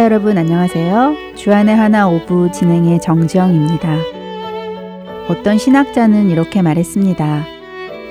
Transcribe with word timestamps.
애청자 0.00 0.04
여러분 0.04 0.38
안녕하세요. 0.38 1.34
주안의 1.36 1.76
하나 1.76 2.08
오부 2.08 2.52
진행의 2.52 3.02
정지영입니다. 3.02 3.98
어떤 5.28 5.58
신학자는 5.58 6.30
이렇게 6.30 6.62
말했습니다. 6.62 7.44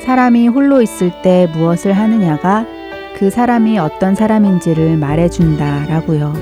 사람이 0.05 0.49
홀로 0.49 0.83
있을 0.83 1.11
때 1.23 1.49
무엇을 1.51 1.93
하느냐가 1.93 2.65
그 3.17 3.31
사람이 3.31 3.79
어떤 3.79 4.13
사람인지를 4.13 4.97
말해준다 4.97 5.87
라고요. 5.87 6.33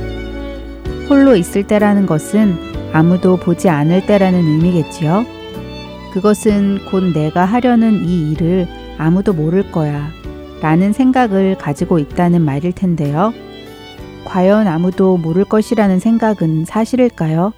홀로 1.09 1.37
있을 1.37 1.65
때라는 1.65 2.07
것은 2.07 2.91
아무도 2.91 3.37
보지 3.37 3.69
않을 3.69 4.05
때라는 4.05 4.39
의미겠지요. 4.39 5.25
그것은 6.13 6.79
곧 6.91 7.13
내가 7.13 7.45
하려는 7.45 8.03
이 8.05 8.33
일을 8.33 8.67
아무도 8.97 9.31
모를 9.31 9.71
거야 9.71 10.09
라는 10.61 10.91
생각을 10.91 11.57
가지고 11.57 11.99
있다는 11.99 12.41
말일 12.41 12.73
텐데요. 12.73 13.33
과연 14.27 14.67
아무도 14.67 15.15
모를 15.15 15.45
것이라는 15.45 15.99
생각은 15.99 16.65
사실일까요? 16.65 17.53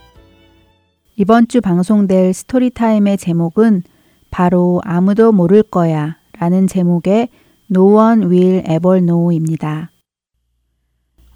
이번 1.16 1.48
주 1.48 1.62
방송될 1.62 2.32
스토리타임의 2.32 3.18
제목은 3.18 3.82
바로 4.30 4.80
아무도 4.86 5.32
모를 5.32 5.64
거야 5.64 6.18
라는 6.40 6.68
제목의 6.68 7.30
No 7.72 7.98
one 7.98 8.26
will 8.28 8.64
ever 8.70 9.00
know입니다. 9.00 9.90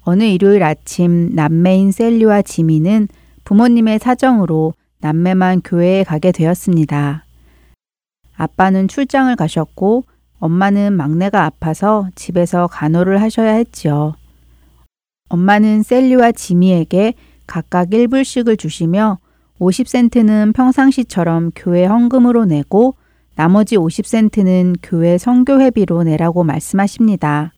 어느 0.02 0.22
일요일 0.22 0.62
아침 0.62 1.34
남매인 1.34 1.90
셀리와 1.90 2.42
지미는 2.42 3.08
부모님의 3.42 3.98
사정으로 3.98 4.72
남매만 5.00 5.62
교회에 5.62 6.04
가게 6.04 6.30
되었습니다. 6.30 7.24
아빠는 8.36 8.86
출장을 8.86 9.34
가셨고 9.34 10.04
엄마는 10.38 10.92
막내가 10.92 11.44
아파서 11.44 12.08
집에서 12.14 12.68
간호를 12.68 13.20
하셔야 13.20 13.54
했지요. 13.54 14.14
엄마는 15.34 15.82
셀리와 15.82 16.30
지미에게 16.32 17.14
각각 17.46 17.90
1불씩을 17.90 18.56
주시며 18.56 19.18
50센트는 19.60 20.54
평상시처럼 20.54 21.50
교회 21.56 21.84
헌금으로 21.86 22.44
내고 22.44 22.94
나머지 23.34 23.76
50센트는 23.76 24.76
교회 24.80 25.18
성교회비로 25.18 26.04
내라고 26.04 26.44
말씀하십니다. 26.44 27.52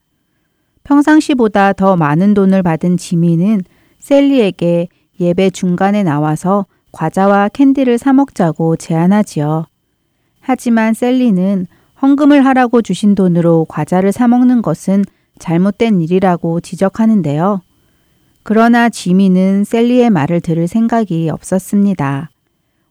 평상시보다 0.85 1.75
더 1.75 1.97
많은 1.97 2.33
돈을 2.33 2.63
받은 2.63 2.97
지미는 2.97 3.61
셀리에게 3.99 4.89
예배 5.21 5.51
중간에 5.51 6.03
나와서 6.03 6.65
과자와 6.93 7.51
캔디를 7.51 7.99
사 7.99 8.15
먹자고 8.15 8.77
제안하지요. 8.77 9.67
하지만 10.41 10.95
셀리는 10.95 11.67
헌금을 12.01 12.47
하라고 12.47 12.81
주신 12.81 13.15
돈으로 13.15 13.67
과자를 13.69 14.13
사 14.13 14.29
먹는 14.29 14.63
것은 14.63 15.05
잘못된 15.39 16.01
일이라고 16.01 16.61
지적하는데요. 16.61 17.66
그러나 18.49 18.89
지미는 18.89 19.65
셀리의 19.65 20.09
말을 20.11 20.41
들을 20.41 20.69
생각이 20.69 21.29
없었습니다. 21.31 22.31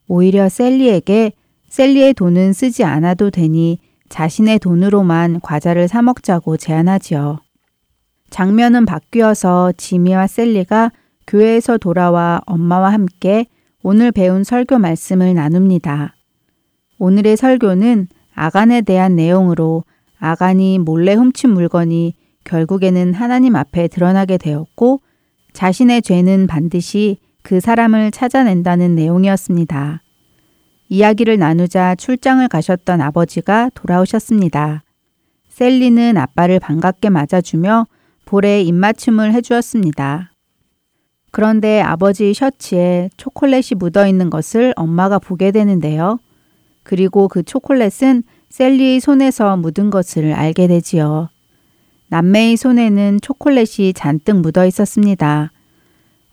오히려 0.06 0.50
셀리에게 0.50 1.32
셀리의 1.70 2.14
돈은 2.14 2.52
쓰지 2.52 2.84
않아도 2.84 3.30
되니 3.30 3.80
자신의 4.10 4.60
돈으로만 4.60 5.40
과자를 5.40 5.88
사 5.88 6.02
먹자고 6.02 6.58
제안하지요. 6.58 7.40
장면은 8.30 8.86
바뀌어서 8.86 9.72
지미와 9.78 10.28
셀리가 10.28 10.92
교회에서 11.26 11.78
돌아와 11.78 12.42
엄마와 12.46 12.92
함께 12.92 13.46
오늘 13.82 14.12
배운 14.12 14.44
설교 14.44 14.78
말씀을 14.78 15.36
나눕니다. 15.36 16.16
오늘의 17.00 17.38
설교는 17.38 18.10
아간에 18.34 18.82
대한 18.82 19.16
내용으로 19.16 19.86
아간이 20.20 20.80
몰래 20.80 21.14
훔친 21.14 21.52
물건이 21.52 22.14
결국에는 22.44 23.14
하나님 23.14 23.56
앞에 23.56 23.88
드러나게 23.88 24.38
되었고 24.38 25.00
자신의 25.56 26.02
죄는 26.02 26.48
반드시 26.48 27.18
그 27.42 27.62
사람을 27.62 28.12
찾아낸다는 28.12 28.94
내용이었습니다. 28.94 30.02
이야기를 30.90 31.40
나누자 31.40 31.96
출장을 31.96 32.46
가셨던 32.50 33.00
아버지가 33.00 33.72
돌아오셨습니다. 33.74 34.84
셀리는 35.48 36.18
아빠를 36.18 36.60
반갑게 36.60 37.10
맞아주며 37.10 37.88
볼에 38.26 38.64
입맞춤을 38.64 39.32
해주었습니다. 39.32 40.34
그런데 41.32 41.80
아버지 41.80 42.34
셔츠에 42.34 43.10
초콜릿이 43.16 43.76
묻어 43.76 44.08
있는 44.08 44.30
것을 44.30 44.74
엄마가 44.76 45.20
보게 45.20 45.52
되는데요. 45.52 46.20
그리고 46.84 47.30
그 47.30 47.44
초콜릿은 47.44 48.24
셀리의 48.50 49.00
손에서 49.00 49.56
묻은 49.56 49.90
것을 49.90 50.34
알게 50.34 50.68
되지요. 50.68 51.30
남매의 52.16 52.56
손에는 52.56 53.20
초콜릿이 53.22 53.92
잔뜩 53.92 54.38
묻어 54.38 54.66
있었습니다. 54.66 55.52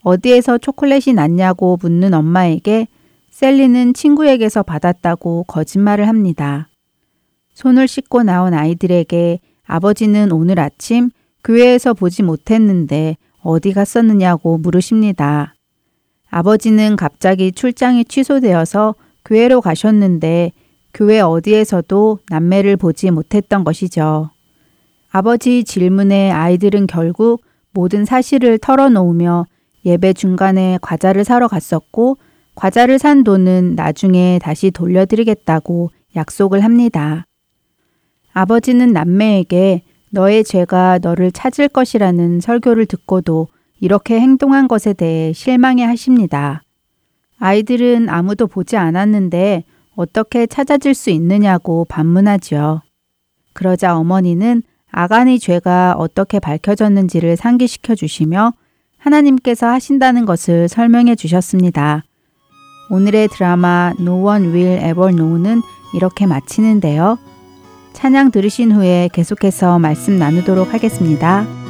어디에서 0.03 0.59
초콜릿이 0.59 1.13
났냐고 1.13 1.77
묻는 1.83 2.15
엄마에게 2.15 2.87
셀리는 3.31 3.93
친구에게서 3.93 4.63
받았다고 4.63 5.43
거짓말을 5.49 6.07
합니다. 6.07 6.69
손을 7.55 7.89
씻고 7.89 8.23
나온 8.23 8.55
아이들에게 8.55 9.41
아버지는 9.65 10.31
오늘 10.31 10.61
아침 10.61 11.11
교회에서 11.43 11.95
보지 11.95 12.23
못했는데 12.23 13.17
어디 13.41 13.73
갔었느냐고 13.73 14.59
물으십니다. 14.59 15.57
아버지는 16.31 16.95
갑자기 16.95 17.51
출장이 17.51 18.05
취소되어서 18.05 18.95
교회로 19.25 19.61
가셨는데 19.61 20.53
교회 20.95 21.19
어디에서도 21.19 22.21
남매를 22.29 22.77
보지 22.77 23.11
못했던 23.11 23.65
것이죠. 23.65 24.31
아버지 25.15 25.63
질문에 25.63 26.31
아이들은 26.31 26.87
결국 26.87 27.43
모든 27.73 28.07
사실을 28.07 28.57
털어놓으며 28.57 29.45
예배 29.85 30.15
중간에 30.15 30.79
과자를 30.81 31.25
사러 31.25 31.49
갔었고 31.49 32.17
과자를 32.55 32.99
산 32.99 33.23
돈은 33.23 33.75
나중에 33.75 34.39
다시 34.43 34.71
돌려드리겠다고 34.71 35.91
약속을 36.17 36.65
합니다. 36.65 37.27
아버지는 38.33 38.93
남매에게 38.95 39.83
너의 40.11 40.45
죄가 40.45 41.01
너를 41.03 41.31
찾을 41.31 41.69
것이라는 41.69 42.41
설교를 42.41 42.87
듣고도 42.87 43.49
이렇게 43.81 44.19
행동한 44.19 44.67
것에 44.67 44.95
대해 44.95 45.35
실망해 45.35 45.85
하십니다. 45.85 46.63
아이들은 47.39 48.09
아무도 48.09 48.47
보지 48.47 48.79
않았는데 48.79 49.65
어떻게 49.95 50.47
찾아질 50.47 50.95
수 50.95 51.11
있느냐고 51.11 51.85
반문하지요. 51.85 52.81
그러자 53.53 53.99
어머니는 53.99 54.63
아간의 54.93 55.39
죄가 55.41 55.95
어떻게 55.99 56.39
밝혀졌는지를 56.39 57.37
상기시켜 57.37 57.95
주시며 57.95 58.53
하나님께서 58.99 59.67
하신다는 59.67 60.27
것을 60.27 60.69
설명해 60.69 61.17
주셨습니다. 61.17 62.05
오늘의 62.91 63.29
드라마 63.29 63.95
No 63.99 64.23
One 64.23 64.49
Will 64.49 64.79
Ever 64.79 65.11
Know는 65.11 65.63
이렇게 65.95 66.27
마치는데요. 66.27 67.19
찬양 67.95 68.31
들으신 68.31 68.73
후에 68.73 69.09
계속해서 69.13 69.79
말씀 69.79 70.19
나누도록 70.19 70.73
하겠습니다. 70.73 71.62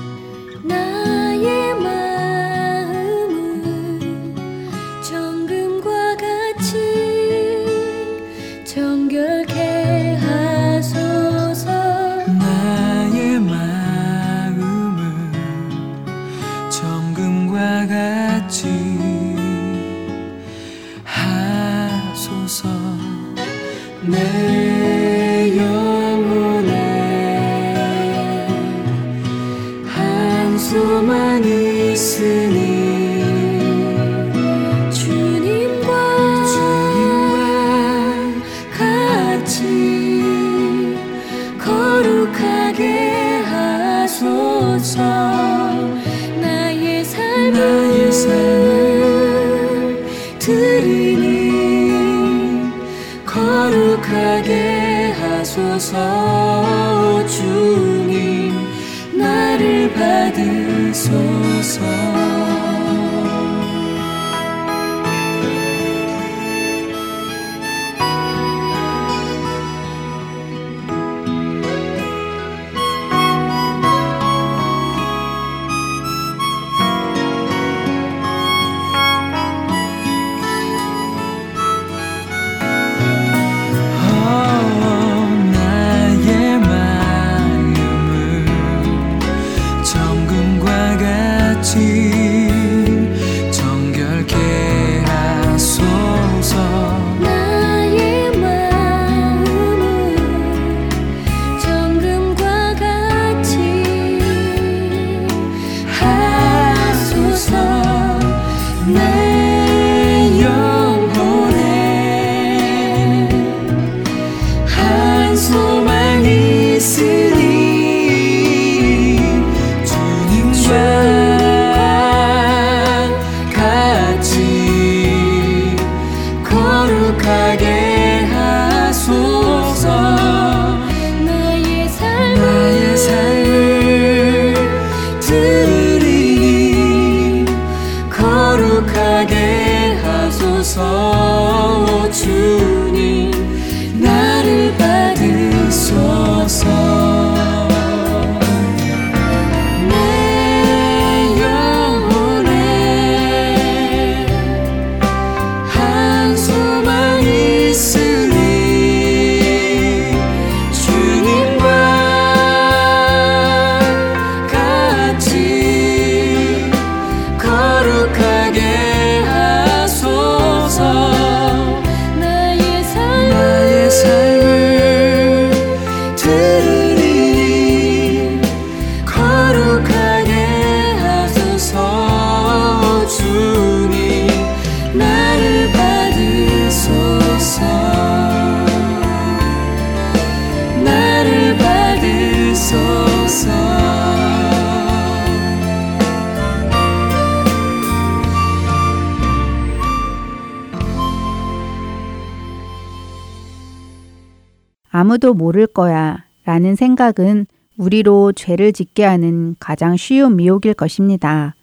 아무도 205.22 205.34
모를 205.34 205.68
거야 205.68 206.24
라는 206.44 206.74
생각은 206.74 207.46
우리로 207.76 208.32
죄를 208.32 208.72
짓게 208.72 209.04
하는 209.04 209.54
가장 209.60 209.96
쉬운 209.96 210.34
미혹일 210.34 210.74
것입니다. 210.74 211.54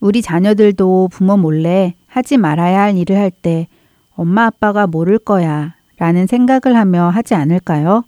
우리 0.00 0.22
자녀들도 0.22 1.08
부모 1.12 1.36
몰래 1.36 1.94
하지 2.06 2.38
말아야 2.38 2.80
할 2.82 2.96
일을 2.96 3.16
할 3.16 3.30
때 3.30 3.68
엄마 4.16 4.46
아빠가 4.46 4.86
모를 4.86 5.18
거야 5.18 5.74
라는 5.98 6.26
생각을 6.26 6.74
하며 6.74 7.10
하지 7.10 7.34
않을까요? 7.34 8.02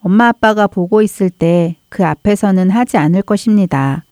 엄마 0.00 0.28
아빠가 0.28 0.68
보고 0.68 1.02
있을 1.02 1.28
때 1.28 1.76
그 1.88 2.06
앞에서는 2.06 2.70
하지 2.70 2.98
않을 2.98 3.22
것입니다. 3.22 4.04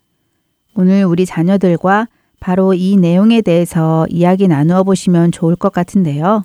오늘 0.75 1.05
우리 1.05 1.27
자녀들과 1.27 2.09
바로 2.41 2.75
이 2.75 2.97
내용에 2.97 3.41
대해서 3.41 4.05
이야기 4.11 4.49
나누어 4.49 4.83
보시면 4.83 5.31
좋을 5.31 5.55
것 5.55 5.73
같은데요. 5.73 6.43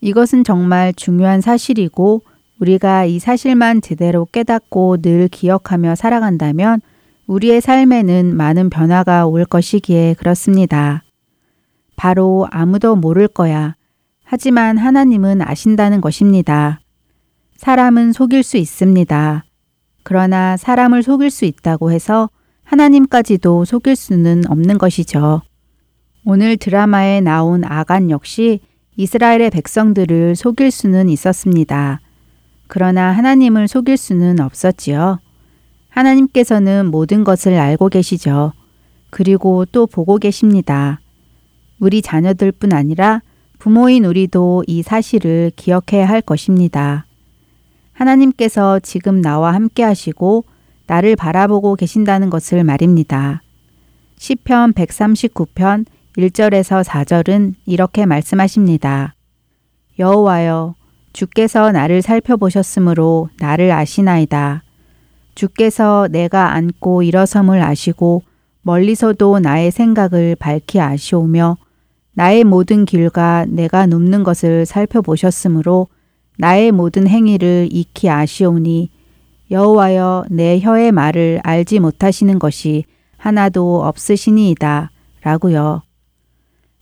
이것은 0.00 0.44
정말 0.44 0.92
중요한 0.94 1.40
사실이고 1.40 2.22
우리가 2.58 3.04
이 3.04 3.18
사실만 3.18 3.80
제대로 3.80 4.26
깨닫고 4.26 4.98
늘 5.02 5.28
기억하며 5.28 5.94
살아간다면 5.94 6.80
우리의 7.26 7.60
삶에는 7.60 8.36
많은 8.36 8.70
변화가 8.70 9.26
올 9.26 9.44
것이기에 9.44 10.14
그렇습니다. 10.14 11.04
바로 11.96 12.46
아무도 12.50 12.96
모를 12.96 13.28
거야. 13.28 13.76
하지만 14.24 14.78
하나님은 14.78 15.42
아신다는 15.42 16.00
것입니다. 16.00 16.80
사람은 17.56 18.12
속일 18.12 18.42
수 18.42 18.56
있습니다. 18.56 19.44
그러나 20.02 20.56
사람을 20.56 21.02
속일 21.02 21.30
수 21.30 21.44
있다고 21.44 21.92
해서 21.92 22.30
하나님까지도 22.64 23.64
속일 23.64 23.96
수는 23.96 24.44
없는 24.48 24.78
것이죠. 24.78 25.42
오늘 26.24 26.56
드라마에 26.56 27.20
나온 27.20 27.64
아간 27.64 28.10
역시 28.10 28.60
이스라엘의 28.96 29.50
백성들을 29.50 30.36
속일 30.36 30.70
수는 30.70 31.08
있었습니다. 31.08 32.00
그러나 32.66 33.12
하나님을 33.12 33.68
속일 33.68 33.96
수는 33.96 34.40
없었지요. 34.40 35.18
하나님께서는 35.88 36.86
모든 36.86 37.24
것을 37.24 37.54
알고 37.54 37.88
계시죠. 37.88 38.52
그리고 39.10 39.64
또 39.64 39.86
보고 39.86 40.18
계십니다. 40.18 41.00
우리 41.80 42.02
자녀들 42.02 42.52
뿐 42.52 42.72
아니라 42.72 43.22
부모인 43.58 44.04
우리도 44.04 44.64
이 44.66 44.82
사실을 44.82 45.50
기억해야 45.56 46.08
할 46.08 46.20
것입니다. 46.20 47.04
하나님께서 47.92 48.78
지금 48.80 49.20
나와 49.20 49.52
함께 49.52 49.82
하시고 49.82 50.44
나를 50.86 51.16
바라보고 51.16 51.76
계신다는 51.76 52.30
것을 52.30 52.64
말입니다. 52.64 53.42
시편 54.16 54.72
139편 54.72 55.84
1절에서 56.16 56.84
4절은 56.84 57.54
이렇게 57.66 58.06
말씀하십니다. 58.06 59.14
여호와여 59.98 60.74
주께서 61.12 61.72
나를 61.72 62.02
살펴보셨으므로 62.02 63.28
나를 63.38 63.70
아시나이다. 63.70 64.62
주께서 65.34 66.08
내가 66.10 66.52
앉고 66.54 67.02
일어섬을 67.02 67.62
아시고 67.62 68.22
멀리서도 68.62 69.38
나의 69.40 69.70
생각을 69.70 70.36
밝히 70.36 70.80
아시오며 70.80 71.56
나의 72.14 72.44
모든 72.44 72.84
길과 72.84 73.46
내가 73.48 73.86
눕는 73.86 74.24
것을 74.24 74.66
살펴보셨으므로 74.66 75.88
나의 76.38 76.72
모든 76.72 77.06
행위를 77.06 77.68
익히 77.70 78.08
아시오니 78.08 78.90
여호와여 79.50 80.24
내 80.30 80.60
혀의 80.60 80.92
말을 80.92 81.40
알지 81.42 81.80
못하시는 81.80 82.38
것이 82.38 82.84
하나도 83.16 83.84
없으시니이다. 83.84 84.90
라고요. 85.22 85.82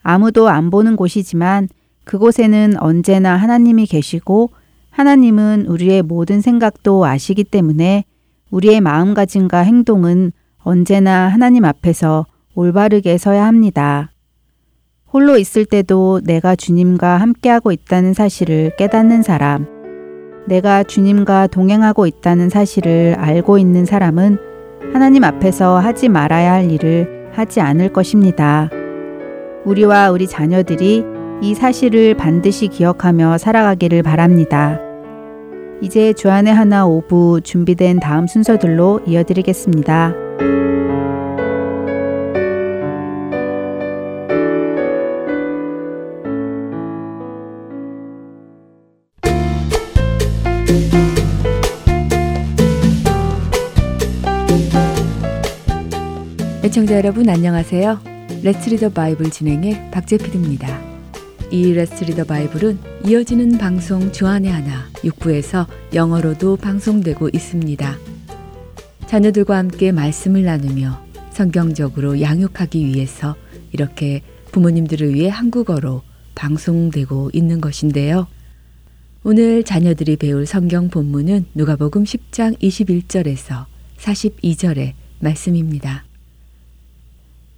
아무도 0.09 0.49
안 0.49 0.71
보는 0.71 0.97
곳이지만 0.97 1.69
그곳에는 2.05 2.81
언제나 2.81 3.37
하나님이 3.37 3.85
계시고 3.85 4.49
하나님은 4.89 5.67
우리의 5.69 6.01
모든 6.01 6.41
생각도 6.41 7.05
아시기 7.05 7.45
때문에 7.45 8.05
우리의 8.51 8.81
마음가짐과 8.81 9.59
행동은 9.59 10.33
언제나 10.63 11.29
하나님 11.29 11.67
앞에서 11.67 12.25
올바르게 12.55 13.19
서야 13.19 13.45
합니다. 13.45 14.11
홀로 15.13 15.37
있을 15.37 15.67
때도 15.67 16.23
내가 16.25 16.57
주님과 16.57 17.19
함께하고 17.19 17.71
있다는 17.71 18.15
사실을 18.15 18.77
깨닫는 18.79 19.23
사람, 19.23 19.67
내가 20.47 20.85
주님과 20.85 21.49
동행하고 21.49 22.07
있다는 22.07 22.49
사실을 22.49 23.15
알고 23.19 23.59
있는 23.59 23.85
사람은 23.85 24.39
하나님 24.95 25.25
앞에서 25.25 25.79
하지 25.79 26.09
말아야 26.09 26.55
할 26.55 26.71
일을 26.71 27.29
하지 27.35 27.61
않을 27.61 27.93
것입니다. 27.93 28.71
우리와 29.69 30.11
우리 30.11 30.27
자녀들이 30.27 31.05
이 31.43 31.55
사실을 31.55 32.15
반드시 32.15 32.69
기억하며 32.69 33.37
살아가기를 33.37 34.03
바랍니다. 34.03 34.81
이제 35.83 36.13
주안의 36.15 36.53
하나 36.55 36.87
오부 36.87 37.43
준비된 37.45 38.01
다음 38.01 38.27
순서들로 38.27 39.03
이어드리겠습니다. 39.07 40.15
애청자 56.65 56.97
여러분 56.97 57.29
안녕하세요. 57.29 58.18
Let's 58.41 58.71
Read 58.71 58.81
the 58.81 58.89
Bible 58.89 59.31
진행의 59.31 59.91
박재필입니다. 59.91 60.81
이 61.51 61.73
Let's 61.73 62.05
Read 62.05 62.15
the 62.15 62.23
Bible은 62.23 62.79
이어지는 63.05 63.59
방송 63.59 64.13
주안의 64.13 64.51
하나 64.53 64.89
6부에서 64.95 65.67
영어로도 65.93 66.57
방송되고 66.57 67.31
있습니다. 67.33 67.97
자녀들과 69.07 69.57
함께 69.57 69.91
말씀을 69.91 70.45
나누며 70.45 71.05
성경적으로 71.33 72.21
양육하기 72.21 72.87
위해서 72.87 73.35
이렇게 73.73 74.23
부모님들을 74.53 75.15
위해 75.15 75.29
한국어로 75.29 76.03
방송되고 76.37 77.31
있는 77.33 77.61
것인데요. 77.61 78.29
오늘 79.25 79.65
자녀들이 79.65 80.17
배울 80.17 80.47
성경 80.47 80.89
본문은 80.91 81.47
누가복음 81.55 82.05
10장 82.05 82.57
21절에서 82.61 83.65
42절의 83.99 84.93
말씀입니다. 85.19 86.08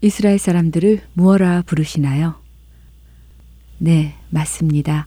이스라엘 0.02 0.38
사람들을 0.38 1.02
무어라 1.12 1.62
부르시나요? 1.66 2.36
네, 3.76 4.14
맞습니다. 4.30 5.06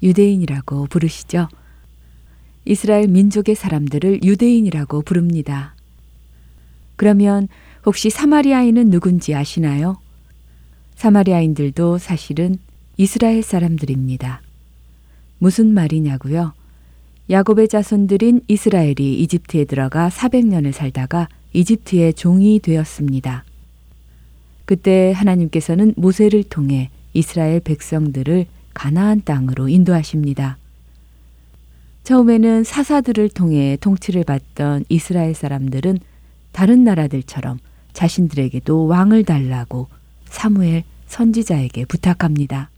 유대인이라고 0.00 0.86
부르시죠. 0.86 1.48
이스라엘 2.64 3.08
민족의 3.08 3.56
사람들을 3.56 4.22
유대인이라고 4.22 5.02
부릅니다. 5.02 5.74
그러면 6.94 7.48
혹시 7.84 8.10
사마리아인은 8.10 8.90
누군지 8.90 9.34
아시나요? 9.34 9.98
사마리아인들도 10.94 11.98
사실은 11.98 12.58
이스라엘 12.96 13.42
사람들입니다. 13.42 14.40
무슨 15.38 15.74
말이냐고요? 15.74 16.52
야곱의 17.28 17.66
자손들인 17.68 18.42
이스라엘이 18.46 19.20
이집트에 19.20 19.64
들어가 19.64 20.08
400년을 20.08 20.72
살다가 20.72 21.28
이집트의 21.52 22.14
종이 22.14 22.60
되었습니다. 22.60 23.44
그때 24.68 25.12
하나님께서는 25.16 25.94
모세를 25.96 26.44
통해 26.44 26.90
이스라엘 27.14 27.58
백성들을 27.58 28.44
가나안 28.74 29.22
땅으로 29.24 29.70
인도하십니다. 29.70 30.58
처음에는 32.04 32.64
사사들을 32.64 33.30
통해 33.30 33.78
통치를 33.80 34.24
받던 34.24 34.84
이스라엘 34.90 35.34
사람들은 35.34 36.00
다른 36.52 36.84
나라들처럼 36.84 37.58
자신들에게도 37.94 38.84
왕을 38.84 39.24
달라고 39.24 39.86
사무엘 40.26 40.84
선지자에게 41.06 41.86
부탁합니다. 41.86 42.68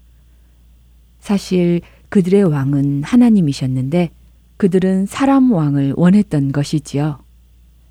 사실 1.19 1.81
그들의 2.09 2.45
왕은 2.45 3.03
하나님이셨는데 3.03 4.11
그들은 4.59 5.07
사람 5.07 5.51
왕을 5.51 5.95
원했던 5.97 6.53
것이지요. 6.53 7.19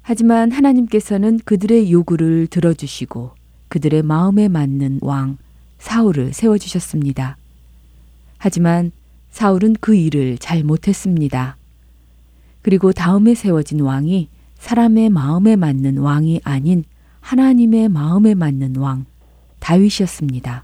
하지만 0.02 0.54
하나님께서는 0.54 1.42
그들의 1.44 1.92
요구를 1.92 2.48
들어주시고 2.48 3.39
그들의 3.70 4.04
마음에 4.04 4.48
맞는 4.48 5.00
왕 5.02 5.38
사울을 5.80 6.34
세워 6.34 6.58
주셨습니다. 6.58 7.38
하지만 8.38 8.92
사울은 9.32 9.76
그 9.80 9.96
일을 9.96 10.38
잘 10.38 10.64
못했습니다. 10.64 11.56
그리고 12.62 12.92
다음에 12.92 13.36
세워진 13.36 13.80
왕이 13.82 14.28
사람의 14.58 15.10
마음에 15.10 15.56
맞는 15.56 15.98
왕이 15.98 16.42
아닌 16.44 16.84
하나님의 17.22 17.90
마음에 17.90 18.34
맞는 18.34 18.76
왕 18.76 19.06
다윗이었습니다. 19.60 20.64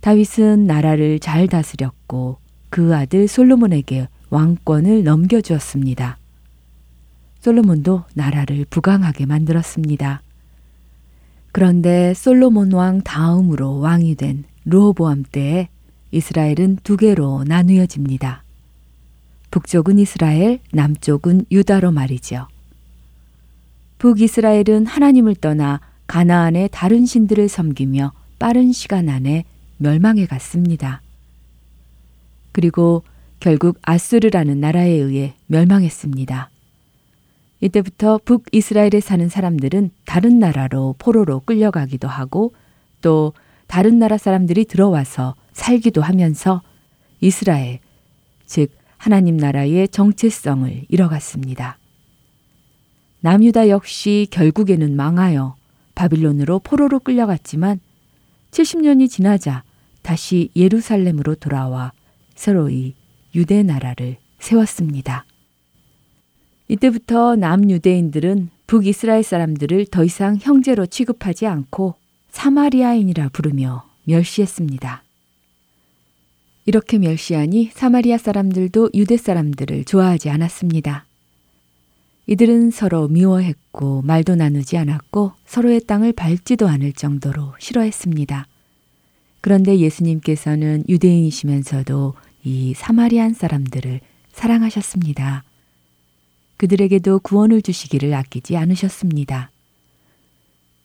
다윗은 0.00 0.66
나라를 0.66 1.18
잘 1.18 1.48
다스렸고 1.48 2.38
그 2.70 2.94
아들 2.94 3.28
솔로몬에게 3.28 4.08
왕권을 4.30 5.04
넘겨주었습니다. 5.04 6.18
솔로몬도 7.40 8.04
나라를 8.14 8.66
부강하게 8.68 9.26
만들었습니다. 9.26 10.22
그런데 11.52 12.14
솔로몬 12.14 12.72
왕 12.72 13.00
다음으로 13.00 13.78
왕이 13.78 14.14
된 14.16 14.44
르호보암 14.64 15.24
때에 15.30 15.68
이스라엘은 16.10 16.78
두 16.82 16.96
개로 16.96 17.44
나누어집니다. 17.44 18.42
북쪽은 19.50 19.98
이스라엘, 19.98 20.60
남쪽은 20.72 21.46
유다로 21.50 21.90
말이죠. 21.90 22.46
북이스라엘은 23.98 24.86
하나님을 24.86 25.34
떠나 25.36 25.80
가나안의 26.06 26.68
다른 26.72 27.04
신들을 27.04 27.48
섬기며 27.48 28.12
빠른 28.38 28.72
시간 28.72 29.08
안에 29.08 29.44
멸망해 29.78 30.26
갔습니다. 30.26 31.02
그리고 32.52 33.02
결국 33.40 33.78
아수르라는 33.82 34.60
나라에 34.60 34.90
의해 34.90 35.34
멸망했습니다. 35.46 36.50
이때부터 37.60 38.20
북이스라엘에 38.24 39.00
사는 39.00 39.28
사람들은 39.28 39.90
다른 40.04 40.38
나라로 40.38 40.94
포로로 40.98 41.40
끌려가기도 41.40 42.06
하고 42.06 42.52
또 43.00 43.32
다른 43.66 43.98
나라 43.98 44.16
사람들이 44.16 44.64
들어와서 44.64 45.34
살기도 45.52 46.02
하면서 46.02 46.62
이스라엘, 47.20 47.80
즉 48.46 48.70
하나님 48.96 49.36
나라의 49.36 49.88
정체성을 49.88 50.86
잃어갔습니다. 50.88 51.78
남유다 53.20 53.68
역시 53.68 54.28
결국에는 54.30 54.94
망하여 54.94 55.56
바빌론으로 55.94 56.60
포로로 56.60 57.00
끌려갔지만 57.00 57.80
70년이 58.52 59.10
지나자 59.10 59.64
다시 60.02 60.50
예루살렘으로 60.54 61.34
돌아와 61.34 61.92
서로이 62.34 62.94
유대 63.34 63.62
나라를 63.62 64.16
세웠습니다. 64.38 65.24
이때부터 66.68 67.36
남유대인들은 67.36 68.50
북이스라엘 68.66 69.22
사람들을 69.22 69.86
더 69.86 70.04
이상 70.04 70.36
형제로 70.38 70.84
취급하지 70.84 71.46
않고 71.46 71.94
사마리아인이라 72.30 73.30
부르며 73.30 73.84
멸시했습니다. 74.04 75.02
이렇게 76.66 76.98
멸시하니 76.98 77.70
사마리아 77.72 78.18
사람들도 78.18 78.90
유대 78.92 79.16
사람들을 79.16 79.84
좋아하지 79.84 80.28
않았습니다. 80.28 81.06
이들은 82.26 82.70
서로 82.70 83.08
미워했고 83.08 84.02
말도 84.02 84.34
나누지 84.34 84.76
않았고 84.76 85.32
서로의 85.46 85.80
땅을 85.86 86.12
밟지도 86.12 86.68
않을 86.68 86.92
정도로 86.92 87.54
싫어했습니다. 87.58 88.46
그런데 89.40 89.78
예수님께서는 89.78 90.84
유대인이시면서도 90.86 92.12
이 92.44 92.74
사마리안 92.74 93.32
사람들을 93.32 94.00
사랑하셨습니다. 94.32 95.47
그들에게도 96.58 97.20
구원을 97.20 97.62
주시기를 97.62 98.12
아끼지 98.14 98.56
않으셨습니다. 98.56 99.50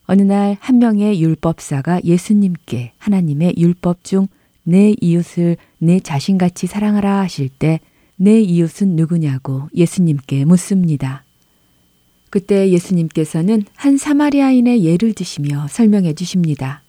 어느 0.06 0.22
날 0.22 0.56
한 0.60 0.78
명의 0.78 1.20
율법사가 1.22 2.02
예수님께 2.04 2.92
하나님의 2.98 3.54
율법 3.58 4.02
중 4.04 4.28
내 4.64 4.94
이웃을 5.00 5.56
내 5.78 6.00
자신같이 6.00 6.66
사랑하라 6.66 7.20
하실 7.20 7.48
때 7.48 7.80
내 8.16 8.40
이웃은 8.40 8.96
누구냐고 8.96 9.68
예수님께 9.74 10.44
묻습니다. 10.44 11.24
그때 12.30 12.70
예수님께서는 12.70 13.64
한 13.74 13.96
사마리아인의 13.96 14.84
예를 14.84 15.14
드시며 15.14 15.66
설명해 15.68 16.14
주십니다. 16.14 16.82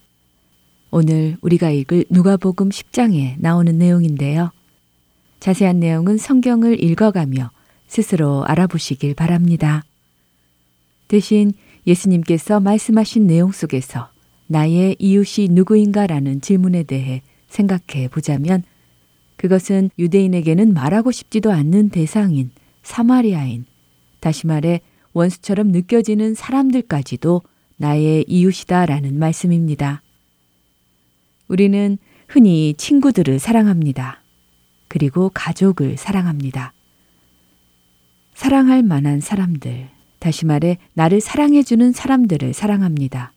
오늘 0.91 1.37
우리가 1.41 1.71
읽을 1.71 2.05
누가복음 2.09 2.69
10장에 2.69 3.35
나오는 3.39 3.77
내용인데요. 3.77 4.51
자세한 5.39 5.79
내용은 5.79 6.17
성경을 6.17 6.83
읽어가며 6.83 7.51
스스로 7.95 8.43
알아보시길 8.43 9.15
바랍니다. 9.15 9.81
대신 11.07 11.53
예수님께서 11.87 12.59
말씀하신 12.59 13.25
내용 13.25 13.53
속에서 13.53 14.09
나의 14.47 14.97
이웃이 14.99 15.47
누구인가라는 15.47 16.41
질문에 16.41 16.83
대해 16.83 17.21
생각해 17.47 18.09
보자면 18.09 18.63
그것은 19.37 19.91
유대인에게는 19.97 20.73
말하고 20.73 21.13
싶지도 21.13 21.53
않는 21.53 21.87
대상인 21.87 22.51
사마리아인, 22.83 23.63
다시 24.19 24.45
말해 24.45 24.81
원수처럼 25.13 25.69
느껴지는 25.69 26.33
사람들까지도 26.33 27.43
나의 27.77 28.25
이웃이다라는 28.27 29.17
말씀입니다. 29.17 30.01
우리는 31.47 31.97
흔히 32.27 32.73
친구들을 32.77 33.39
사랑합니다. 33.39 34.21
그리고 34.89 35.31
가족을 35.33 35.95
사랑합니다. 35.95 36.74
사랑할 38.35 38.83
만한 38.83 39.21
사람들, 39.21 39.87
다시 40.19 40.45
말해 40.45 40.77
나를 40.93 41.21
사랑해주는 41.21 41.93
사람들을 41.93 42.53
사랑합니다. 42.53 43.31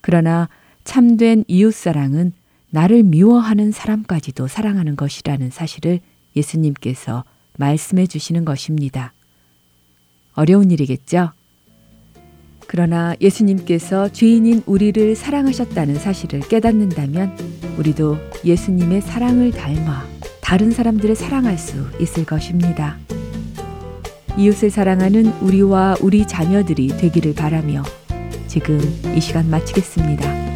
그러나 0.00 0.48
참된 0.84 1.44
이웃사랑은 1.46 2.32
나를 2.70 3.04
미워하는 3.04 3.70
사람까지도 3.70 4.48
사랑하는 4.48 4.96
것이라는 4.96 5.50
사실을 5.50 6.00
예수님께서 6.36 7.24
말씀해 7.58 8.06
주시는 8.06 8.44
것입니다. 8.44 9.12
어려운 10.34 10.70
일이겠죠? 10.70 11.32
그러나 12.66 13.14
예수님께서 13.20 14.10
죄인인 14.10 14.62
우리를 14.66 15.14
사랑하셨다는 15.14 15.94
사실을 15.94 16.40
깨닫는다면 16.40 17.36
우리도 17.78 18.18
예수님의 18.44 19.00
사랑을 19.00 19.52
닮아 19.52 20.06
다른 20.42 20.70
사람들을 20.70 21.14
사랑할 21.14 21.56
수 21.56 21.88
있을 22.00 22.24
것입니다. 22.24 22.98
이웃을 24.38 24.70
사랑하는 24.70 25.32
우리와 25.40 25.96
우리 26.00 26.24
자녀들이 26.24 26.96
되기를 26.96 27.34
바라며 27.34 27.82
지금 28.46 28.78
이 29.16 29.20
시간 29.20 29.50
마치겠습니다. 29.50 30.47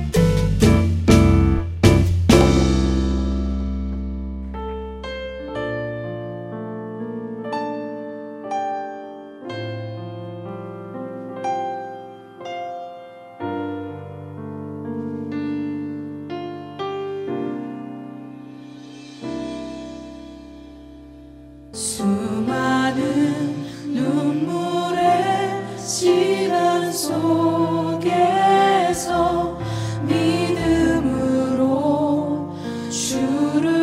Guru 33.33 33.82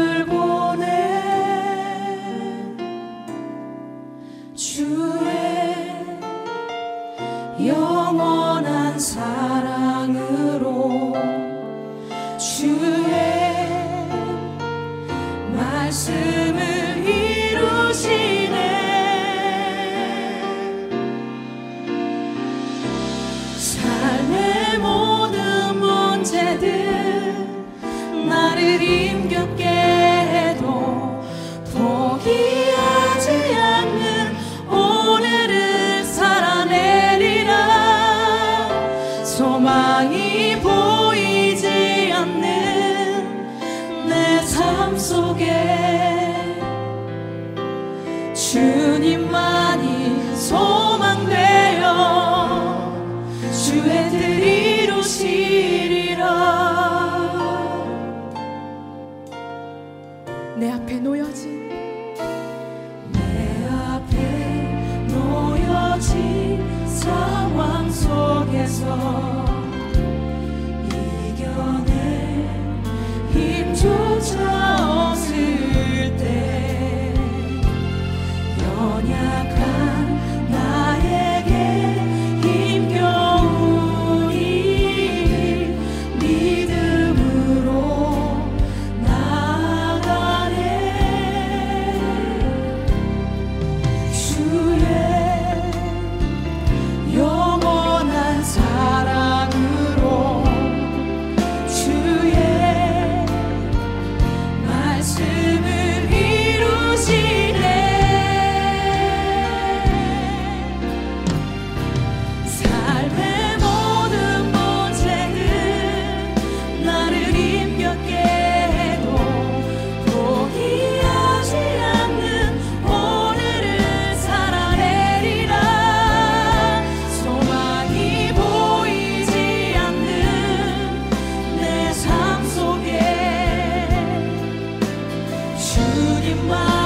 my 136.47 136.78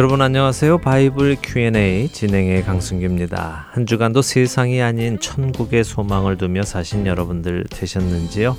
여러분 0.00 0.22
안녕하세요. 0.22 0.78
바이블 0.78 1.36
Q&A 1.42 2.08
진행의 2.08 2.62
강승규입니다. 2.62 3.66
한 3.68 3.84
주간도 3.84 4.22
세상이 4.22 4.80
아닌 4.80 5.20
천국의 5.20 5.84
소망을 5.84 6.38
두며 6.38 6.62
사신 6.62 7.06
여러분들 7.06 7.66
되셨는지요? 7.68 8.56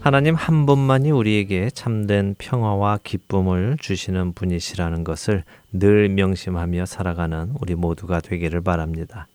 하나님 0.00 0.34
한 0.34 0.64
분만이 0.64 1.10
우리에게 1.10 1.68
참된 1.74 2.34
평화와 2.38 3.00
기쁨을 3.04 3.76
주시는 3.78 4.32
분이시라는 4.32 5.04
것을 5.04 5.44
늘 5.70 6.08
명심하며 6.08 6.86
살아가는 6.86 7.52
우리 7.60 7.74
모두가 7.74 8.22
되기를 8.22 8.62
바랍니다. 8.62 9.26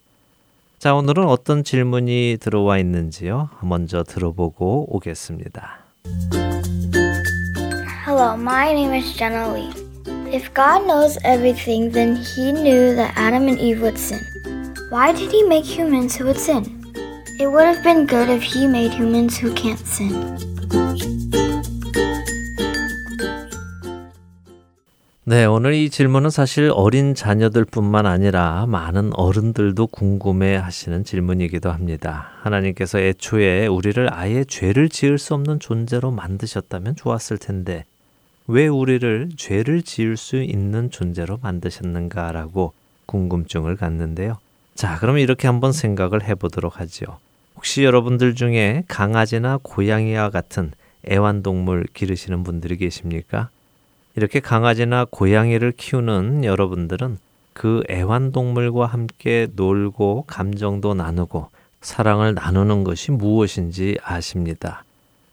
자, 0.79 0.95
오늘은 0.95 1.27
어떤 1.27 1.63
질문이 1.63 2.37
들어와 2.41 2.79
있는지요? 2.79 3.49
먼저 3.61 4.01
들어보고 4.01 4.95
오겠습니다. 4.95 5.77
Hello, 8.07 8.33
my 8.33 8.71
name 8.71 8.97
is 8.97 9.15
Jenna 9.15 9.47
Lee. 9.51 9.94
If 10.31 10.53
God 10.53 10.87
knows 10.87 11.17
everything, 11.23 11.91
then 11.91 12.15
He 12.15 12.51
knew 12.51 12.95
that 12.95 13.13
Adam 13.15 13.47
and 13.47 13.59
Eve 13.59 13.81
would 13.81 13.97
sin. 13.97 14.19
Why 14.89 15.13
did 15.13 15.31
He 15.31 15.43
make 15.43 15.65
humans 15.65 16.15
who 16.15 16.25
would 16.25 16.39
sin? 16.39 16.81
It 17.39 17.45
would 17.45 17.65
have 17.65 17.83
been 17.83 18.07
good 18.07 18.29
if 18.29 18.41
He 18.41 18.65
made 18.65 18.91
humans 18.91 19.37
who 19.37 19.53
can't 19.53 19.79
sin. 19.85 20.37
네, 25.27 25.45
오늘 25.45 25.73
이 25.73 25.89
질문은 25.89 26.29
사실 26.29 26.71
어린 26.73 27.15
자녀들뿐만 27.15 28.05
아니라 28.05 28.65
많은 28.67 29.11
어른들도 29.15 29.87
궁금해 29.87 30.55
하시는 30.55 31.03
질문이기도 31.03 31.71
합니다. 31.71 32.29
하나님께서 32.41 32.99
애초에 32.99 33.65
우리를 33.67 34.11
아예 34.13 34.43
죄를 34.43 34.89
지을 34.89 35.17
수 35.17 35.33
없는 35.33 35.59
존재로 35.59 36.11
만드셨다면 36.11 36.95
좋았을 36.95 37.37
텐데 37.39 37.85
왜 38.47 38.67
우리를 38.67 39.31
죄를 39.37 39.81
지을 39.81 40.17
수 40.17 40.41
있는 40.41 40.91
존재로 40.91 41.39
만드셨는가라고 41.41 42.73
궁금증을 43.07 43.75
갖는데요. 43.75 44.37
자, 44.75 44.99
그럼 44.99 45.17
이렇게 45.17 45.47
한번 45.47 45.71
생각을 45.71 46.23
해보도록 46.23 46.79
하죠. 46.79 47.05
혹시 47.55 47.83
여러분들 47.83 48.35
중에 48.35 48.83
강아지나 48.87 49.59
고양이와 49.63 50.29
같은 50.29 50.71
애완동물 51.09 51.87
기르시는 51.93 52.43
분들이 52.43 52.77
계십니까? 52.77 53.49
이렇게 54.15 54.39
강아지나 54.39 55.05
고양이를 55.09 55.73
키우는 55.73 56.45
여러분들은 56.45 57.17
그 57.53 57.83
애완동물과 57.89 58.85
함께 58.85 59.47
놀고 59.55 60.25
감정도 60.27 60.93
나누고 60.93 61.49
사랑을 61.81 62.33
나누는 62.33 62.83
것이 62.83 63.11
무엇인지 63.11 63.97
아십니다. 64.03 64.84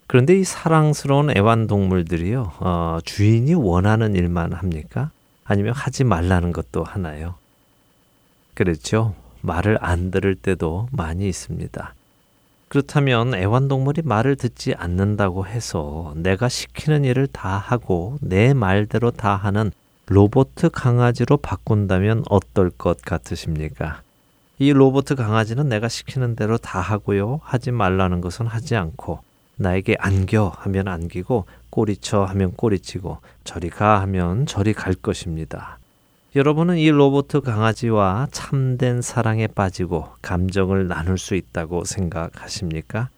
그런데 0.06 0.38
이 0.38 0.44
사랑스러운 0.44 1.36
애완동물들이요, 1.36 2.52
어, 2.60 2.98
주인이 3.04 3.54
원하는 3.54 4.14
일만 4.14 4.52
합니까? 4.52 5.10
아니면 5.44 5.72
하지 5.74 6.04
말라는 6.04 6.52
것도 6.52 6.84
하나요? 6.84 7.34
그렇죠. 8.54 9.14
말을 9.40 9.78
안 9.80 10.10
들을 10.10 10.34
때도 10.34 10.88
많이 10.92 11.28
있습니다. 11.28 11.94
그렇다면 12.68 13.34
애완동물이 13.34 14.02
말을 14.02 14.36
듣지 14.36 14.74
않는다고 14.74 15.46
해서 15.46 16.14
내가 16.16 16.48
시키는 16.48 17.04
일을 17.04 17.26
다 17.26 17.58
하고 17.58 18.16
내 18.22 18.54
말대로 18.54 19.10
다 19.10 19.36
하는 19.36 19.72
로봇 20.06 20.54
강아지로 20.72 21.36
바꾼다면 21.36 22.24
어떨 22.30 22.70
것 22.70 23.02
같으십니까? 23.02 24.00
이 24.58 24.72
로봇 24.72 25.04
강아지는 25.04 25.68
내가 25.68 25.88
시키는 25.88 26.34
대로 26.36 26.56
다 26.56 26.80
하고요. 26.80 27.40
하지 27.42 27.72
말라는 27.72 28.20
것은 28.20 28.46
하지 28.46 28.76
않고 28.76 29.20
나에게 29.62 29.96
안겨 29.98 30.52
하면 30.58 30.88
안기고 30.88 31.46
꼬리쳐 31.70 32.24
하면 32.24 32.52
꼬리치고 32.52 33.18
저리 33.44 33.70
가 33.70 34.00
하면 34.02 34.44
저리 34.46 34.74
갈 34.74 34.94
것입니다. 34.94 35.78
여러분은 36.34 36.78
이 36.78 36.90
로봇 36.90 37.28
강아지와 37.28 38.28
참된 38.30 39.02
사랑에 39.02 39.46
빠지고 39.46 40.08
감정을 40.22 40.88
나눌 40.88 41.18
수 41.18 41.34
있다고 41.34 41.84
생각하십니까? 41.84 43.10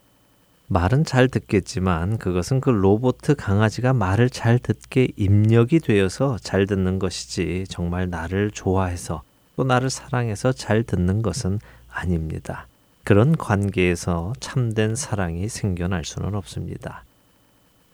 말은 0.67 1.05
잘 1.05 1.29
듣겠지만 1.29 2.19
그것은 2.19 2.61
그 2.61 2.71
로봇 2.71 3.19
강아지가 3.37 3.93
말을 3.93 4.31
잘 4.31 4.59
듣게 4.59 5.09
입력이 5.17 5.81
되어서 5.81 6.39
잘 6.41 6.67
듣는 6.67 6.99
것이지 6.99 7.67
정말 7.69 8.11
나를 8.11 8.51
좋아해서 8.51 9.23
또 9.57 9.65
나를 9.65 9.91
사랑해서 9.91 10.53
잘 10.53 10.83
듣는 10.83 11.23
것은 11.23 11.61
아닙니다. 11.89 12.67
그런 13.05 13.37
관계에서 13.37 14.33
참된 14.41 14.97
사랑이 14.97 15.49
생겨날 15.49 16.05
수는 16.05 16.35
없습니다. 16.35 17.05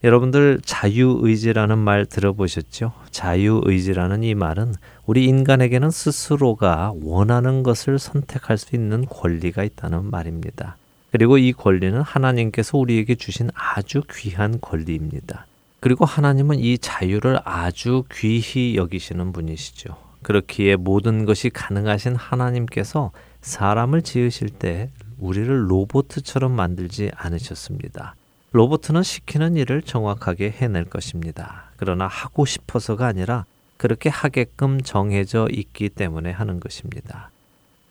여러분들 0.02 0.60
자유의지라는 0.64 1.76
말 1.76 2.06
들어보셨죠? 2.06 2.92
자유의지라는 3.10 4.22
이 4.22 4.34
말은 4.34 4.74
우리 5.04 5.26
인간에게는 5.26 5.90
스스로가 5.90 6.94
원하는 7.02 7.62
것을 7.62 7.98
선택할 7.98 8.56
수 8.56 8.74
있는 8.74 9.04
권리가 9.04 9.62
있다는 9.62 10.10
말입니다. 10.10 10.76
그리고 11.12 11.36
이 11.36 11.52
권리는 11.52 12.00
하나님께서 12.00 12.78
우리에게 12.78 13.16
주신 13.16 13.50
아주 13.52 14.02
귀한 14.10 14.58
권리입니다. 14.60 15.44
그리고 15.80 16.04
하나님은 16.04 16.60
이 16.60 16.78
자유를 16.78 17.40
아주 17.44 18.04
귀히 18.12 18.76
여기시는 18.76 19.32
분이시죠. 19.32 19.96
그렇기에 20.22 20.76
모든 20.76 21.24
것이 21.24 21.50
가능하신 21.50 22.14
하나님께서 22.14 23.10
사람을 23.42 24.02
지으실 24.02 24.50
때 24.50 24.90
우리를 25.18 25.70
로보트처럼 25.70 26.52
만들지 26.52 27.10
않으셨습니다. 27.14 28.14
로보트는 28.52 29.02
시키는 29.02 29.56
일을 29.56 29.82
정확하게 29.82 30.50
해낼 30.50 30.84
것입니다. 30.84 31.70
그러나 31.76 32.06
하고 32.06 32.44
싶어서가 32.44 33.06
아니라 33.06 33.44
그렇게 33.76 34.08
하게끔 34.08 34.80
정해져 34.80 35.48
있기 35.50 35.88
때문에 35.88 36.30
하는 36.30 36.60
것입니다. 36.60 37.30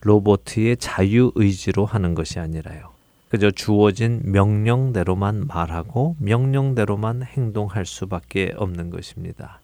로보트의 0.02 0.78
자유의지로 0.78 1.86
하는 1.86 2.14
것이 2.14 2.40
아니라요. 2.40 2.90
그저 3.30 3.52
주어진 3.52 4.22
명령대로만 4.24 5.48
말하고 5.48 6.16
명령대로만 6.20 7.24
행동할 7.24 7.86
수밖에 7.86 8.54
없는 8.58 8.90
것입니다. 8.90 9.60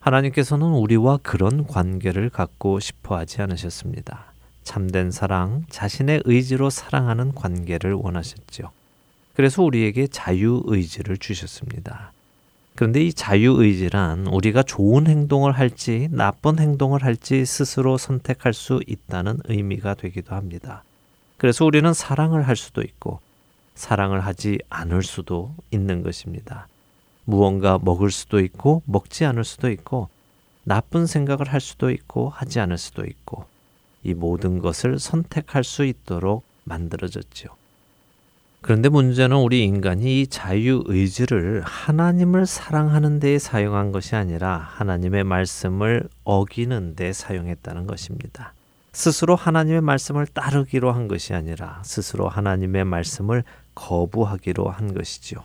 하나님께서는 0.00 0.66
우리와 0.66 1.18
그런 1.22 1.66
관계를 1.66 2.30
갖고 2.30 2.80
싶어 2.80 3.16
하지 3.16 3.42
않으셨습니다. 3.42 4.32
참된 4.68 5.10
사랑, 5.10 5.64
자신의 5.70 6.24
의지로 6.26 6.68
사랑하는 6.68 7.34
관계를 7.34 7.94
원하셨죠. 7.94 8.70
그래서 9.32 9.62
우리에게 9.62 10.08
자유의지를 10.08 11.16
주셨습니다. 11.16 12.12
그런데 12.74 13.02
이 13.02 13.14
자유의지란 13.14 14.26
우리가 14.26 14.62
좋은 14.62 15.06
행동을 15.06 15.52
할지 15.52 16.08
나쁜 16.10 16.58
행동을 16.58 17.02
할지 17.02 17.46
스스로 17.46 17.96
선택할 17.96 18.52
수 18.52 18.82
있다는 18.86 19.40
의미가 19.46 19.94
되기도 19.94 20.34
합니다. 20.34 20.84
그래서 21.38 21.64
우리는 21.64 21.94
사랑을 21.94 22.42
할 22.42 22.54
수도 22.54 22.82
있고 22.82 23.20
사랑을 23.74 24.20
하지 24.20 24.58
않을 24.68 25.02
수도 25.02 25.54
있는 25.70 26.02
것입니다. 26.02 26.68
무언가 27.24 27.78
먹을 27.80 28.10
수도 28.10 28.38
있고 28.38 28.82
먹지 28.84 29.24
않을 29.24 29.44
수도 29.44 29.70
있고 29.70 30.10
나쁜 30.64 31.06
생각을 31.06 31.50
할 31.50 31.62
수도 31.62 31.90
있고 31.90 32.28
하지 32.28 32.60
않을 32.60 32.76
수도 32.76 33.06
있고 33.06 33.46
이 34.08 34.14
모든 34.14 34.58
것을 34.58 34.98
선택할 34.98 35.64
수 35.64 35.84
있도록 35.84 36.44
만들어졌죠. 36.64 37.48
그런데 38.60 38.88
문제는 38.88 39.36
우리 39.36 39.62
인간이 39.64 40.22
이 40.22 40.26
자유의지를 40.26 41.62
하나님을 41.64 42.44
사랑하는 42.44 43.20
데 43.20 43.38
사용한 43.38 43.92
것이 43.92 44.16
아니라 44.16 44.56
하나님의 44.56 45.24
말씀을 45.24 46.08
어기는 46.24 46.96
데 46.96 47.12
사용했다는 47.12 47.86
것입니다. 47.86 48.54
스스로 48.92 49.36
하나님의 49.36 49.80
말씀을 49.80 50.26
따르기로 50.26 50.90
한 50.90 51.06
것이 51.06 51.34
아니라 51.34 51.80
스스로 51.84 52.28
하나님의 52.28 52.84
말씀을 52.84 53.44
거부하기로 53.76 54.68
한 54.68 54.92
것이지요. 54.92 55.44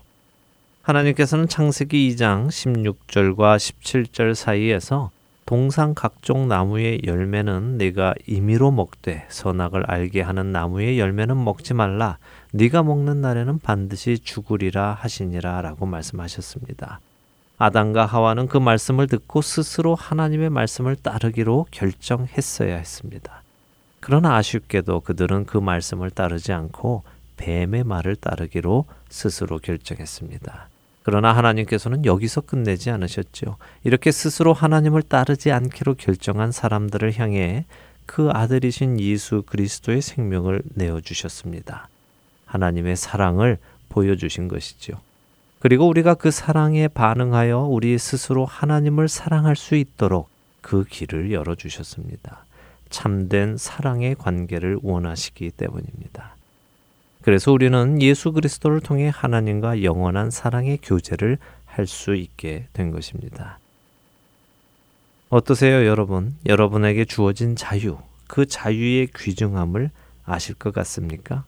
하나님께서는 0.81 1.47
창세기 1.47 2.15
2장 2.15 2.47
16절과 2.47 3.57
17절 3.57 4.33
사이에서 4.33 5.11
동상 5.45 5.93
각종 5.93 6.47
나무의 6.47 7.01
열매는 7.05 7.77
네가 7.77 8.15
임의로 8.27 8.71
먹되 8.71 9.25
선악을 9.29 9.89
알게 9.89 10.21
하는 10.21 10.51
나무의 10.51 10.99
열매는 10.99 11.43
먹지 11.43 11.73
말라 11.73 12.17
네가 12.51 12.83
먹는 12.83 13.21
날에는 13.21 13.59
반드시 13.59 14.19
죽으리라 14.19 14.93
하시니라라고 14.93 15.85
말씀하셨습니다. 15.85 16.99
아담과 17.57 18.05
하와는 18.05 18.47
그 18.47 18.57
말씀을 18.57 19.07
듣고 19.07 19.41
스스로 19.41 19.95
하나님의 19.95 20.49
말씀을 20.49 20.95
따르기로 20.95 21.67
결정했어야 21.71 22.75
했습니다. 22.75 23.41
그러나 23.99 24.35
아쉽게도 24.35 25.01
그들은 25.01 25.45
그 25.45 25.57
말씀을 25.57 26.09
따르지 26.09 26.51
않고 26.51 27.03
뱀의 27.37 27.83
말을 27.83 28.15
따르기로 28.15 28.85
스스로 29.09 29.59
결정했습니다. 29.59 30.67
그러나 31.03 31.35
하나님께서는 31.35 32.05
여기서 32.05 32.41
끝내지 32.41 32.89
않으셨죠. 32.89 33.57
이렇게 33.83 34.11
스스로 34.11 34.53
하나님을 34.53 35.03
따르지 35.03 35.51
않기로 35.51 35.95
결정한 35.95 36.51
사람들을 36.51 37.19
향해 37.19 37.65
그 38.05 38.29
아들이신 38.31 38.99
예수 38.99 39.43
그리스도의 39.45 40.01
생명을 40.01 40.63
내어 40.73 41.01
주셨습니다. 41.01 41.89
하나님의 42.45 42.95
사랑을 42.95 43.57
보여 43.89 44.15
주신 44.15 44.47
것이죠. 44.47 44.99
그리고 45.59 45.87
우리가 45.87 46.15
그 46.15 46.31
사랑에 46.31 46.87
반응하여 46.87 47.59
우리 47.59 47.97
스스로 47.97 48.45
하나님을 48.45 49.07
사랑할 49.07 49.55
수 49.55 49.75
있도록 49.75 50.29
그 50.61 50.83
길을 50.83 51.31
열어 51.31 51.55
주셨습니다. 51.55 52.45
참된 52.89 53.57
사랑의 53.57 54.15
관계를 54.15 54.79
원하시기 54.81 55.51
때문입니다. 55.51 56.32
그래서 57.23 57.51
우리는 57.51 58.01
예수 58.01 58.31
그리스도를 58.31 58.81
통해 58.81 59.09
하나님과 59.13 59.83
영원한 59.83 60.29
사랑의 60.29 60.77
교제를 60.83 61.37
할 61.65 61.87
수 61.87 62.13
있게 62.13 62.67
된 62.73 62.91
것입니다. 62.91 63.57
어떠세요, 65.29 65.87
여러분? 65.87 66.35
여러분에게 66.45 67.05
주어진 67.05 67.55
자유, 67.55 67.97
그 68.27 68.45
자유의 68.45 69.07
귀중함을 69.15 69.89
아실 70.25 70.53
것 70.53 70.71
같습니까? 70.73 71.45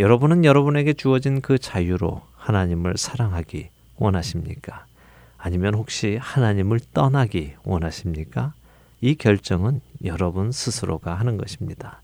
여러분은 0.00 0.44
여러분에게 0.44 0.94
주어진 0.94 1.40
그 1.40 1.58
자유로 1.58 2.22
하나님을 2.34 2.96
사랑하기 2.96 3.68
원하십니까? 3.96 4.86
아니면 5.38 5.74
혹시 5.74 6.18
하나님을 6.20 6.80
떠나기 6.92 7.54
원하십니까? 7.62 8.54
이 9.00 9.14
결정은 9.14 9.80
여러분 10.04 10.50
스스로가 10.50 11.14
하는 11.14 11.36
것입니다. 11.36 12.01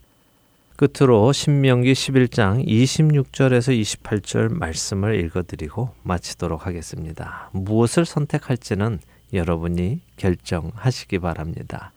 끝으로 0.79 1.33
신명기 1.33 1.93
11장 1.93 2.65
26절에서 2.65 3.77
28절 3.81 4.57
말씀을 4.57 5.19
읽어드리고 5.25 5.91
마치도록 6.05 6.69
하겠습니다. 6.69 7.51
무엇을 7.51 8.05
선택할지는 8.05 9.01
여러분이 9.33 9.99
결정하시기 10.17 11.19
바랍니다. 11.19 11.91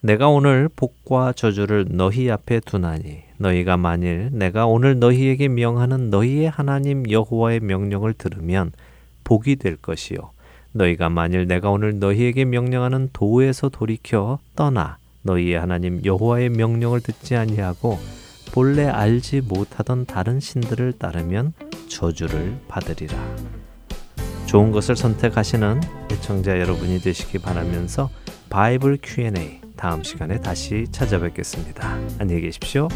내가 0.00 0.26
오늘 0.28 0.68
복과 0.74 1.34
저주를 1.34 1.86
너희 1.90 2.28
앞에 2.28 2.58
두나니 2.58 3.22
너희가 3.36 3.76
만일 3.76 4.30
내가 4.32 4.66
오늘 4.66 4.98
너희에게 4.98 5.46
명하는 5.46 6.10
너희의 6.10 6.50
하나님 6.50 7.08
여호와의 7.08 7.60
명령을 7.60 8.14
들으면 8.14 8.72
복이 9.22 9.56
될 9.56 9.76
것이요 9.76 10.32
너희가 10.72 11.08
만일 11.08 11.46
내가 11.46 11.70
오늘 11.70 12.00
너희에게 12.00 12.46
명령하는 12.46 13.10
도에서 13.12 13.68
돌이켜 13.68 14.40
떠나 14.56 14.98
너희의 15.26 15.60
하나님 15.60 16.02
여호와의 16.04 16.50
명령을 16.50 17.00
듣지 17.00 17.36
아니하고 17.36 17.98
본래 18.52 18.86
알지 18.86 19.42
못하던 19.42 20.06
다른 20.06 20.40
신들을 20.40 20.94
따르면 20.94 21.52
저주를 21.88 22.58
받으리라. 22.68 23.36
좋은 24.46 24.70
것을 24.70 24.96
선택하시는 24.96 25.80
애청자 26.10 26.58
여러분이 26.58 27.00
되시기 27.00 27.38
바라면서 27.38 28.08
바이블 28.48 28.98
Q&A 29.02 29.60
다음 29.76 30.02
시간에 30.02 30.40
다시 30.40 30.86
찾아뵙겠습니다. 30.90 31.98
안녕히 32.18 32.40
계십시오. 32.42 32.88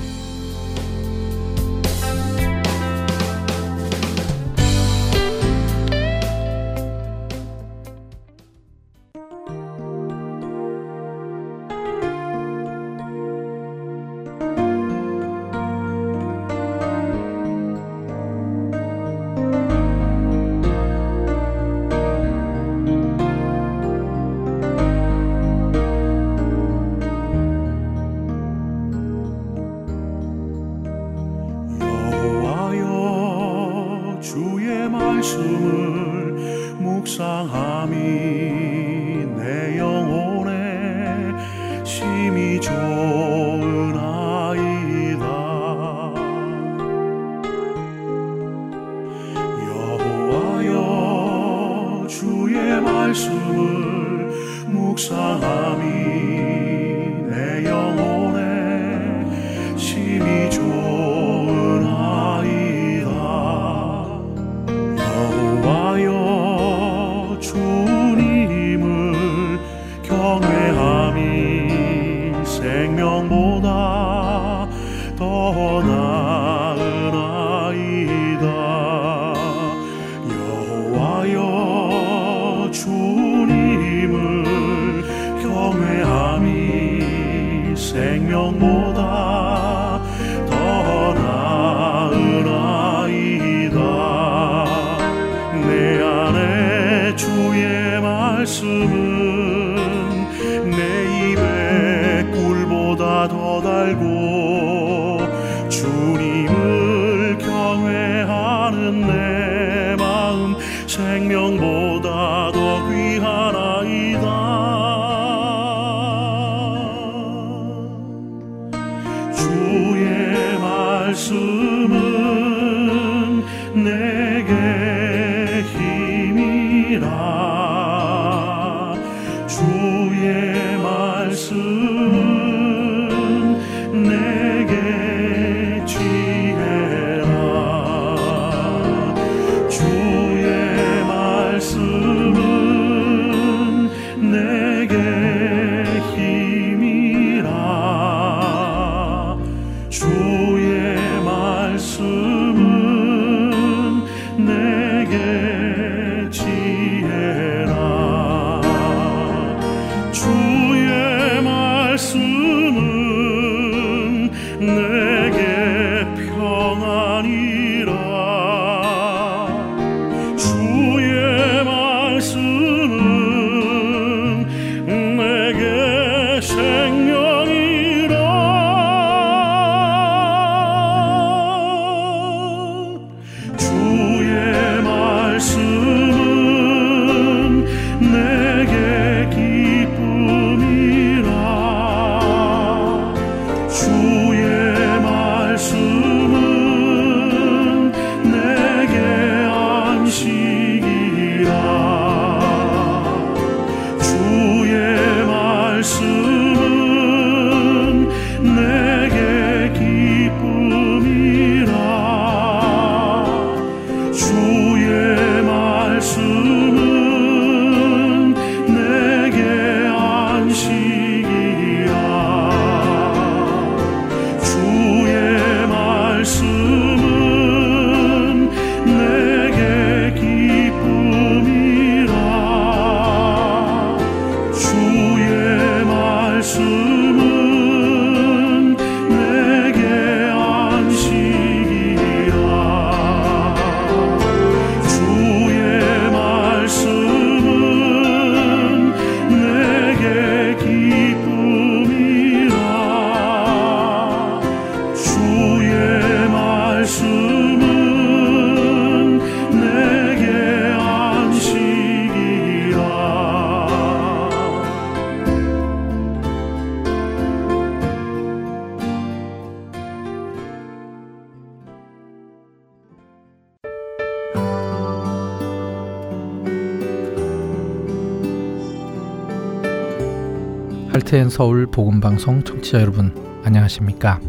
서울 281.40 281.66
복음방송 281.66 282.44
청취자 282.44 282.82
여러분 282.82 283.14
안녕하십니까? 283.44 284.20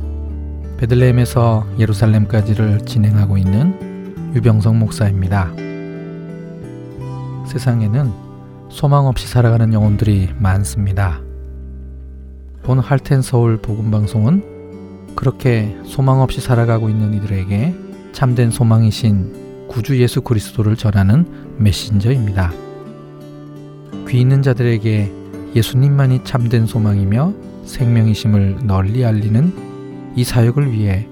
베들레헴에서 0.77 1.67
예루살렘까지를 1.77 2.85
진행하고 2.85 3.37
있는 3.37 4.33
유병성 4.33 4.79
목사입니다. 4.79 5.51
세상에는 7.49 8.13
소망 8.69 9.07
없이 9.07 9.27
살아가는 9.27 9.73
영혼들이 9.73 10.29
많습니다. 10.39 11.19
본 12.63 12.79
할텐 12.79 13.21
서울 13.21 13.57
복음방송은 13.57 15.13
그렇게 15.17 15.77
소망 15.83 16.21
없이 16.21 16.39
살아가고 16.39 16.87
있는 16.87 17.13
이들에게 17.15 17.75
참된 18.13 18.51
소망이신 18.51 19.67
구주 19.67 19.99
예수 19.99 20.21
그리스도를 20.21 20.77
전하는 20.77 21.25
메신저입니다. 21.57 22.53
귀 24.07 24.21
있는 24.21 24.41
자들에게 24.41 25.19
예수님만이 25.55 26.23
참된 26.23 26.65
소망이며 26.65 27.33
생명이심을 27.65 28.59
널리 28.63 29.05
알리는 29.05 29.53
이 30.15 30.23
사역을 30.23 30.71
위해 30.71 31.07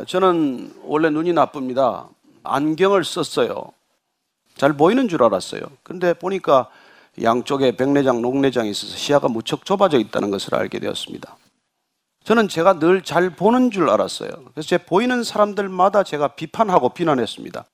저는 0.07 0.73
원래 0.83 1.09
눈이 1.09 1.33
나쁩니다. 1.33 2.07
안경을 2.43 3.03
썼어요. 3.03 3.71
잘 4.55 4.73
보이는 4.73 5.07
줄 5.07 5.23
알았어요. 5.23 5.61
근데 5.83 6.13
보니까 6.13 6.69
양쪽에 7.21 7.75
백내장, 7.75 8.21
녹내장이 8.21 8.69
있어서 8.71 8.95
시야가 8.95 9.27
무척 9.27 9.65
좁아져 9.65 9.97
있다는 9.99 10.29
것을 10.31 10.55
알게 10.55 10.79
되었습니다. 10.79 11.35
저는 12.23 12.47
제가 12.47 12.79
늘 12.79 13.01
잘 13.03 13.29
보는 13.31 13.71
줄 13.71 13.89
알았어요. 13.89 14.29
그래서 14.53 14.67
제 14.67 14.77
보이는 14.77 15.23
사람들마다 15.23 16.03
제가 16.03 16.29
비판하고 16.29 16.89
비난했습니다. 16.89 17.65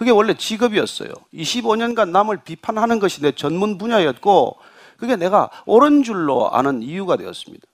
그게 0.00 0.10
원래 0.10 0.32
직업이었어요. 0.32 1.10
25년간 1.34 2.08
남을 2.08 2.38
비판하는 2.38 3.00
것이 3.00 3.20
내 3.20 3.32
전문 3.32 3.76
분야였고, 3.76 4.56
그게 4.96 5.14
내가 5.14 5.50
옳은 5.66 6.04
줄로 6.04 6.50
아는 6.50 6.80
이유가 6.82 7.18
되었습니다. 7.18 7.66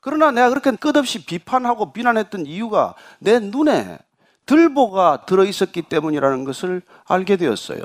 그러나 0.00 0.30
내가 0.32 0.50
그렇게 0.50 0.72
끝없이 0.72 1.24
비판하고 1.24 1.94
비난했던 1.94 2.44
이유가 2.44 2.94
내 3.20 3.38
눈에 3.38 3.98
들보가 4.44 5.24
들어있었기 5.24 5.80
때문이라는 5.80 6.44
것을 6.44 6.82
알게 7.06 7.38
되었어요. 7.38 7.80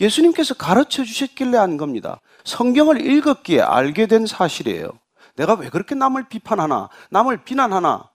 예수님께서 0.00 0.54
가르쳐 0.54 1.04
주셨길래 1.04 1.56
한 1.56 1.76
겁니다. 1.76 2.20
성경을 2.42 3.00
읽었기에 3.00 3.60
알게 3.60 4.08
된 4.08 4.26
사실이에요. 4.26 4.90
내가 5.36 5.54
왜 5.54 5.68
그렇게 5.68 5.94
남을 5.94 6.24
비판하나? 6.28 6.88
남을 7.10 7.44
비난하나? 7.44 8.10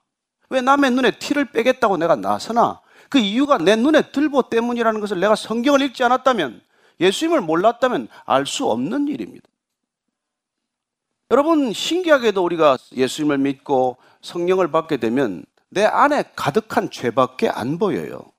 왜 0.50 0.60
남의 0.60 0.90
눈에 0.90 1.12
티를 1.12 1.46
빼겠다고 1.46 1.96
내가 1.96 2.16
나서나? 2.16 2.83
그 3.14 3.20
이유가 3.20 3.58
내 3.58 3.76
눈에 3.76 4.10
들보 4.10 4.50
때문이라는 4.50 5.00
것을 5.00 5.20
내가 5.20 5.36
성경을 5.36 5.82
읽지 5.82 6.02
않았다면, 6.02 6.60
예수님을 6.98 7.42
몰랐다면 7.42 8.08
알 8.24 8.44
수 8.44 8.68
없는 8.68 9.06
일입니다. 9.06 9.48
여러분, 11.30 11.72
신기하게도 11.72 12.42
우리가 12.42 12.76
예수님을 12.90 13.38
믿고 13.38 13.98
성령을 14.20 14.72
받게 14.72 14.96
되면 14.96 15.44
내 15.68 15.84
안에 15.84 16.24
가득한 16.34 16.90
죄밖에 16.90 17.48
안 17.48 17.78
보여요. 17.78 18.32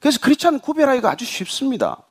그래서 0.00 0.18
크리스찬 0.22 0.60
구별하기가 0.60 1.10
아주 1.10 1.26
쉽습니다. 1.26 2.08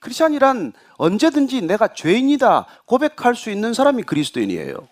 크리스찬이란 0.00 0.74
언제든지 0.98 1.62
내가 1.62 1.94
죄인이다 1.94 2.66
고백할 2.84 3.34
수 3.36 3.48
있는 3.48 3.72
사람이 3.72 4.02
그리스도인이에요. 4.02 4.86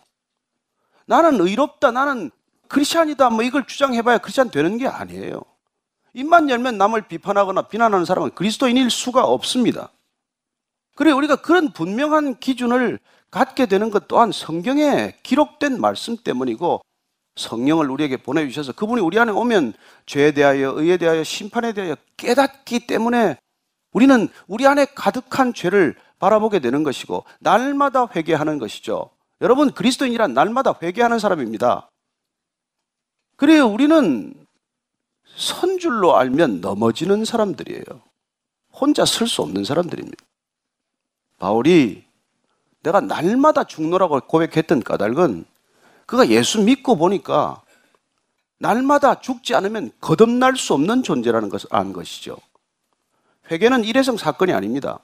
나는 1.04 1.38
의롭다, 1.38 1.90
나는 1.90 2.30
크리스찬이다, 2.68 3.28
뭐 3.28 3.42
이걸 3.42 3.66
주장해봐야 3.66 4.16
크리스찬 4.16 4.50
되는 4.50 4.78
게 4.78 4.86
아니에요. 4.86 5.42
입만 6.14 6.48
열면 6.50 6.78
남을 6.78 7.02
비판하거나 7.08 7.62
비난하는 7.62 8.04
사람은 8.04 8.30
그리스도인일 8.34 8.90
수가 8.90 9.24
없습니다. 9.24 9.90
그래 10.94 11.12
우리가 11.12 11.36
그런 11.36 11.72
분명한 11.72 12.40
기준을 12.40 12.98
갖게 13.30 13.66
되는 13.66 13.90
것 13.90 14.08
또한 14.08 14.32
성경에 14.32 15.14
기록된 15.22 15.80
말씀 15.80 16.16
때문이고 16.16 16.80
성령을 17.36 17.88
우리에게 17.90 18.16
보내주셔서 18.16 18.72
그분이 18.72 19.00
우리 19.00 19.18
안에 19.18 19.30
오면 19.30 19.74
죄에 20.06 20.32
대하여 20.32 20.72
의에 20.72 20.96
대하여 20.96 21.22
심판에 21.22 21.72
대하여 21.72 21.94
깨닫기 22.16 22.86
때문에 22.86 23.36
우리는 23.92 24.28
우리 24.46 24.66
안에 24.66 24.86
가득한 24.86 25.54
죄를 25.54 25.94
바라보게 26.18 26.58
되는 26.58 26.82
것이고 26.82 27.24
날마다 27.38 28.08
회개하는 28.14 28.58
것이죠. 28.58 29.10
여러분 29.40 29.70
그리스도인이란 29.70 30.34
날마다 30.34 30.74
회개하는 30.82 31.18
사람입니다. 31.20 31.88
그래요 33.36 33.66
우리는 33.68 34.34
선 35.38 35.78
줄로 35.78 36.16
알면 36.16 36.60
넘어지는 36.60 37.24
사람들이에요. 37.24 37.84
혼자 38.72 39.04
설 39.04 39.28
수 39.28 39.42
없는 39.42 39.64
사람들입니다. 39.64 40.16
바울이 41.38 42.04
내가 42.82 43.00
날마다 43.00 43.64
죽노라고 43.64 44.20
고백했던 44.20 44.82
까닭은 44.82 45.44
그가 46.06 46.28
예수 46.28 46.60
믿고 46.60 46.96
보니까 46.96 47.62
날마다 48.58 49.20
죽지 49.20 49.54
않으면 49.54 49.92
거듭날 50.00 50.56
수 50.56 50.74
없는 50.74 51.04
존재라는 51.04 51.48
것을 51.48 51.68
안 51.70 51.92
것이죠. 51.92 52.36
회개는 53.50 53.84
일회성 53.84 54.16
사건이 54.16 54.52
아닙니다. 54.52 54.98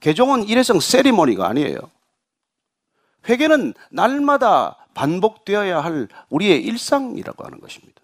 개종은 0.00 0.44
일회성 0.44 0.80
세리머니가 0.80 1.46
아니에요. 1.46 1.78
회개는 3.28 3.74
날마다 3.90 4.86
반복되어야 4.94 5.80
할 5.80 6.08
우리의 6.30 6.64
일상이라고 6.64 7.44
하는 7.44 7.60
것입니다. 7.60 8.00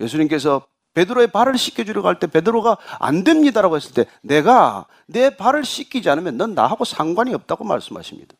예수님께서 0.00 0.66
베드로의 0.96 1.28
발을 1.28 1.58
씻겨주려고 1.58 2.08
할 2.08 2.18
때 2.18 2.26
베드로가 2.26 2.78
안 2.98 3.22
됩니다라고 3.22 3.76
했을 3.76 3.92
때 3.92 4.06
내가 4.22 4.86
내 5.06 5.36
발을 5.36 5.64
씻기지 5.64 6.08
않으면 6.08 6.38
넌 6.38 6.54
나하고 6.54 6.84
상관이 6.86 7.34
없다고 7.34 7.64
말씀하십니다. 7.64 8.34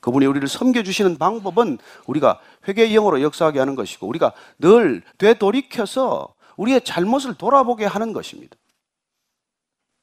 그분이 0.00 0.24
우리를 0.24 0.48
섬겨주시는 0.48 1.18
방법은 1.18 1.78
우리가 2.06 2.40
회개의 2.66 2.92
영으로 2.94 3.20
역사하게 3.20 3.58
하는 3.58 3.74
것이고 3.74 4.06
우리가 4.06 4.32
늘 4.58 5.02
되돌이켜서 5.18 6.34
우리의 6.56 6.80
잘못을 6.82 7.34
돌아보게 7.34 7.84
하는 7.84 8.14
것입니다. 8.14 8.56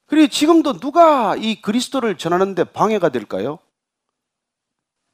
그리고 0.05 0.27
지금도 0.27 0.79
누가 0.79 1.35
이 1.35 1.59
그리스도를 1.61 2.17
전하는데 2.17 2.65
방해가 2.65 3.09
될까요? 3.09 3.57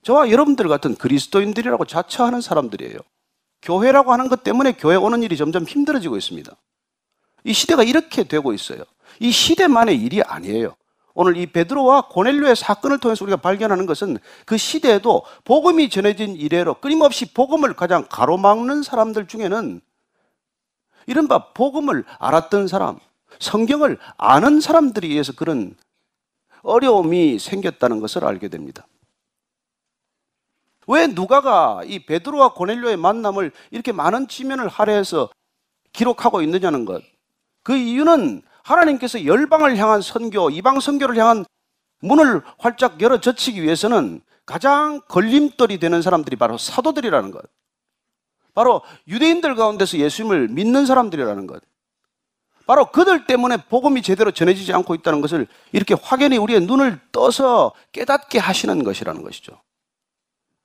저와 0.03 0.29
여러분들 0.29 0.67
같은 0.67 0.95
그리스도인들이라고 0.95 1.85
자처하는 1.85 2.41
사람들이에요. 2.41 2.97
교회라고 3.61 4.11
하는 4.11 4.27
것 4.27 4.43
때문에 4.43 4.73
교회 4.73 4.95
오는 4.95 5.23
일이 5.23 5.37
점점 5.37 5.63
힘들어지고 5.63 6.17
있습니다. 6.17 6.51
이 7.43 7.53
시대가 7.53 7.83
이렇게 7.83 8.23
되고 8.23 8.53
있어요. 8.53 8.83
이 9.19 9.31
시대만의 9.31 9.97
일이 9.97 10.21
아니에요. 10.21 10.75
오늘 11.13 11.35
이 11.37 11.45
베드로와 11.45 12.07
고넬료의 12.09 12.55
사건을 12.55 12.99
통해서 12.99 13.25
우리가 13.25 13.37
발견하는 13.37 13.85
것은 13.85 14.17
그 14.45 14.57
시대에도 14.57 15.23
복음이 15.43 15.89
전해진 15.89 16.35
이래로 16.35 16.75
끊임없이 16.75 17.33
복음을 17.33 17.73
가장 17.73 18.05
가로막는 18.09 18.83
사람들 18.83 19.27
중에는 19.27 19.81
이른바 21.07 21.51
복음을 21.53 22.05
알았던 22.19 22.67
사람, 22.67 22.97
성경을 23.39 23.97
아는 24.17 24.61
사람들에 24.61 25.07
의해서 25.07 25.33
그런 25.33 25.75
어려움이 26.63 27.39
생겼다는 27.39 27.99
것을 27.99 28.23
알게 28.23 28.47
됩니다. 28.47 28.87
왜 30.87 31.07
누가가 31.07 31.81
이 31.85 32.05
베드로와 32.05 32.53
고넬료의 32.53 32.97
만남을 32.97 33.51
이렇게 33.71 33.91
많은 33.91 34.27
지면을 34.27 34.67
할애해서 34.67 35.29
기록하고 35.93 36.41
있느냐는 36.41 36.85
것. 36.85 37.03
그 37.64 37.76
이유는 37.76 38.41
하나님께서 38.64 39.26
열방을 39.26 39.78
향한 39.78 40.01
선교, 40.01 40.49
이방 40.49 40.80
선교를 40.80 41.18
향한 41.18 41.45
문을 42.01 42.41
활짝 42.57 43.01
열어 43.01 43.20
젖히기 43.20 43.62
위해서는 43.62 44.22
가장 44.45 45.01
걸림돌이 45.07 45.80
되는 45.80 46.01
사람들이 46.01 46.36
바로 46.36 46.57
사도들이라는 46.57 47.32
것. 47.32 47.43
바로 48.53 48.82
유대인들 49.07 49.55
가운데서 49.55 49.97
예수님을 49.97 50.49
믿는 50.49 50.86
사람들이라는 50.86 51.47
것. 51.47 51.64
바로 52.66 52.91
그들 52.91 53.26
때문에 53.26 53.57
복음이 53.70 54.01
제대로 54.01 54.32
전해지지 54.32 54.74
않고 54.74 54.95
있다는 54.95 55.22
것을 55.22 55.47
이렇게 55.72 55.95
확연히 56.01 56.38
우리의 56.38 56.62
눈을 56.62 56.99
떠서 57.12 57.74
깨닫게 57.91 58.39
하시는 58.39 58.84
것이라는 58.84 59.24
것이죠. 59.24 59.59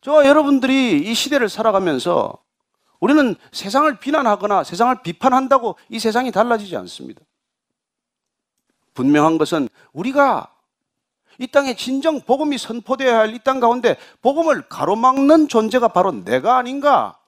저와 0.03 0.27
여러분들이 0.27 0.99
이 0.99 1.15
시대를 1.15 1.49
살아가면서 1.49 2.39
우리는 3.01 3.35
세상을 3.53 3.99
비난하거나 3.99 4.65
세상을 4.65 5.03
비판한다고 5.03 5.77
이 5.89 5.99
세상이 5.99 6.33
달라지지 6.33 6.77
않습니다. 6.77 7.21
분명한 8.95 9.39
것은 9.39 9.69
우리가 9.93 10.53
이 11.39 11.47
땅에 11.47 11.75
진정 11.77 12.21
복음이 12.23 12.57
선포되어야 12.57 13.19
할 13.19 13.35
이 13.35 13.39
땅 13.41 13.61
가운데 13.61 13.97
복음을 14.23 14.69
가로막는 14.69 15.49
존재가 15.49 15.89
바로 15.89 16.13
내가 16.13 16.57
아닌가? 16.57 17.19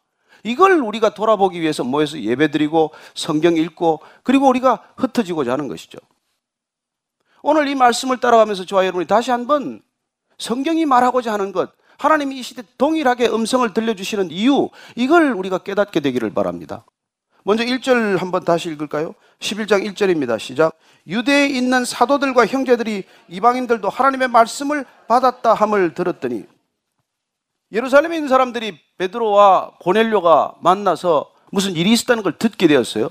이걸 0.45 0.81
우리가 0.81 1.11
돌아보기 1.15 1.61
위해서 1.61 1.85
모여서 1.85 2.19
예배드리고 2.19 2.93
성경 3.15 3.57
읽고 3.57 4.01
그리고 4.23 4.49
우리가 4.49 4.83
흩어지고자 4.97 5.53
하는 5.53 5.69
것이죠. 5.69 5.99
오늘 7.43 7.69
이 7.69 7.75
말씀을 7.75 8.19
따라가면서 8.19 8.65
저와 8.65 8.85
여러분이 8.85 9.07
다시 9.07 9.31
한번 9.31 9.83
성경이 10.39 10.87
말하고자 10.87 11.33
하는 11.33 11.53
것, 11.53 11.73
하나님이 11.99 12.39
이 12.39 12.43
시대 12.43 12.63
동일하게 12.79 13.29
음성을 13.29 13.75
들려주시는 13.75 14.31
이유, 14.31 14.71
이걸 14.97 15.33
우리가 15.33 15.59
깨닫게 15.59 16.01
되기를 16.01 16.31
바랍니다. 16.33 16.85
먼저 17.43 17.65
1절 17.65 18.19
한번 18.19 18.45
다시 18.45 18.69
읽을까요? 18.71 19.15
11장 19.41 19.85
1절입니다. 19.85 20.39
시작. 20.39 20.75
유대에 21.07 21.49
있는 21.49 21.85
사도들과 21.85 22.47
형제들이 22.47 23.05
이방인들도 23.29 23.89
하나님의 23.89 24.29
말씀을 24.29 24.85
받았다 25.09 25.55
함을 25.55 25.95
들었더니 25.95 26.45
예루살렘에 27.73 28.17
있는 28.17 28.29
사람들이 28.29 28.79
베드로와 28.99 29.73
고넬료가 29.81 30.57
만나서 30.61 31.31
무슨 31.51 31.75
일이 31.75 31.93
있었다는 31.93 32.23
걸 32.23 32.37
듣게 32.39 32.67
되었어요. 32.67 33.09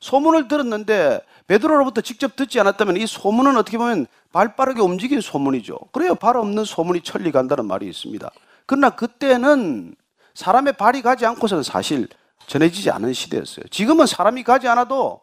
소문을 0.00 0.48
들었는데 0.48 1.20
베드로로부터 1.46 2.00
직접 2.00 2.36
듣지 2.36 2.58
않았다면 2.60 2.96
이 2.96 3.06
소문은 3.06 3.56
어떻게 3.56 3.76
보면 3.78 4.06
발 4.34 4.56
빠르게 4.56 4.80
움직인 4.80 5.20
소문이죠. 5.20 5.78
그래요. 5.92 6.16
발 6.16 6.36
없는 6.36 6.64
소문이 6.64 7.02
천리 7.02 7.30
간다는 7.30 7.66
말이 7.66 7.88
있습니다. 7.88 8.28
그러나 8.66 8.90
그때는 8.90 9.94
사람의 10.34 10.72
발이 10.72 11.02
가지 11.02 11.24
않고서는 11.24 11.62
사실 11.62 12.08
전해지지 12.48 12.90
않은 12.90 13.12
시대였어요. 13.12 13.64
지금은 13.70 14.06
사람이 14.06 14.42
가지 14.42 14.66
않아도 14.66 15.20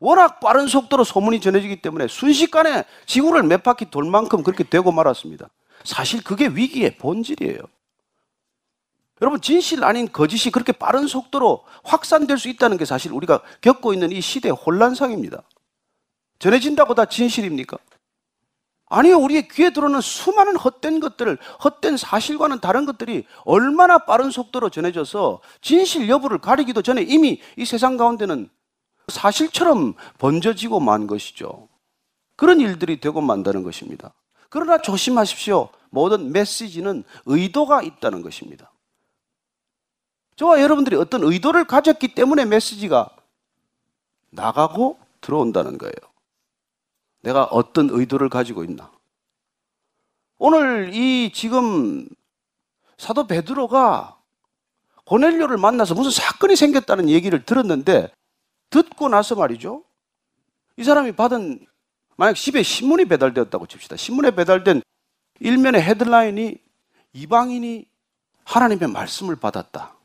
워낙 0.00 0.40
빠른 0.40 0.66
속도로 0.66 1.04
소문이 1.04 1.40
전해지기 1.40 1.80
때문에 1.82 2.08
순식간에 2.08 2.84
지구를 3.06 3.44
몇 3.44 3.62
바퀴 3.62 3.88
돌 3.92 4.04
만큼 4.04 4.42
그렇게 4.42 4.64
되고 4.64 4.90
말았습니다. 4.90 5.48
사실 5.84 6.24
그게 6.24 6.48
위기의 6.48 6.96
본질이에요. 6.96 7.60
여러분, 9.22 9.40
진실 9.40 9.84
아닌 9.84 10.10
거짓이 10.12 10.50
그렇게 10.50 10.72
빠른 10.72 11.06
속도로 11.06 11.64
확산될 11.84 12.38
수 12.38 12.48
있다는 12.48 12.76
게 12.76 12.84
사실 12.84 13.12
우리가 13.12 13.40
겪고 13.60 13.92
있는 13.92 14.10
이 14.10 14.20
시대의 14.20 14.52
혼란상입니다. 14.52 15.42
전해진다고 16.40 16.94
다 16.94 17.04
진실입니까? 17.04 17.78
아니요, 18.88 19.18
우리의 19.18 19.48
귀에 19.48 19.70
들어오는 19.70 20.00
수많은 20.00 20.56
헛된 20.56 21.00
것들을, 21.00 21.38
헛된 21.64 21.96
사실과는 21.96 22.60
다른 22.60 22.86
것들이 22.86 23.26
얼마나 23.44 23.98
빠른 23.98 24.30
속도로 24.30 24.70
전해져서 24.70 25.40
진실 25.60 26.08
여부를 26.08 26.38
가리기도 26.38 26.82
전에 26.82 27.02
이미 27.02 27.40
이 27.56 27.64
세상 27.64 27.96
가운데는 27.96 28.48
사실처럼 29.08 29.94
번져지고 30.18 30.80
만 30.80 31.06
것이죠. 31.06 31.68
그런 32.36 32.60
일들이 32.60 33.00
되고 33.00 33.20
만다는 33.20 33.62
것입니다. 33.62 34.12
그러나 34.50 34.78
조심하십시오. 34.78 35.68
모든 35.90 36.30
메시지는 36.30 37.02
의도가 37.24 37.82
있다는 37.82 38.22
것입니다. 38.22 38.70
저와 40.36 40.60
여러분들이 40.60 40.96
어떤 40.96 41.24
의도를 41.24 41.64
가졌기 41.64 42.14
때문에 42.14 42.44
메시지가 42.44 43.08
나가고 44.30 44.98
들어온다는 45.20 45.78
거예요. 45.78 45.94
내가 47.26 47.42
어떤 47.44 47.90
의도를 47.90 48.28
가지고 48.28 48.62
있나. 48.62 48.92
오늘 50.38 50.94
이 50.94 51.32
지금 51.32 52.08
사도 52.98 53.26
베드로가 53.26 54.16
고넬료를 55.06 55.56
만나서 55.56 55.94
무슨 55.94 56.12
사건이 56.12 56.54
생겼다는 56.54 57.08
얘기를 57.08 57.44
들었는데 57.44 58.12
듣고 58.70 59.08
나서 59.08 59.34
말이죠. 59.34 59.82
이 60.76 60.84
사람이 60.84 61.12
받은 61.12 61.66
만약 62.16 62.34
집에 62.34 62.62
신문이 62.62 63.06
배달되었다고 63.06 63.66
칩시다. 63.66 63.96
신문에 63.96 64.30
배달된 64.30 64.82
일면의 65.40 65.82
헤드라인이 65.82 66.56
이방인이 67.12 67.86
하나님의 68.44 68.88
말씀을 68.88 69.34
받았다. 69.34 69.96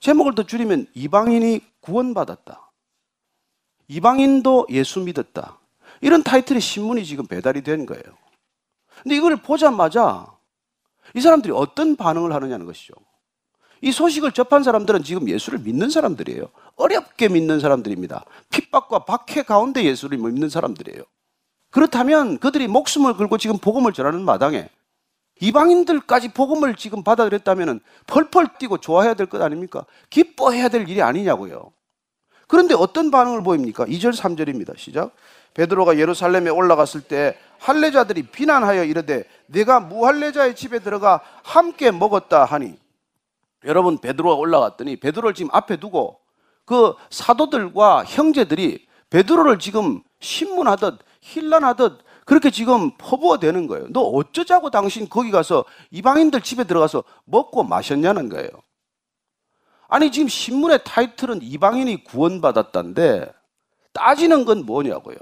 제목을 0.00 0.34
더 0.34 0.42
줄이면 0.42 0.88
이방인이 0.94 1.60
구원받았다. 1.80 2.72
이방인도 3.88 4.66
예수 4.70 5.00
믿었다. 5.00 5.58
이런 6.00 6.22
타이틀의 6.22 6.60
신문이 6.60 7.04
지금 7.04 7.26
배달이 7.26 7.62
된 7.62 7.86
거예요. 7.86 8.02
근데 9.02 9.16
이걸 9.16 9.36
보자마자 9.36 10.26
이 11.14 11.20
사람들이 11.20 11.52
어떤 11.54 11.96
반응을 11.96 12.32
하느냐는 12.32 12.66
것이죠. 12.66 12.94
이 13.82 13.92
소식을 13.92 14.32
접한 14.32 14.62
사람들은 14.62 15.02
지금 15.04 15.28
예수를 15.28 15.58
믿는 15.60 15.90
사람들이에요. 15.90 16.48
어렵게 16.76 17.28
믿는 17.28 17.60
사람들입니다. 17.60 18.24
핍박과 18.50 19.00
박해 19.04 19.42
가운데 19.42 19.84
예수를 19.84 20.18
믿는 20.18 20.48
사람들이에요. 20.48 21.02
그렇다면 21.70 22.38
그들이 22.38 22.68
목숨을 22.68 23.14
걸고 23.16 23.38
지금 23.38 23.58
복음을 23.58 23.92
전하는 23.92 24.22
마당에 24.24 24.68
이방인들까지 25.40 26.32
복음을 26.32 26.74
지금 26.76 27.04
받아들였다면 27.04 27.80
펄펄 28.06 28.58
뛰고 28.58 28.78
좋아해야 28.78 29.14
될 29.14 29.26
것 29.26 29.42
아닙니까? 29.42 29.84
기뻐해야 30.08 30.68
될 30.68 30.88
일이 30.88 31.02
아니냐고요. 31.02 31.72
그런데 32.48 32.74
어떤 32.74 33.10
반응을 33.10 33.42
보입니까? 33.42 33.84
2절, 33.86 34.16
3절입니다. 34.16 34.78
시작. 34.78 35.14
베드로가 35.56 35.98
예루살렘에 35.98 36.50
올라갔을 36.50 37.00
때 37.00 37.38
할례자들이 37.58 38.24
비난하여 38.24 38.84
이르되 38.84 39.24
내가 39.46 39.80
무할례자의 39.80 40.54
집에 40.54 40.80
들어가 40.80 41.20
함께 41.42 41.90
먹었다 41.90 42.44
하니 42.44 42.78
여러분 43.64 43.96
베드로가 43.96 44.34
올라갔더니 44.36 44.96
베드로를 44.96 45.32
지금 45.32 45.50
앞에 45.54 45.78
두고 45.78 46.20
그 46.66 46.94
사도들과 47.08 48.04
형제들이 48.04 48.86
베드로를 49.08 49.58
지금 49.58 50.02
신문하듯 50.20 50.98
힐난하듯 51.22 52.04
그렇게 52.26 52.50
지금 52.50 52.90
퍼부어 52.98 53.38
대는 53.38 53.66
거예요. 53.66 53.86
너 53.90 54.00
어쩌자고 54.00 54.70
당신 54.70 55.08
거기 55.08 55.30
가서 55.30 55.64
이방인들 55.90 56.42
집에 56.42 56.64
들어가서 56.64 57.02
먹고 57.24 57.62
마셨냐는 57.62 58.28
거예요. 58.28 58.50
아니 59.88 60.10
지금 60.10 60.28
신문의 60.28 60.80
타이틀은 60.84 61.40
이방인이 61.42 62.04
구원받았다는데 62.04 63.32
따지는 63.92 64.44
건 64.44 64.66
뭐냐고요. 64.66 65.16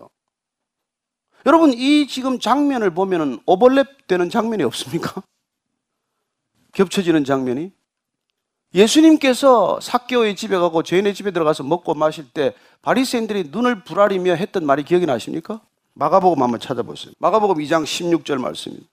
여러분 1.47 1.72
이 1.72 2.07
지금 2.07 2.38
장면을 2.38 2.90
보면은 2.90 3.38
오버랩 3.47 4.07
되는 4.07 4.30
장면이 4.30 4.62
없습니까? 4.62 5.22
겹쳐지는 6.72 7.24
장면이 7.24 7.72
예수님께서 8.74 9.78
사개오의 9.80 10.34
집에 10.34 10.57
가고 10.57 10.82
죄인의 10.82 11.14
집에 11.14 11.30
들어가서 11.30 11.62
먹고 11.62 11.95
마실 11.95 12.28
때 12.30 12.55
바리새인들이 12.82 13.51
눈을 13.53 13.84
부라리며 13.84 14.34
했던 14.34 14.66
말이 14.66 14.82
기억이 14.82 15.07
나십니까? 15.07 15.61
마가복음 15.92 16.42
한번 16.42 16.59
찾아보세요. 16.59 17.12
마가복음 17.18 17.62
2장 17.62 17.84
16절 17.84 18.38
말씀입니다. 18.38 18.88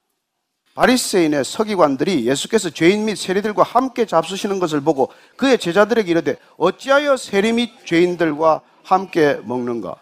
바리새인의 0.74 1.44
서기관들이 1.44 2.26
예수께서 2.26 2.70
죄인 2.70 3.04
및 3.04 3.16
세리들과 3.16 3.62
함께 3.62 4.06
잡수시는 4.06 4.58
것을 4.60 4.80
보고 4.80 5.10
그의 5.36 5.58
제자들에게 5.58 6.10
이르되 6.10 6.36
어찌하여 6.56 7.16
세리 7.16 7.52
및 7.52 7.70
죄인들과 7.84 8.62
함께 8.84 9.40
먹는가? 9.44 9.96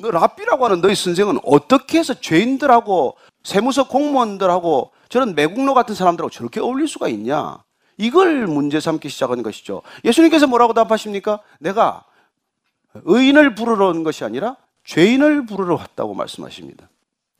너 0.00 0.12
랍비라고 0.12 0.64
하는 0.64 0.80
너희 0.80 0.94
선생은 0.94 1.40
어떻게 1.44 1.98
해서 1.98 2.14
죄인들하고 2.14 3.16
세무서 3.42 3.88
공무원들하고 3.88 4.92
저런 5.08 5.34
매국노 5.34 5.74
같은 5.74 5.94
사람들하고 5.96 6.30
저렇게 6.30 6.60
어울릴 6.60 6.86
수가 6.86 7.08
있냐? 7.08 7.64
이걸 7.96 8.46
문제 8.46 8.78
삼기 8.78 9.08
시작한 9.08 9.42
것이죠. 9.42 9.82
예수님께서 10.04 10.46
뭐라고 10.46 10.72
답하십니까? 10.72 11.40
내가 11.58 12.04
의인을 12.94 13.56
부르러 13.56 13.88
온 13.88 14.04
것이 14.04 14.22
아니라 14.22 14.56
죄인을 14.84 15.46
부르러 15.46 15.74
왔다고 15.74 16.14
말씀하십니다. 16.14 16.88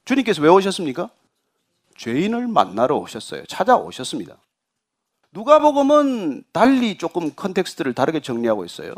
주님께서 0.04 0.42
왜 0.42 0.48
오셨습니까? 0.48 1.10
죄인을 1.96 2.48
만나러 2.48 2.96
오셨어요. 2.96 3.44
찾아오셨습니다. 3.46 4.36
누가복음은 5.30 6.42
달리 6.52 6.98
조금 6.98 7.32
context를 7.34 7.94
다르게 7.94 8.20
정리하고 8.20 8.64
있어요. 8.64 8.94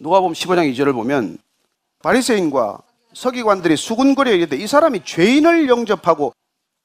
누가복음 0.00 0.32
15장 0.32 0.72
2절을 0.72 0.92
보면 0.92 1.38
바리새인과 2.02 2.78
서기관들이 3.12 3.76
수군거려 3.76 4.32
이르되 4.32 4.56
이 4.56 4.66
사람이 4.66 5.04
죄인을 5.04 5.68
영접하고 5.68 6.32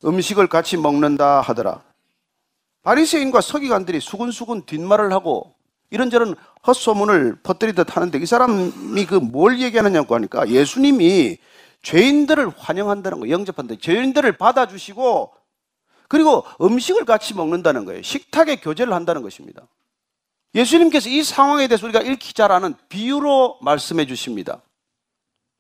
음식을 0.05 0.47
같이 0.47 0.77
먹는다 0.77 1.41
하더라. 1.41 1.81
바리새인과 2.83 3.41
서기관들이 3.41 3.99
수군수군 3.99 4.65
뒷말을 4.65 5.11
하고 5.11 5.55
이런저런 5.89 6.35
헛소문을 6.65 7.39
퍼뜨리듯 7.41 7.95
하는데 7.97 8.17
이 8.19 8.25
사람이 8.25 9.05
그 9.07 9.15
뭘 9.15 9.59
얘기하느냐고 9.59 10.15
하니까 10.15 10.47
예수님이 10.47 11.37
죄인들을 11.81 12.49
환영한다는 12.57 13.19
거, 13.21 13.29
영접한다. 13.29 13.75
죄인들을 13.81 14.37
받아주시고 14.37 15.33
그리고 16.07 16.43
음식을 16.61 17.05
같이 17.05 17.33
먹는다는 17.33 17.85
거예요. 17.85 18.01
식탁에 18.03 18.57
교제를 18.57 18.93
한다는 18.93 19.21
것입니다. 19.23 19.63
예수님께서 20.55 21.09
이 21.09 21.23
상황에 21.23 21.67
대해서 21.67 21.85
우리가 21.85 22.01
읽기 22.01 22.33
잘 22.33 22.51
아는 22.51 22.75
비유로 22.89 23.59
말씀해 23.61 24.05
주십니다. 24.05 24.61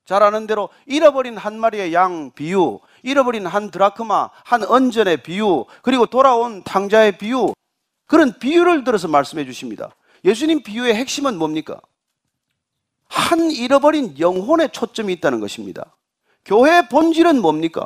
잘 0.05 0.23
아는 0.23 0.47
대로 0.47 0.69
잃어버린 0.87 1.37
한 1.37 1.59
마리의 1.59 1.93
양 1.93 2.31
비유, 2.31 2.79
잃어버린 3.03 3.45
한 3.45 3.69
드라크마, 3.69 4.29
한 4.43 4.63
언전의 4.63 5.21
비유, 5.21 5.65
그리고 5.83 6.07
돌아온 6.07 6.63
탕자의 6.63 7.19
비유, 7.19 7.53
그런 8.07 8.39
비유를 8.39 8.83
들어서 8.83 9.07
말씀해 9.07 9.45
주십니다. 9.45 9.95
예수님 10.25 10.63
비유의 10.63 10.95
핵심은 10.95 11.37
뭡니까? 11.37 11.79
한 13.07 13.51
잃어버린 13.51 14.17
영혼의 14.19 14.71
초점이 14.71 15.13
있다는 15.13 15.39
것입니다. 15.39 15.95
교회의 16.45 16.89
본질은 16.89 17.39
뭡니까? 17.41 17.85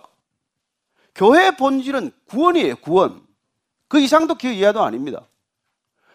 교회의 1.16 1.58
본질은 1.58 2.12
구원이에요, 2.30 2.78
구원. 2.78 3.22
그 3.90 4.00
이상도 4.00 4.36
그 4.36 4.48
이하도 4.48 4.82
아닙니다. 4.82 5.28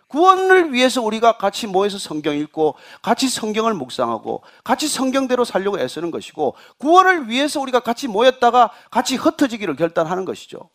구원을 0.08 0.72
위해서 0.72 1.02
우리가 1.02 1.36
같이 1.36 1.66
모여서 1.66 1.98
성경 1.98 2.36
읽고 2.36 2.74
같이 3.02 3.28
성경을 3.28 3.74
묵상하고 3.74 4.42
같이 4.64 4.88
성경대로 4.88 5.44
살려고 5.44 5.78
애쓰는 5.78 6.10
것이고 6.10 6.54
구원을 6.78 7.28
위해서 7.28 7.60
우리가 7.60 7.80
같이 7.80 8.08
모였다가 8.08 8.70
같이 8.90 9.16
흩어지기를 9.16 9.76
결단하는 9.76 10.24
것이죠. 10.24 10.70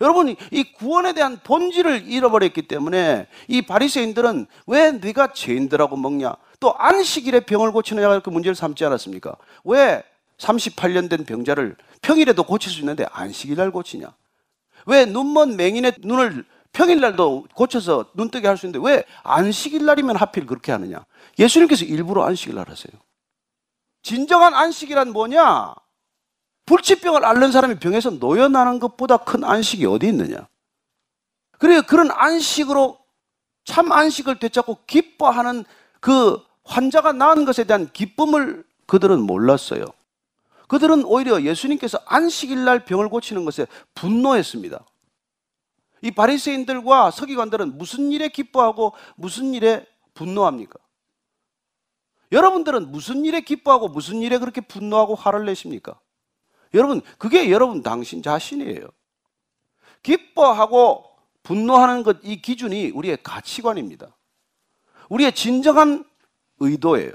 여러분 0.00 0.36
이 0.52 0.72
구원에 0.74 1.12
대한 1.12 1.40
본질을 1.42 2.08
잃어버렸기 2.08 2.68
때문에 2.68 3.26
이 3.48 3.62
바리새인들은 3.62 4.46
왜 4.66 4.92
네가 4.92 5.32
죄인들하고 5.32 5.96
먹냐? 5.96 6.36
또 6.60 6.74
안식일에 6.76 7.40
병을 7.40 7.72
고치느냐 7.72 8.20
그 8.20 8.30
문제를 8.30 8.54
삼지 8.54 8.84
않았습니까? 8.84 9.36
왜 9.64 10.02
38년 10.38 11.10
된 11.10 11.24
병자를 11.24 11.76
평일에도 12.02 12.44
고칠 12.44 12.70
수 12.70 12.80
있는데 12.80 13.06
안식일 13.10 13.56
날 13.56 13.70
고치냐? 13.70 14.12
왜 14.86 15.04
눈먼 15.04 15.56
맹인의 15.56 15.94
눈을 15.98 16.44
평일날도 16.78 17.48
고쳐서 17.54 18.06
눈뜨게 18.14 18.46
할 18.46 18.56
수 18.56 18.66
있는데 18.66 18.88
왜 18.88 19.04
안식일 19.24 19.84
날이면 19.84 20.14
하필 20.14 20.46
그렇게 20.46 20.70
하느냐? 20.70 21.04
예수님께서 21.36 21.84
일부러 21.84 22.22
안식일 22.22 22.54
날 22.54 22.68
하세요. 22.68 22.92
진정한 24.02 24.54
안식이란 24.54 25.12
뭐냐? 25.12 25.74
불치병을 26.66 27.24
앓는 27.24 27.50
사람이 27.50 27.80
병에서 27.80 28.10
노여나는 28.10 28.78
것보다 28.78 29.16
큰 29.16 29.42
안식이 29.42 29.86
어디 29.86 30.06
있느냐? 30.06 30.46
그래 31.58 31.80
그런 31.80 32.12
안식으로 32.12 32.96
참 33.64 33.90
안식을 33.90 34.38
되찾고 34.38 34.78
기뻐하는 34.86 35.64
그 35.98 36.40
환자가 36.62 37.12
나은 37.12 37.44
것에 37.44 37.64
대한 37.64 37.90
기쁨을 37.92 38.64
그들은 38.86 39.20
몰랐어요. 39.22 39.84
그들은 40.68 41.04
오히려 41.06 41.42
예수님께서 41.42 41.98
안식일 42.06 42.64
날 42.64 42.84
병을 42.84 43.08
고치는 43.08 43.44
것에 43.44 43.66
분노했습니다. 43.96 44.78
이 46.02 46.10
바리새인들과 46.10 47.10
서기관들은 47.10 47.78
무슨 47.78 48.12
일에 48.12 48.28
기뻐하고 48.28 48.94
무슨 49.16 49.54
일에 49.54 49.86
분노합니까? 50.14 50.78
여러분들은 52.30 52.90
무슨 52.90 53.24
일에 53.24 53.40
기뻐하고 53.40 53.88
무슨 53.88 54.20
일에 54.22 54.38
그렇게 54.38 54.60
분노하고 54.60 55.14
화를 55.14 55.46
내십니까? 55.46 55.98
여러분, 56.74 57.00
그게 57.16 57.50
여러분 57.50 57.82
당신 57.82 58.22
자신이에요. 58.22 58.88
기뻐하고 60.02 61.04
분노하는 61.42 62.02
것, 62.02 62.18
이 62.22 62.42
기준이 62.42 62.90
우리의 62.90 63.18
가치관입니다. 63.22 64.14
우리의 65.08 65.34
진정한 65.34 66.04
의도예요. 66.60 67.12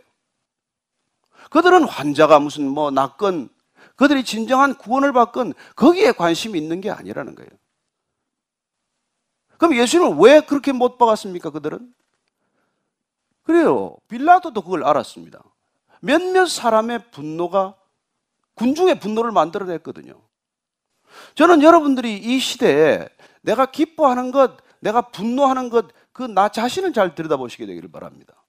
그들은 1.52 1.84
환자가 1.84 2.40
무슨 2.40 2.68
뭐 2.68 2.90
낫건, 2.90 3.50
그들이 3.96 4.24
진정한 4.24 4.76
구원을 4.76 5.14
받건 5.14 5.54
거기에 5.76 6.14
관심이 6.14 6.58
있는 6.58 6.82
게 6.82 6.90
아니라는 6.90 7.36
거예요. 7.36 7.50
그럼 9.64 9.78
예수님을 9.78 10.18
왜 10.18 10.42
그렇게 10.42 10.74
못 10.74 10.98
박았습니까, 10.98 11.50
그들은? 11.50 11.94
그래요. 13.44 13.96
빌라도도 14.10 14.62
그걸 14.62 14.84
알았습니다. 14.84 15.42
몇몇 16.02 16.48
사람의 16.48 17.12
분노가 17.12 17.74
군중의 18.56 19.00
분노를 19.00 19.32
만들어냈거든요. 19.32 20.20
저는 21.36 21.64
여러분들이 21.64 22.18
이 22.18 22.40
시대에 22.40 23.08
내가 23.42 23.66
기뻐하는 23.68 24.32
것, 24.32 24.58
내가 24.82 25.00
분노하는 25.00 25.70
것, 25.70 25.88
그 26.12 26.24
나 26.24 26.50
자신을 26.50 26.92
잘 26.92 27.16
들여다보시게 27.16 27.66
되기를 27.66 27.90
바랍니다. 27.90 28.44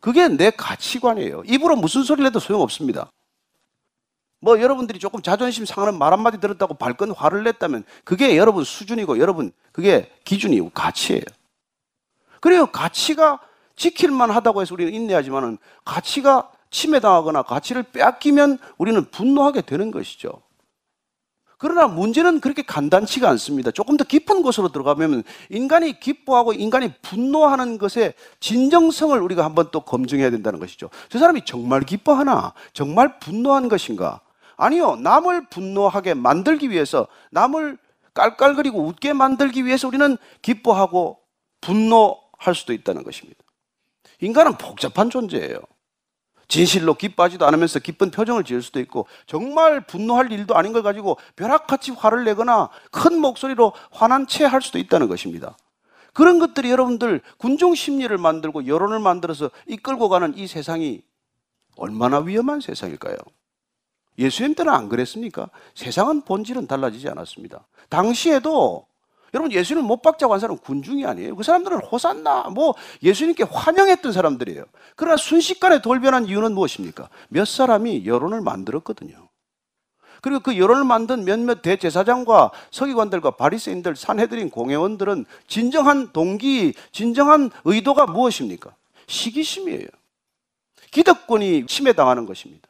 그게 0.00 0.26
내 0.26 0.50
가치관이에요. 0.50 1.42
입으로 1.44 1.76
무슨 1.76 2.02
소리를 2.02 2.26
해도 2.26 2.38
소용없습니다. 2.38 3.10
뭐 4.46 4.60
여러분들이 4.60 5.00
조금 5.00 5.22
자존심 5.22 5.66
상하는 5.66 5.98
말 5.98 6.12
한마디 6.12 6.38
들었다고 6.38 6.74
발끈 6.74 7.10
화를 7.10 7.42
냈다면 7.42 7.82
그게 8.04 8.36
여러분 8.36 8.62
수준이고 8.62 9.18
여러분 9.18 9.50
그게 9.72 10.08
기준이고 10.22 10.70
가치예요. 10.70 11.24
그래요. 12.40 12.66
가치가 12.66 13.40
지킬만 13.74 14.30
하다고 14.30 14.62
해서 14.62 14.72
우리는 14.72 14.94
인내하지만은 14.94 15.58
가치가 15.84 16.48
침해당하거나 16.70 17.42
가치를 17.42 17.82
빼앗기면 17.82 18.58
우리는 18.78 19.04
분노하게 19.10 19.62
되는 19.62 19.90
것이죠. 19.90 20.40
그러나 21.58 21.88
문제는 21.88 22.38
그렇게 22.38 22.62
간단치가 22.62 23.28
않습니다. 23.30 23.72
조금 23.72 23.96
더 23.96 24.04
깊은 24.04 24.42
곳으로 24.42 24.68
들어가면 24.68 25.24
인간이 25.50 25.98
기뻐하고 25.98 26.52
인간이 26.52 26.92
분노하는 27.02 27.78
것의 27.78 28.14
진정성을 28.38 29.20
우리가 29.20 29.44
한번 29.44 29.70
또 29.72 29.80
검증해야 29.80 30.30
된다는 30.30 30.60
것이죠. 30.60 30.88
저 31.08 31.18
사람이 31.18 31.44
정말 31.44 31.80
기뻐하나? 31.80 32.52
정말 32.72 33.18
분노한 33.18 33.68
것인가? 33.68 34.20
아니요. 34.56 34.96
남을 34.96 35.48
분노하게 35.48 36.14
만들기 36.14 36.70
위해서, 36.70 37.06
남을 37.30 37.78
깔깔거리고 38.14 38.82
웃게 38.82 39.12
만들기 39.12 39.64
위해서 39.64 39.86
우리는 39.88 40.16
기뻐하고 40.42 41.20
분노할 41.60 42.54
수도 42.54 42.72
있다는 42.72 43.02
것입니다. 43.04 43.40
인간은 44.20 44.56
복잡한 44.56 45.10
존재예요. 45.10 45.58
진실로 46.48 46.94
기뻐하지도 46.94 47.44
않으면서 47.44 47.80
기쁜 47.80 48.10
표정을 48.10 48.44
지을 48.44 48.62
수도 48.62 48.78
있고 48.80 49.06
정말 49.26 49.80
분노할 49.84 50.30
일도 50.30 50.54
아닌 50.54 50.72
걸 50.72 50.82
가지고 50.82 51.18
벼락같이 51.34 51.90
화를 51.90 52.24
내거나 52.24 52.70
큰 52.92 53.18
목소리로 53.18 53.72
화난 53.90 54.26
채 54.26 54.44
할 54.44 54.62
수도 54.62 54.78
있다는 54.78 55.08
것입니다. 55.08 55.56
그런 56.14 56.38
것들이 56.38 56.70
여러분들 56.70 57.20
군중 57.36 57.74
심리를 57.74 58.16
만들고 58.16 58.66
여론을 58.66 59.00
만들어서 59.00 59.50
이끌고 59.66 60.08
가는 60.08 60.36
이 60.38 60.46
세상이 60.46 61.02
얼마나 61.76 62.20
위험한 62.20 62.60
세상일까요? 62.60 63.16
예수님 64.18 64.54
때는 64.54 64.72
안 64.72 64.88
그랬습니까? 64.88 65.50
세상은 65.74 66.22
본질은 66.22 66.66
달라지지 66.66 67.08
않았습니다. 67.08 67.66
당시에도 67.88 68.86
여러분 69.34 69.52
예수님 69.52 69.84
못 69.84 70.00
박자고 70.02 70.32
한 70.32 70.40
사람은 70.40 70.60
군중이 70.62 71.04
아니에요. 71.04 71.36
그 71.36 71.42
사람들은 71.42 71.80
호산나 71.80 72.44
뭐 72.50 72.74
예수님께 73.02 73.44
환영했던 73.44 74.12
사람들이에요. 74.12 74.64
그러나 74.94 75.16
순식간에 75.16 75.82
돌변한 75.82 76.26
이유는 76.26 76.54
무엇입니까? 76.54 77.08
몇 77.28 77.46
사람이 77.46 78.06
여론을 78.06 78.40
만들었거든요. 78.40 79.28
그리고 80.22 80.40
그 80.40 80.58
여론을 80.58 80.84
만든 80.84 81.24
몇몇 81.24 81.60
대제사장과 81.62 82.50
서기관들과 82.70 83.32
바리새인들, 83.32 83.94
산해드린 83.94 84.50
공회원들은 84.50 85.26
진정한 85.46 86.12
동기, 86.12 86.72
진정한 86.90 87.50
의도가 87.64 88.06
무엇입니까? 88.06 88.74
시기심이에요. 89.06 89.86
기득권이 90.90 91.66
침해당하는 91.66 92.26
것입니다. 92.26 92.65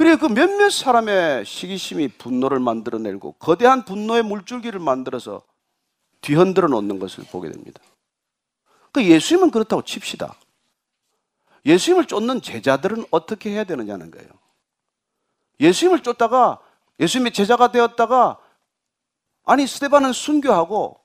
그리고 0.00 0.28
그 0.28 0.32
몇몇 0.32 0.70
사람의 0.70 1.44
시기심이 1.44 2.08
분노를 2.08 2.58
만들어내고 2.58 3.32
거대한 3.32 3.84
분노의 3.84 4.22
물줄기를 4.22 4.80
만들어서 4.80 5.42
뒤흔들어 6.22 6.68
놓는 6.68 6.98
것을 6.98 7.24
보게 7.24 7.50
됩니다. 7.50 7.82
그 8.92 9.04
예수님은 9.04 9.50
그렇다고 9.50 9.82
칩시다. 9.82 10.36
예수님을 11.66 12.06
쫓는 12.06 12.40
제자들은 12.40 13.04
어떻게 13.10 13.50
해야 13.50 13.64
되느냐는 13.64 14.10
거예요. 14.10 14.26
예수님을 15.60 16.02
쫓다가 16.02 16.60
예수님의 16.98 17.34
제자가 17.34 17.70
되었다가 17.70 18.38
아니 19.44 19.66
스테반은 19.66 20.14
순교하고 20.14 20.98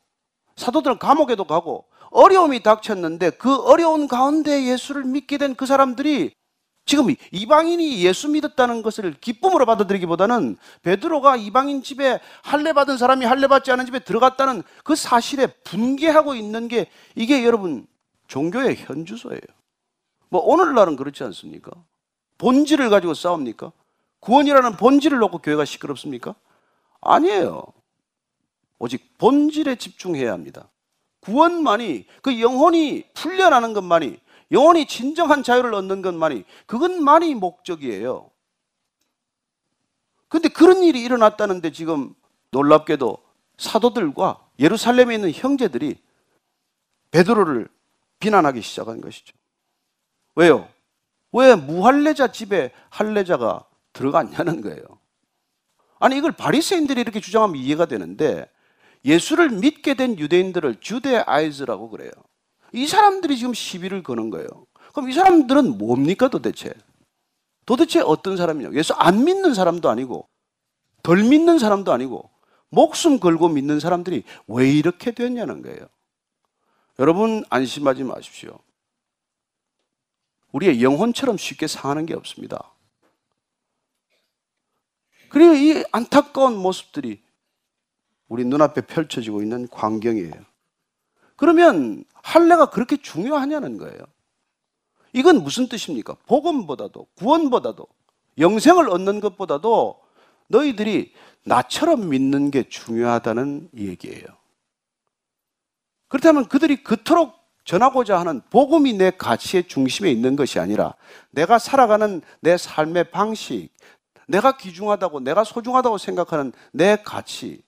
사도들은 0.55 0.99
감옥에도 0.99 1.43
가고 1.43 1.83
어려움이 2.11 2.63
닥쳤는데 2.63 3.31
그 3.31 3.57
어려운 3.57 4.07
가운데 4.07 4.63
예수를 4.63 5.03
믿게 5.03 5.37
된 5.37 5.55
그 5.55 5.65
사람들이 5.65 6.33
지금 6.85 7.07
이방인이 7.31 8.03
예수 8.03 8.29
믿었다는 8.29 8.83
것을 8.83 9.15
기쁨으로 9.19 9.65
받아들이기보다는 9.65 10.55
베드로가 10.83 11.35
이방인 11.35 11.81
집에 11.81 12.19
할례 12.43 12.73
받은 12.73 12.97
사람이 12.97 13.25
할례 13.25 13.47
받지 13.47 13.71
않은 13.71 13.87
집에 13.87 13.99
들어갔다는 13.99 14.61
그 14.83 14.95
사실에 14.95 15.47
분개하고 15.47 16.35
있는 16.35 16.67
게 16.67 16.87
이게 17.15 17.43
여러분 17.43 17.87
종교의 18.27 18.75
현주소예요. 18.75 19.41
뭐 20.29 20.41
오늘날은 20.41 20.95
그렇지 20.95 21.23
않습니까? 21.23 21.71
본질을 22.37 22.89
가지고 22.89 23.15
싸웁니까? 23.15 23.71
구원이라는 24.19 24.77
본질을 24.77 25.17
놓고 25.19 25.39
교회가 25.39 25.65
시끄럽습니까? 25.65 26.35
아니에요. 27.01 27.63
오직 28.77 29.17
본질에 29.17 29.75
집중해야 29.75 30.31
합니다. 30.31 30.69
구원만이 31.21 32.05
그 32.21 32.39
영혼이 32.39 33.05
풀려나는 33.13 33.73
것만이 33.73 34.19
영혼이 34.51 34.87
진정한 34.87 35.43
자유를 35.43 35.73
얻는 35.73 36.01
것만이 36.01 36.43
그것만이 36.65 37.35
목적이에요. 37.35 38.29
근데 40.27 40.49
그런 40.49 40.83
일이 40.83 41.01
일어났다는데 41.01 41.71
지금 41.71 42.13
놀랍게도 42.51 43.17
사도들과 43.57 44.45
예루살렘에 44.59 45.15
있는 45.15 45.31
형제들이 45.31 45.97
베드로를 47.11 47.69
비난하기 48.19 48.61
시작한 48.61 49.01
것이죠. 49.01 49.33
왜요? 50.35 50.67
왜 51.31 51.55
무할례자 51.55 52.31
집에 52.31 52.71
할례자가 52.89 53.65
들어갔냐는 53.93 54.61
거예요. 54.61 54.83
아니 55.99 56.17
이걸 56.17 56.31
바리새인들이 56.31 57.01
이렇게 57.01 57.19
주장하면 57.19 57.55
이해가 57.57 57.85
되는데 57.85 58.49
예수를 59.05 59.49
믿게 59.49 59.93
된 59.93 60.17
유대인들을 60.17 60.79
주대 60.81 61.17
아이즈라고 61.17 61.89
그래요. 61.89 62.11
이 62.73 62.87
사람들이 62.87 63.37
지금 63.37 63.53
시비를 63.53 64.03
거는 64.03 64.29
거예요. 64.29 64.47
그럼 64.93 65.09
이 65.09 65.13
사람들은 65.13 65.77
뭡니까 65.77 66.29
도대체? 66.29 66.73
도대체 67.65 67.99
어떤 68.01 68.37
사람이냐? 68.37 68.73
예수 68.73 68.93
안 68.93 69.23
믿는 69.23 69.53
사람도 69.53 69.89
아니고 69.89 70.27
덜 71.03 71.23
믿는 71.23 71.59
사람도 71.59 71.91
아니고 71.91 72.29
목숨 72.69 73.19
걸고 73.19 73.49
믿는 73.49 73.79
사람들이 73.79 74.23
왜 74.47 74.69
이렇게 74.71 75.11
됐냐는 75.11 75.61
거예요. 75.61 75.87
여러분 76.99 77.43
안심하지 77.49 78.03
마십시오. 78.03 78.57
우리의 80.51 80.81
영혼처럼 80.81 81.37
쉽게 81.37 81.67
상하는 81.67 82.05
게 82.05 82.13
없습니다. 82.13 82.71
그리고 85.29 85.53
이 85.53 85.83
안타까운 85.91 86.55
모습들이 86.57 87.21
우리 88.29 88.45
눈앞에 88.45 88.81
펼쳐지고 88.81 89.41
있는 89.41 89.67
광경이에요. 89.67 90.33
그러면 91.35 92.05
할례가 92.25 92.71
그렇게 92.71 92.97
중요하냐는 92.97 93.77
거예요. 93.77 93.99
이건 95.13 95.43
무슨 95.43 95.69
뜻입니까? 95.69 96.15
복음보다도 96.25 97.07
구원보다도 97.15 97.85
영생을 98.39 98.89
얻는 98.89 99.19
것보다도 99.19 100.01
너희들이 100.47 101.13
나처럼 101.43 102.09
믿는 102.09 102.49
게 102.49 102.67
중요하다는 102.67 103.69
얘기예요. 103.77 104.25
그렇다면 106.07 106.47
그들이 106.47 106.83
그토록 106.83 107.35
전하고자 107.63 108.19
하는 108.19 108.41
복음이 108.49 108.93
내 108.93 109.11
가치의 109.11 109.67
중심에 109.67 110.11
있는 110.11 110.35
것이 110.35 110.59
아니라 110.59 110.95
내가 111.29 111.59
살아가는 111.59 112.21
내 112.39 112.57
삶의 112.57 113.11
방식, 113.11 113.69
내가 114.27 114.57
귀중하다고, 114.57 115.19
내가 115.19 115.43
소중하다고 115.43 115.99
생각하는 115.99 116.53
내 116.71 116.95
가치, 116.97 117.61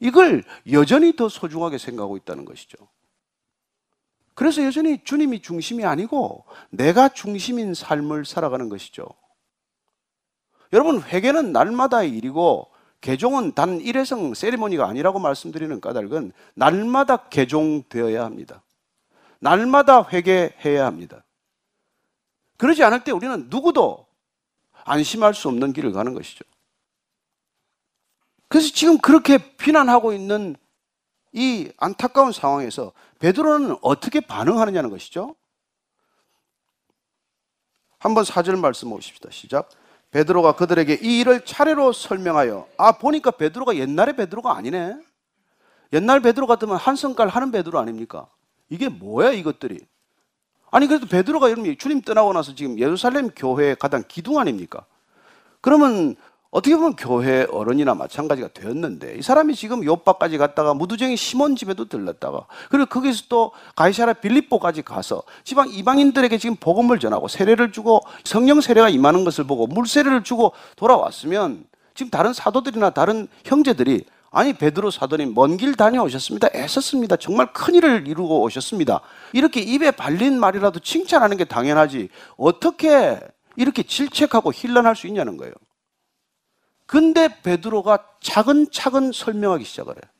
이걸 0.00 0.44
여전히 0.70 1.16
더 1.16 1.28
소중하게 1.30 1.78
생각하고 1.78 2.18
있다는 2.18 2.44
것이죠. 2.44 2.76
그래서 4.36 4.62
여전히 4.62 5.02
주님이 5.02 5.40
중심이 5.40 5.86
아니고 5.86 6.44
내가 6.68 7.08
중심인 7.08 7.72
삶을 7.72 8.26
살아가는 8.26 8.68
것이죠. 8.68 9.06
여러분, 10.74 11.00
회개는 11.00 11.52
날마다의 11.52 12.10
일이고 12.10 12.70
개종은 13.00 13.54
단 13.54 13.80
일회성 13.80 14.34
세리머니가 14.34 14.86
아니라고 14.86 15.20
말씀드리는 15.20 15.80
까닭은 15.80 16.32
날마다 16.54 17.28
개종되어야 17.28 18.22
합니다. 18.22 18.62
날마다 19.38 20.06
회개해야 20.06 20.84
합니다. 20.84 21.24
그러지 22.58 22.84
않을 22.84 23.04
때 23.04 23.12
우리는 23.12 23.46
누구도 23.48 24.06
안심할 24.84 25.32
수 25.32 25.48
없는 25.48 25.72
길을 25.72 25.92
가는 25.92 26.12
것이죠. 26.12 26.44
그래서 28.48 28.70
지금 28.74 28.98
그렇게 28.98 29.38
비난하고 29.56 30.12
있는 30.12 30.56
이 31.32 31.70
안타까운 31.78 32.32
상황에서 32.32 32.92
베드로는 33.18 33.76
어떻게 33.82 34.20
반응하느냐는 34.20 34.90
것이죠. 34.90 35.34
한번 37.98 38.24
사절 38.24 38.56
말씀 38.56 38.90
보십시다. 38.90 39.30
시작. 39.30 39.70
베드로가 40.10 40.56
그들에게 40.56 41.00
이 41.02 41.20
일을 41.20 41.44
차례로 41.44 41.92
설명하여 41.92 42.68
아 42.78 42.92
보니까 42.98 43.32
베드로가 43.32 43.76
옛날의 43.76 44.16
베드로가 44.16 44.56
아니네. 44.56 44.96
옛날 45.92 46.20
베드로 46.20 46.46
같으면 46.46 46.76
한 46.76 46.96
성깔 46.96 47.28
하는 47.28 47.50
베드로 47.50 47.78
아닙니까? 47.78 48.28
이게 48.68 48.88
뭐야 48.88 49.32
이것들이? 49.32 49.78
아니 50.70 50.86
그래도 50.86 51.06
베드로가 51.06 51.50
여러분 51.50 51.76
주님 51.78 52.02
떠나고 52.02 52.32
나서 52.32 52.54
지금 52.54 52.78
예루살렘 52.78 53.30
교회의 53.30 53.76
가장 53.76 54.04
기둥 54.06 54.38
아닙니까? 54.38 54.84
그러면 55.60 56.16
어떻게 56.50 56.74
보면 56.76 56.96
교회 56.96 57.46
어른이나 57.50 57.94
마찬가지가 57.94 58.48
되었는데 58.54 59.16
이 59.18 59.22
사람이 59.22 59.54
지금 59.54 59.84
요바까지 59.84 60.38
갔다가 60.38 60.74
무두쟁이 60.74 61.16
시몬 61.16 61.56
집에도 61.56 61.88
들렀다가 61.88 62.46
그리고 62.70 62.86
거기서 62.86 63.24
또 63.28 63.52
가이사라 63.74 64.14
빌립보까지 64.14 64.82
가서 64.82 65.22
지방 65.44 65.68
이방인들에게 65.70 66.38
지금 66.38 66.56
복음을 66.56 66.98
전하고 66.98 67.28
세례를 67.28 67.72
주고 67.72 68.00
성령 68.24 68.60
세례가 68.60 68.88
임하는 68.88 69.24
것을 69.24 69.44
보고 69.44 69.66
물 69.66 69.86
세례를 69.86 70.22
주고 70.22 70.52
돌아왔으면 70.76 71.64
지금 71.94 72.10
다른 72.10 72.32
사도들이나 72.32 72.90
다른 72.90 73.28
형제들이 73.44 74.04
아니 74.30 74.52
베드로 74.52 74.90
사도님 74.90 75.34
먼 75.34 75.56
길 75.56 75.74
다녀오셨습니다. 75.74 76.48
애썼습니다. 76.54 77.16
정말 77.16 77.52
큰 77.52 77.74
일을 77.74 78.06
이루고 78.06 78.42
오셨습니다. 78.42 79.00
이렇게 79.32 79.60
입에 79.60 79.90
발린 79.90 80.38
말이라도 80.38 80.80
칭찬하는 80.80 81.36
게 81.38 81.44
당연하지 81.44 82.10
어떻게 82.36 83.18
이렇게 83.56 83.82
질책하고 83.82 84.52
힐난할 84.52 84.94
수 84.94 85.06
있냐는 85.06 85.36
거예요. 85.38 85.52
근데 86.86 87.40
베드로가 87.42 88.06
차근차근 88.20 89.12
설명하기 89.12 89.64
시작을 89.64 89.94
해요. 89.94 90.12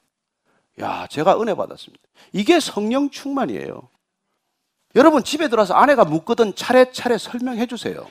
야, 0.80 1.06
제가 1.06 1.40
은혜 1.40 1.54
받았습니다. 1.54 2.04
이게 2.32 2.60
성령 2.60 3.10
충만이에요. 3.10 3.88
여러분 4.94 5.22
집에 5.22 5.48
들어와서 5.48 5.74
아내가 5.74 6.04
묻거든 6.04 6.54
차례차례 6.54 7.18
설명해 7.18 7.66
주세요. 7.66 8.06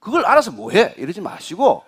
그걸 0.00 0.24
알아서 0.26 0.50
뭐해? 0.50 0.94
이러지 0.96 1.20
마시고 1.20 1.84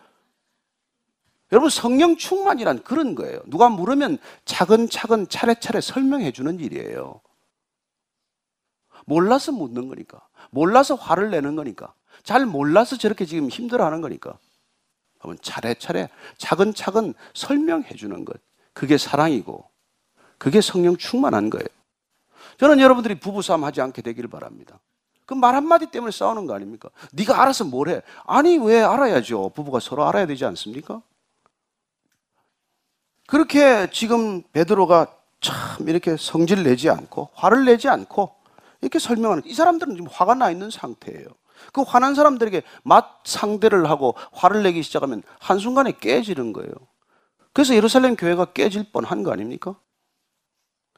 여러분 1.50 1.68
성령 1.68 2.16
충만이란 2.16 2.82
그런 2.82 3.14
거예요. 3.14 3.40
누가 3.46 3.68
물으면 3.68 4.18
차근차근 4.44 5.28
차례차례 5.28 5.80
설명해 5.80 6.32
주는 6.32 6.58
일이에요. 6.58 7.20
몰라서 9.04 9.52
묻는 9.52 9.88
거니까. 9.88 10.26
몰라서 10.50 10.94
화를 10.94 11.30
내는 11.30 11.56
거니까. 11.56 11.92
잘 12.22 12.46
몰라서 12.46 12.96
저렇게 12.96 13.26
지금 13.26 13.48
힘들어 13.48 13.84
하는 13.84 14.00
거니까. 14.00 14.38
한번 15.22 15.38
차례차례 15.40 16.08
차근차근 16.36 17.14
설명해 17.34 17.94
주는 17.94 18.24
것. 18.24 18.36
그게 18.74 18.98
사랑이고, 18.98 19.64
그게 20.36 20.60
성령 20.60 20.96
충만한 20.96 21.48
거예요. 21.48 21.66
저는 22.58 22.80
여러분들이 22.80 23.14
부부싸움 23.18 23.64
하지 23.64 23.80
않게 23.80 24.02
되기를 24.02 24.28
바랍니다. 24.28 24.78
그 25.24 25.34
말 25.34 25.54
한마디 25.54 25.86
때문에 25.86 26.10
싸우는 26.10 26.46
거 26.46 26.54
아닙니까? 26.54 26.90
네가 27.12 27.40
알아서 27.40 27.64
뭘 27.64 27.88
해? 27.88 28.02
아니, 28.26 28.58
왜 28.58 28.82
알아야죠? 28.82 29.50
부부가 29.50 29.80
서로 29.80 30.04
알아야 30.06 30.26
되지 30.26 30.44
않습니까? 30.44 31.00
그렇게 33.26 33.88
지금 33.92 34.42
베드로가 34.52 35.06
참 35.40 35.88
이렇게 35.88 36.16
성질 36.18 36.62
내지 36.64 36.90
않고 36.90 37.30
화를 37.34 37.64
내지 37.64 37.88
않고 37.88 38.34
이렇게 38.80 38.98
설명하는 38.98 39.44
이 39.46 39.54
사람들은 39.54 39.94
지금 39.96 40.08
화가 40.10 40.34
나 40.34 40.50
있는 40.50 40.70
상태예요. 40.70 41.26
그 41.72 41.82
화난 41.82 42.14
사람들에게 42.14 42.62
맞 42.82 43.20
상대를 43.24 43.88
하고 43.90 44.14
화를 44.32 44.62
내기 44.62 44.82
시작하면 44.82 45.22
한순간에 45.40 45.92
깨지는 45.92 46.52
거예요. 46.52 46.72
그래서 47.52 47.74
예루살렘 47.74 48.16
교회가 48.16 48.52
깨질 48.52 48.90
뻔한 48.90 49.22
거 49.22 49.32
아닙니까? 49.32 49.76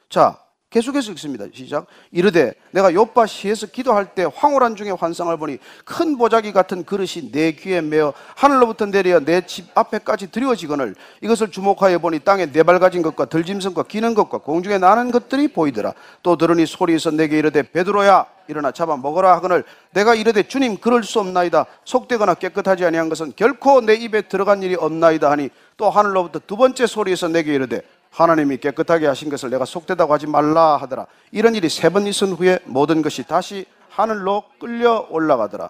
자, 0.09 0.44
계속해서 0.75 1.13
읽습니다. 1.13 1.45
시작. 1.53 1.85
이르되 2.11 2.53
내가 2.71 2.93
요파 2.93 3.27
시에서 3.27 3.65
기도할 3.65 4.13
때 4.13 4.27
황홀한 4.35 4.75
중에 4.75 4.89
환상을 4.89 5.37
보니 5.37 5.57
큰 5.85 6.17
보자기 6.17 6.51
같은 6.51 6.83
그릇이 6.83 7.31
내 7.31 7.53
귀에 7.53 7.79
메어 7.79 8.11
하늘로부터 8.35 8.85
내려 8.87 9.21
내 9.21 9.45
집 9.45 9.67
앞에까지 9.73 10.31
드리워지거늘 10.31 10.95
이것을 11.21 11.49
주목하여 11.49 11.99
보니 11.99 12.19
땅에 12.19 12.51
네 12.51 12.63
발 12.63 12.79
가진 12.79 13.01
것과 13.03 13.25
들짐승과 13.25 13.83
기는 13.83 14.13
것과 14.15 14.39
공중에 14.39 14.77
나는 14.77 15.11
것들이 15.11 15.47
보이더라. 15.47 15.93
또 16.23 16.35
들으니 16.35 16.65
소리에서 16.65 17.09
내게 17.11 17.37
이르되 17.39 17.61
베드로야 17.63 18.25
일어나 18.47 18.71
잡아 18.71 18.97
먹어라 18.97 19.31
하거늘 19.37 19.63
내가 19.91 20.13
이르되 20.13 20.43
주님 20.43 20.77
그럴 20.77 21.03
수 21.03 21.19
없나이다 21.19 21.65
속되거나 21.85 22.33
깨끗하지 22.35 22.85
아니한 22.85 23.07
것은 23.09 23.33
결코 23.35 23.81
내 23.81 23.95
입에 23.95 24.23
들어간 24.23 24.61
일이 24.61 24.75
없나이다 24.75 25.31
하니 25.31 25.49
또 25.77 25.89
하늘로부터 25.89 26.39
두 26.45 26.57
번째 26.57 26.85
소리에서 26.85 27.27
내게 27.27 27.55
이르되 27.55 27.81
하나님이 28.15 28.57
깨끗하게 28.57 29.07
하신 29.07 29.29
것을 29.29 29.49
내가 29.49 29.65
속되다고 29.65 30.13
하지 30.13 30.25
말라 30.27 30.77
하더라. 30.77 31.05
이런 31.31 31.53
일이 31.53 31.67
세 31.69 31.89
번 31.89 32.07
있은 32.07 32.31
후에 32.33 32.59
모든 32.65 33.01
것이 33.01 33.23
다시 33.23 33.65
하늘로 33.89 34.43
끌려 34.59 35.05
올라가더라. 35.09 35.69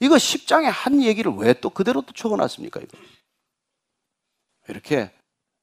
이거 0.00 0.16
10장에 0.16 0.64
한 0.64 1.02
얘기를 1.02 1.32
왜 1.32 1.54
또 1.54 1.70
그대로 1.70 2.02
또 2.02 2.12
적어놨습니까? 2.12 2.80
이거 2.80 2.98
이렇게 4.68 5.10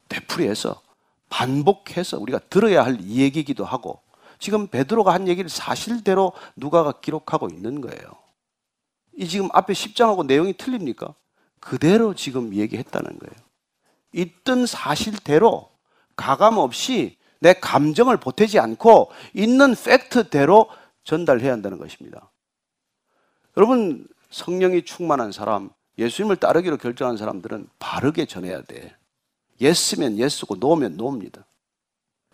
되풀이해서 0.07 0.81
반복해서 1.29 2.17
우리가 2.19 2.39
들어야 2.49 2.83
할 2.83 2.99
얘기기도 3.03 3.63
하고 3.63 4.01
지금 4.39 4.67
베드로가 4.67 5.13
한 5.13 5.27
얘기를 5.27 5.49
사실대로 5.49 6.33
누가가 6.55 6.93
기록하고 6.99 7.47
있는 7.49 7.81
거예요. 7.81 7.99
이 9.17 9.27
지금 9.27 9.49
앞에 9.53 9.73
10장하고 9.73 10.25
내용이 10.25 10.53
틀립니까? 10.53 11.13
그대로 11.59 12.15
지금 12.15 12.55
얘기했다는 12.55 13.19
거예요. 13.19 13.48
있던 14.13 14.65
사실대로 14.65 15.69
가감 16.15 16.57
없이 16.57 17.17
내 17.39 17.53
감정을 17.53 18.17
보태지 18.17 18.59
않고 18.59 19.11
있는 19.33 19.75
팩트대로 19.75 20.69
전달해야 21.03 21.51
한다는 21.51 21.77
것입니다. 21.77 22.31
여러분, 23.57 24.07
성령이 24.29 24.83
충만한 24.83 25.31
사람, 25.31 25.69
예수님을 25.97 26.37
따르기로 26.37 26.77
결정한 26.77 27.17
사람들은 27.17 27.67
바르게 27.79 28.25
전해야 28.25 28.61
돼. 28.63 28.95
예스면 29.59 30.17
예스고 30.17 30.55
노면 30.55 30.97
노입니다. 30.97 31.45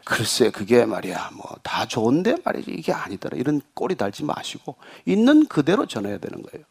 글쎄, 0.04 0.52
그게 0.52 0.86
말이야, 0.86 1.32
뭐, 1.34 1.46
다 1.64 1.88
좋은데 1.88 2.36
말이지. 2.44 2.72
이게 2.72 2.94
아니더라. 2.94 3.38
이런 3.38 3.62
꼬리 3.74 3.96
달지 3.96 4.24
마시고, 4.24 4.76
있는 5.06 5.48
그대로 5.48 5.88
전해야 5.88 6.20
되는 6.20 6.44
거예요. 6.44 6.64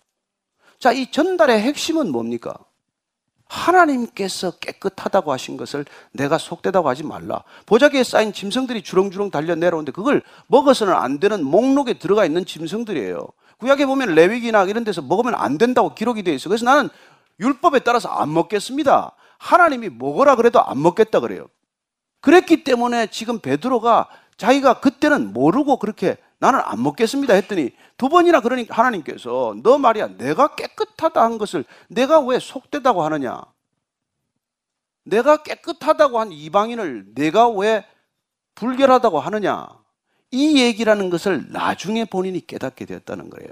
자, 0.79 0.93
이 0.93 1.11
전달의 1.11 1.61
핵심은 1.63 2.13
뭡니까? 2.13 2.55
하나님께서 3.49 4.53
깨끗하다고 4.53 5.33
하신 5.33 5.57
것을 5.57 5.85
내가 6.13 6.39
속되다고 6.39 6.89
하지 6.89 7.03
말라. 7.05 7.43
보자기에 7.67 8.05
쌓인 8.05 8.33
짐승들이 8.33 8.83
주렁주렁 8.83 9.31
달려 9.31 9.55
내려오는데 9.55 9.93
그걸 9.93 10.23
먹어서는 10.47 10.93
안 10.93 11.21
되는 11.21 11.45
목록에 11.45 11.95
들어가 11.95 12.25
있는 12.25 12.45
짐승들이에요. 12.45 13.27
구약에 13.59 13.87
보면 13.87 14.15
레위기나 14.15 14.65
이런 14.65 14.85
데서 14.85 15.03
먹으면 15.03 15.35
안 15.35 15.59
된다고 15.59 15.95
기록이 15.95 16.23
되어 16.23 16.35
있어. 16.35 16.49
그래서 16.49 16.65
나는 16.65 16.89
율법에 17.41 17.81
따라서 17.81 18.09
안 18.09 18.33
먹겠습니다. 18.33 19.13
하나님이 19.39 19.91
먹으라 19.91 20.37
그래도 20.37 20.63
안 20.63 20.81
먹겠다 20.83 21.21
그래요. 21.21 21.47
그랬기 22.21 22.65
때문에 22.65 23.09
지금 23.09 23.39
베드로가 23.39 24.09
자기가 24.37 24.81
그때는 24.81 25.33
모르고 25.33 25.79
그렇게 25.79 26.17
나는 26.45 26.61
안 26.63 26.83
먹겠습니다 26.83 27.33
했더니 27.33 27.71
두 27.97 28.11
번이나 28.11 28.41
그러니까 28.41 28.77
하나님께서 28.77 29.57
너 29.63 29.79
말이야 29.79 30.19
내가 30.19 30.55
깨끗하다 30.55 31.23
한 31.23 31.39
것을 31.39 31.65
내가 31.89 32.21
왜 32.21 32.39
속되다고 32.39 33.03
하느냐? 33.03 33.41
내가 35.05 35.39
깨끗하다고 35.43 36.21
한 36.21 36.33
이방인을 36.33 37.15
내가 37.15 37.49
왜 37.49 37.87
불결하다고 38.57 39.21
하느냐? 39.21 39.67
이 40.33 40.61
얘기라는 40.61 41.09
것을 41.09 41.47
나중에 41.51 42.05
본인이 42.05 42.47
깨닫게 42.47 42.85
되었다는 42.85 43.31
거예요. 43.31 43.51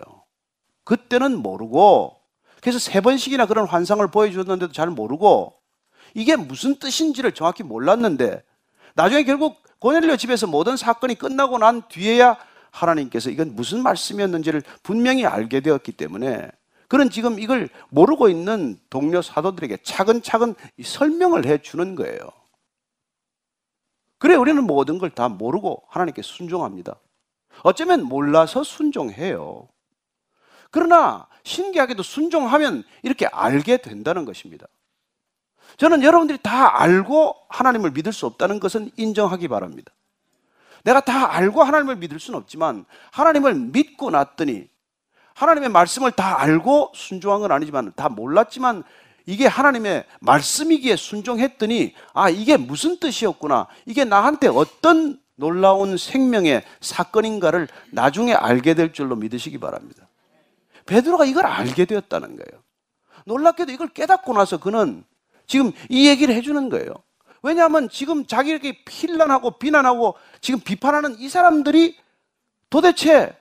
그때는 0.84 1.38
모르고 1.38 2.20
그래서 2.61 2.78
세 2.78 3.01
번씩이나 3.01 3.47
그런 3.47 3.66
환상을 3.66 4.07
보여줬는데도 4.07 4.72
잘 4.72 4.90
모르고 4.90 5.55
이게 6.12 6.36
무슨 6.36 6.78
뜻인지를 6.78 7.32
정확히 7.32 7.62
몰랐는데 7.62 8.43
나중에 8.93 9.22
결국 9.22 9.62
고넬료 9.78 10.18
집에서 10.18 10.47
모든 10.47 10.76
사건이 10.76 11.14
끝나고 11.14 11.57
난 11.57 11.88
뒤에야 11.88 12.36
하나님께서 12.72 13.30
이건 13.30 13.54
무슨 13.54 13.82
말씀이었는지를 13.82 14.62
분명히 14.82 15.24
알게 15.24 15.60
되었기 15.60 15.92
때문에 15.92 16.50
그는 16.88 17.08
지금 17.08 17.38
이걸 17.38 17.68
모르고 17.88 18.28
있는 18.28 18.78
동료 18.90 19.22
사도들에게 19.22 19.78
차근차근 19.82 20.54
설명을 20.84 21.46
해 21.46 21.58
주는 21.58 21.94
거예요. 21.94 22.18
그래, 24.18 24.34
우리는 24.34 24.62
모든 24.64 24.98
걸 24.98 25.10
다 25.10 25.28
모르고 25.28 25.84
하나님께 25.88 26.22
순종합니다. 26.22 26.96
어쩌면 27.62 28.04
몰라서 28.04 28.62
순종해요. 28.62 29.68
그러나 30.70 31.26
신기하게도 31.44 32.02
순종하면 32.02 32.84
이렇게 33.02 33.26
알게 33.26 33.78
된다는 33.78 34.24
것입니다. 34.24 34.66
저는 35.76 36.02
여러분들이 36.02 36.38
다 36.42 36.80
알고 36.82 37.36
하나님을 37.48 37.92
믿을 37.92 38.12
수 38.12 38.26
없다는 38.26 38.60
것은 38.60 38.90
인정하기 38.96 39.48
바랍니다. 39.48 39.92
내가 40.84 41.00
다 41.00 41.34
알고 41.34 41.62
하나님을 41.62 41.96
믿을 41.96 42.18
수는 42.18 42.38
없지만 42.38 42.84
하나님을 43.10 43.54
믿고 43.54 44.10
났더니 44.10 44.68
하나님의 45.34 45.70
말씀을 45.70 46.12
다 46.12 46.40
알고 46.40 46.92
순종한 46.94 47.40
건 47.40 47.52
아니지만 47.52 47.92
다 47.96 48.08
몰랐지만 48.08 48.82
이게 49.26 49.46
하나님의 49.46 50.04
말씀이기에 50.20 50.96
순종했더니 50.96 51.94
아 52.12 52.28
이게 52.28 52.56
무슨 52.56 52.98
뜻이었구나 52.98 53.68
이게 53.86 54.04
나한테 54.04 54.48
어떤 54.48 55.20
놀라운 55.36 55.96
생명의 55.96 56.64
사건인가를 56.80 57.68
나중에 57.90 58.34
알게 58.34 58.74
될 58.74 58.92
줄로 58.92 59.16
믿으시기 59.16 59.58
바랍니다. 59.58 60.08
베드로가 60.86 61.24
이걸 61.24 61.46
알게 61.46 61.84
되었다는 61.84 62.36
거예요. 62.36 62.62
놀랍게도 63.24 63.72
이걸 63.72 63.88
깨닫고 63.88 64.32
나서 64.34 64.58
그는 64.58 65.04
지금 65.46 65.72
이 65.88 66.08
얘기를 66.08 66.34
해주는 66.34 66.68
거예요. 66.68 66.92
왜냐하면 67.43 67.88
지금 67.90 68.26
자기에게 68.26 68.84
필란하고 68.84 69.59
비난하고 69.59 70.14
지금 70.40 70.61
비판하는 70.61 71.16
이 71.18 71.28
사람들이 71.28 71.97
도대체 72.70 73.36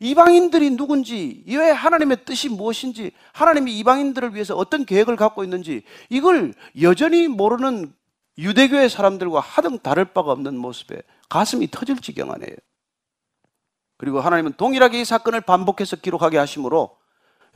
이방인들이 0.00 0.70
누군지, 0.76 1.42
왜 1.48 1.70
하나님의 1.70 2.24
뜻이 2.24 2.48
무엇인지, 2.48 3.10
하나님이 3.32 3.76
이방인들을 3.78 4.34
위해서 4.34 4.54
어떤 4.54 4.84
계획을 4.84 5.16
갖고 5.16 5.42
있는지, 5.42 5.82
이걸 6.08 6.54
여전히 6.80 7.26
모르는 7.26 7.92
유대교의 8.38 8.90
사람들과 8.90 9.40
하등 9.40 9.80
다를 9.80 10.04
바가 10.04 10.30
없는 10.30 10.56
모습에 10.56 11.02
가슴이 11.28 11.68
터질 11.72 11.96
지경하네요. 11.96 12.54
그리고 13.96 14.20
하나님은 14.20 14.52
동일하게 14.52 15.00
이 15.00 15.04
사건을 15.04 15.40
반복해서 15.40 15.96
기록하게 15.96 16.38
하시므로 16.38 16.96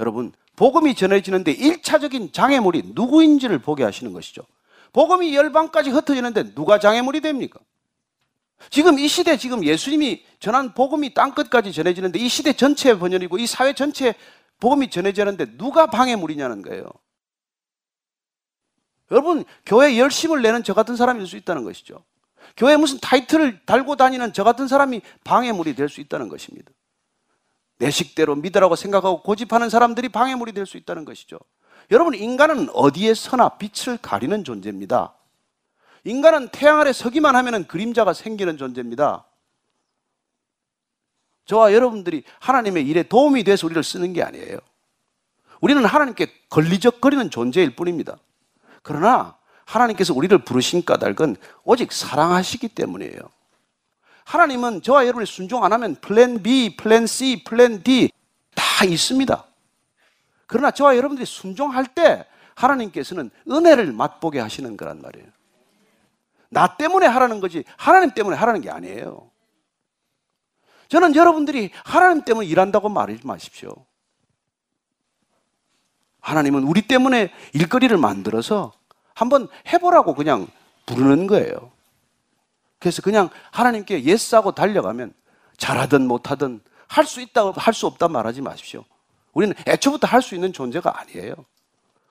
여러분, 0.01 0.33
복음이 0.57 0.97
전해지는데 0.97 1.55
1차적인 1.55 2.33
장애물이 2.33 2.93
누구인지를 2.95 3.61
보게 3.61 3.85
하시는 3.85 4.13
것이죠. 4.13 4.43
복음이 4.93 5.35
열방까지 5.35 5.91
흩어지는데 5.91 6.55
누가 6.55 6.79
장애물이 6.79 7.21
됩니까? 7.21 7.61
지금 8.71 8.99
이 8.99 9.09
시대 9.09 9.37
지금 9.37 9.65
예수님이 9.65 10.25
전한 10.39 10.75
복음이 10.75 11.15
땅끝까지 11.15 11.73
전해지는데 11.73 12.19
이 12.19 12.29
시대 12.29 12.53
전체의 12.53 12.99
번연이고 12.99 13.39
이 13.39 13.47
사회 13.47 13.73
전체에 13.73 14.15
복음이 14.61 14.91
전해지는데 14.91 15.57
누가 15.57 15.87
방해물이냐는 15.87 16.63
거예요. 16.63 16.85
여러분, 19.11 19.45
교회 19.67 19.99
열심을 19.99 20.41
내는 20.43 20.63
저 20.63 20.75
같은 20.75 20.97
사람일 20.97 21.27
수 21.27 21.37
있다는 21.37 21.65
것이죠. 21.65 22.05
교회 22.57 22.77
무슨 22.77 22.99
타이틀을 23.01 23.65
달고 23.67 23.97
다니는 23.97 24.33
저 24.33 24.45
같은 24.45 24.69
사람이 24.69 25.03
방해물이 25.25 25.75
될 25.75 25.89
수 25.89 26.01
있다는 26.01 26.29
것입니다. 26.29 26.71
내 27.79 27.91
식대로 27.91 28.37
믿으라고 28.37 28.77
생각하고 28.77 29.23
고집하는 29.23 29.69
사람들이 29.71 30.09
방해물이 30.09 30.53
될 30.53 30.67
수 30.67 30.77
있다는 30.77 31.05
것이죠. 31.05 31.39
여러분, 31.93 32.15
인간은 32.15 32.71
어디에 32.73 33.13
서나 33.13 33.51
빛을 33.51 33.99
가리는 34.01 34.45
존재입니다. 34.45 35.13
인간은 36.05 36.49
태양 36.49 36.81
아래 36.81 36.91
서기만 36.91 37.37
하면 37.37 37.67
그림자가 37.67 38.15
생기는 38.15 38.57
존재입니다. 38.57 39.27
저와 41.45 41.75
여러분들이 41.75 42.25
하나님의 42.41 42.89
일에 42.89 43.03
도움이 43.03 43.45
돼서 43.45 43.67
우리를 43.67 43.85
쓰는 43.85 44.15
게 44.15 44.23
아니에요. 44.23 44.59
우리는 45.61 45.85
하나님께 45.85 46.33
걸리적거리는 46.49 47.31
존재일 47.31 47.77
뿐입니다. 47.77 48.17
그러나 48.83 49.37
하나님께서 49.67 50.15
우리를 50.15 50.37
부르신 50.39 50.87
까닭은 50.87 51.37
오직 51.65 51.93
사랑하시기 51.93 52.69
때문이에요. 52.69 53.21
하나님은 54.25 54.81
저와 54.81 55.03
여러분이 55.03 55.27
순종 55.27 55.63
안 55.63 55.75
하면 55.75 55.97
플랜 55.97 56.43
B, 56.43 56.75
플랜 56.75 57.07
C, 57.07 57.45
플랜 57.45 57.83
D 57.83 58.11
다 58.55 58.87
있습니다. 58.87 59.52
그러나 60.53 60.71
저와 60.71 60.99
여러분들이 60.99 61.25
순종할 61.25 61.87
때 61.87 62.27
하나님께서는 62.55 63.31
은혜를 63.51 63.91
맛보게 63.93 64.39
하시는 64.39 64.77
거란 64.77 65.01
말이에요. 65.01 65.27
나 66.51 66.77
때문에 66.77 67.07
하라는 67.07 67.41
거지 67.41 67.65
하나님 67.79 68.11
때문에 68.11 68.37
하라는 68.37 68.61
게 68.61 68.71
아니에요. 68.71 69.31
저는 70.89 71.17
여러분들이 71.17 71.71
하나님 71.87 72.23
때문에 72.23 72.47
일한다고 72.47 72.91
말하지 72.91 73.27
마십시오. 73.27 73.75
하나님은 76.21 76.65
우리 76.65 76.83
때문에 76.83 77.33
일거리를 77.55 77.97
만들어서 77.97 78.73
한번 79.15 79.49
해보라고 79.73 80.15
그냥 80.15 80.47
부르는 80.85 81.27
거예요. 81.29 81.73
그래서 82.79 83.01
그냥 83.01 83.31
하나님께 83.53 84.05
예스하고 84.05 84.53
달려가면 84.53 85.15
잘하든 85.57 86.07
못하든 86.07 86.61
할 86.89 87.07
수 87.07 87.23
있다, 87.23 87.53
할수 87.53 87.87
없다 87.87 88.09
말하지 88.09 88.43
마십시오. 88.43 88.85
우리는 89.33 89.55
애초부터 89.67 90.07
할 90.07 90.23
수 90.23 90.35
있는 90.35 90.53
존재가 90.53 91.01
아니에요. 91.01 91.35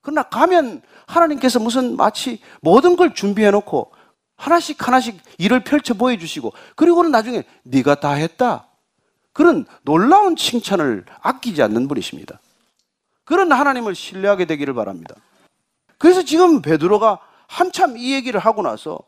그러나 0.02 0.24
가면 0.24 0.82
하나님께서 1.06 1.60
무슨 1.60 1.96
마치 1.96 2.42
모든 2.62 2.96
걸 2.96 3.14
준비해 3.14 3.52
놓고 3.52 3.92
하나씩 4.36 4.86
하나씩 4.88 5.22
일을 5.38 5.64
펼쳐 5.64 5.94
보여주시고 5.94 6.54
그리고는 6.76 7.12
나중에 7.12 7.44
네가 7.64 7.96
다 8.00 8.14
했다. 8.14 8.68
그런 9.34 9.66
놀라운 9.84 10.36
칭찬을 10.36 11.06
아끼지 11.22 11.62
않는 11.62 11.88
분이십니다. 11.88 12.40
그런 13.24 13.52
하나님을 13.52 13.94
신뢰하게 13.96 14.46
되기를 14.46 14.74
바랍니다. 14.74 15.16
그래서 16.00 16.24
지금 16.24 16.62
베드로가 16.62 17.20
한참 17.48 17.96
이 17.98 18.14
얘기를 18.14 18.40
하고 18.40 18.64
나서 18.64 19.00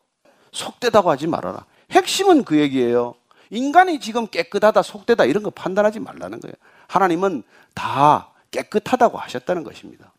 속되다고 0.52 1.10
하지 1.10 1.26
말아라. 1.28 1.66
핵심은 1.92 2.44
그 2.44 2.60
얘기예요. 2.60 3.16
인간이 3.50 4.00
지금 4.00 4.28
깨끗하다, 4.28 4.82
속되다 4.82 5.26
이런 5.26 5.44
거 5.44 5.50
판단하지 5.50 6.00
말라는 6.00 6.40
거예요. 6.40 6.54
하나님은 6.94 7.44
다 7.74 8.30
깨끗하다고 8.52 9.18
하셨다는 9.18 9.64
것입니다. 9.64 10.14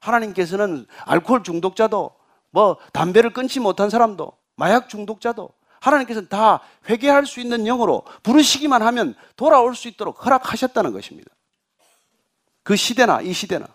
하나님께서는 0.00 0.86
알코올 1.06 1.42
중독자도 1.42 2.10
뭐 2.50 2.76
담배를 2.92 3.32
끊지 3.32 3.58
못한 3.58 3.88
사람도 3.88 4.32
마약 4.54 4.90
중독자도 4.90 5.48
하나님께서는 5.80 6.28
다 6.28 6.60
회개할 6.88 7.26
수 7.26 7.40
있는 7.40 7.64
영으로 7.64 8.04
부르시기만 8.22 8.82
하면 8.82 9.14
돌아올 9.36 9.74
수 9.74 9.88
있도록 9.88 10.24
허락하셨다는 10.24 10.92
것입니다. 10.92 11.30
그 12.62 12.76
시대나 12.76 13.22
이 13.22 13.32
시대나 13.32 13.66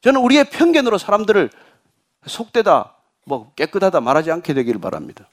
저는 0.00 0.20
우리의 0.20 0.50
편견으로 0.50 0.98
사람들을 0.98 1.50
속되다, 2.26 2.96
뭐 3.24 3.52
깨끗하다 3.54 4.00
말하지 4.00 4.32
않게 4.32 4.54
되기를 4.54 4.80
바랍니다. 4.80 5.28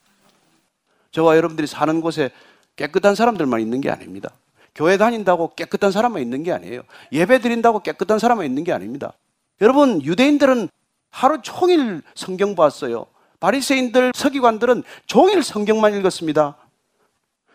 저와 1.12 1.38
여러분들이 1.38 1.68
사는 1.68 2.02
곳에 2.02 2.32
깨끗한 2.76 3.16
사람들만 3.16 3.62
있는 3.62 3.82
게 3.82 3.90
아닙니다. 3.90 4.30
교회 4.76 4.98
다닌다고 4.98 5.54
깨끗한 5.56 5.92
사람만 5.92 6.22
있는 6.22 6.44
게 6.44 6.52
아니에요. 6.52 6.82
예배 7.12 7.40
드린다고 7.40 7.80
깨끗한 7.80 8.20
사람만 8.20 8.46
있는 8.46 8.64
게 8.64 8.72
아닙니다. 8.72 9.14
여러분, 9.62 10.02
유대인들은 10.02 10.70
하루 11.12 11.42
종일 11.42 12.02
성경 12.16 12.56
봤어요. 12.56 13.06
바리새인들, 13.40 14.12
서기관들은 14.16 14.84
종일 15.06 15.44
성경만 15.44 15.96
읽었습니다. 15.98 16.58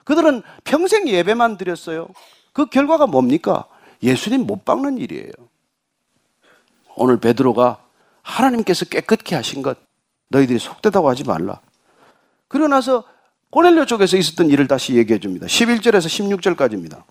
그들은 0.05 0.43
평생 0.65 1.09
예배만 1.09 1.57
드렸어요. 1.57 2.09
그 2.53 2.67
결과가 2.67 3.07
뭡니까? 3.07 3.67
예수님 4.03 4.47
못 4.47 4.65
박는 4.65 4.99
일이에요. 4.99 5.33
오늘 6.97 7.19
베드로가 7.19 7.83
하나님께서 8.23 8.85
깨끗게 8.87 9.35
하신 9.35 9.63
것 9.63 9.79
너희들이 10.29 10.59
속되다고 10.59 11.09
하지 11.09 11.25
말라. 11.25 11.61
그러고 12.49 12.69
나서 12.69 13.05
고넬료 13.55 13.87
쪽에서 13.87 14.17
있었던 14.17 14.51
일을 14.51 14.67
다시 14.67 14.97
얘기해 14.97 15.21
줍니다. 15.21 15.47
11절에서 15.47 16.09
16절까지입니다. 16.09 17.05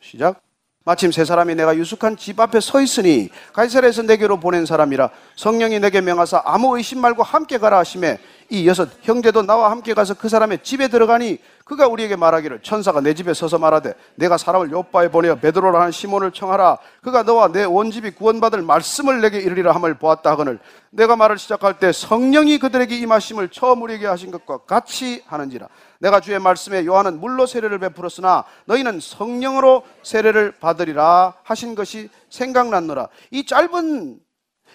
시작. 0.00 0.40
마침 0.84 1.10
세 1.10 1.24
사람이 1.24 1.56
내가 1.56 1.76
유숙한 1.76 2.16
집 2.16 2.38
앞에 2.38 2.60
서 2.60 2.80
있으니 2.80 3.30
가이사랴에서 3.52 4.02
내게로 4.02 4.38
보낸 4.38 4.64
사람이라 4.64 5.10
성령이 5.34 5.80
내게 5.80 6.00
명하사 6.00 6.42
아무 6.44 6.76
의심 6.76 7.00
말고 7.00 7.24
함께 7.24 7.58
가라 7.58 7.78
하심에 7.78 8.20
이 8.50 8.66
여섯 8.66 8.88
형제도 9.02 9.42
나와 9.42 9.70
함께 9.70 9.92
가서 9.92 10.14
그 10.14 10.30
사람의 10.30 10.62
집에 10.62 10.88
들어가니 10.88 11.38
그가 11.64 11.86
우리에게 11.86 12.16
말하기를 12.16 12.62
천사가 12.62 13.02
내 13.02 13.12
집에 13.12 13.34
서서 13.34 13.58
말하되 13.58 13.92
내가 14.14 14.38
사람을 14.38 14.70
요바에 14.70 15.10
보내어 15.10 15.34
베드로라는 15.34 15.92
시몬을 15.92 16.32
청하라. 16.32 16.78
그가 17.02 17.24
너와 17.24 17.48
내 17.48 17.64
온 17.64 17.90
집이 17.90 18.12
구원받을 18.12 18.62
말씀을 18.62 19.20
내게 19.20 19.38
이르리라 19.38 19.74
함을 19.74 19.98
보았다 19.98 20.30
하거늘 20.30 20.58
내가 20.90 21.14
말을 21.16 21.36
시작할 21.36 21.78
때 21.78 21.92
성령이 21.92 22.58
그들에게 22.58 22.96
임하심을 22.96 23.50
처음 23.50 23.82
우리에게 23.82 24.06
하신 24.06 24.30
것과 24.30 24.58
같이 24.64 25.22
하는지라. 25.26 25.68
내가 25.98 26.20
주의 26.20 26.38
말씀에 26.38 26.86
요한은 26.86 27.20
물로 27.20 27.44
세례를 27.44 27.78
베풀었으나 27.80 28.44
너희는 28.64 29.00
성령으로 29.00 29.82
세례를 30.02 30.52
받으리라 30.52 31.34
하신 31.42 31.74
것이 31.74 32.08
생각났노라. 32.30 33.08
이 33.30 33.44
짧은 33.44 34.18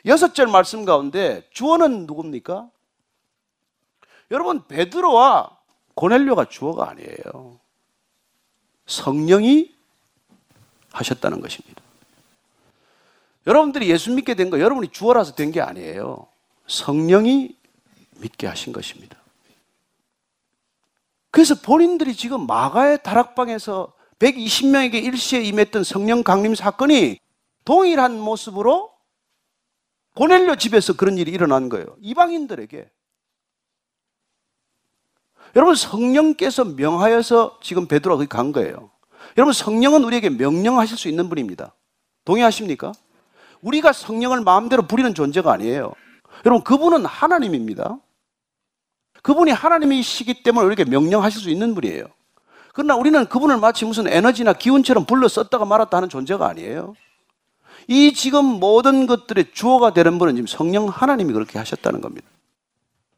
여섯 0.05 0.35
절 0.35 0.45
말씀 0.45 0.85
가운데 0.85 1.43
주어는 1.51 2.05
누굽니까? 2.05 2.67
여러분 4.33 4.65
베드로와 4.67 5.57
고넬료가 5.95 6.45
주어가 6.45 6.89
아니에요. 6.89 7.59
성령이 8.87 9.73
하셨다는 10.91 11.39
것입니다. 11.39 11.81
여러분들이 13.47 13.89
예수 13.89 14.11
믿게 14.11 14.33
된 14.35 14.49
거 14.49 14.59
여러분이 14.59 14.89
주어라서 14.89 15.35
된 15.35 15.51
게 15.51 15.61
아니에요. 15.61 16.27
성령이 16.67 17.55
믿게 18.17 18.47
하신 18.47 18.73
것입니다. 18.73 19.17
그래서 21.29 21.55
본인들이 21.55 22.15
지금 22.15 22.47
마가의 22.47 23.03
다락방에서 23.03 23.93
120명에게 24.19 24.95
일시에 25.03 25.41
임했던 25.41 25.83
성령 25.83 26.23
강림 26.23 26.55
사건이 26.55 27.19
동일한 27.65 28.19
모습으로 28.19 28.91
고넬료 30.15 30.55
집에서 30.55 30.93
그런 30.93 31.17
일이 31.17 31.31
일어난 31.31 31.69
거예요. 31.69 31.85
이방인들에게. 32.01 32.89
여러분 35.55 35.75
성령께서 35.75 36.65
명하여서 36.65 37.59
지금 37.61 37.87
베드로가 37.87 38.17
거기 38.17 38.27
간 38.27 38.51
거예요. 38.51 38.89
여러분 39.37 39.53
성령은 39.53 40.03
우리에게 40.03 40.29
명령하실 40.29 40.97
수 40.97 41.07
있는 41.07 41.29
분입니다. 41.29 41.73
동의하십니까? 42.25 42.91
우리가 43.61 43.93
성령을 43.93 44.41
마음대로 44.41 44.83
부리는 44.83 45.13
존재가 45.13 45.51
아니에요. 45.51 45.93
여러분 46.45 46.63
그분은 46.63 47.05
하나님입니다. 47.05 47.97
그분이 49.21 49.51
하나님이시기 49.51 50.43
때문에 50.43 50.65
우리에게 50.65 50.85
명령하실 50.85 51.41
수 51.41 51.49
있는 51.49 51.73
분이에요. 51.75 52.05
그러나 52.73 52.95
우리는 52.95 53.25
그분을 53.25 53.57
마치 53.57 53.85
무슨 53.85 54.07
에너지나 54.07 54.53
기운처럼 54.53 55.05
불러 55.05 55.27
썼다가 55.27 55.63
말았다 55.63 55.95
하는 55.95 56.09
존재가 56.09 56.47
아니에요. 56.47 56.95
이 57.87 58.13
지금 58.13 58.45
모든 58.45 59.07
것들의 59.07 59.51
주어가 59.53 59.93
되는 59.93 60.17
분은 60.17 60.35
지금 60.35 60.47
성령 60.47 60.87
하나님이 60.87 61.33
그렇게 61.33 61.59
하셨다는 61.59 62.01
겁니다. 62.01 62.27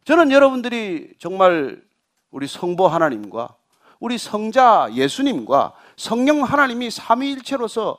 저는 0.03 0.31
여러분들이 0.31 1.13
정말 1.17 1.81
우리 2.35 2.47
성보 2.47 2.89
하나님과 2.89 3.55
우리 4.01 4.17
성자 4.17 4.89
예수님과 4.91 5.71
성령 5.95 6.43
하나님이 6.43 6.91
삼위일체로서 6.91 7.97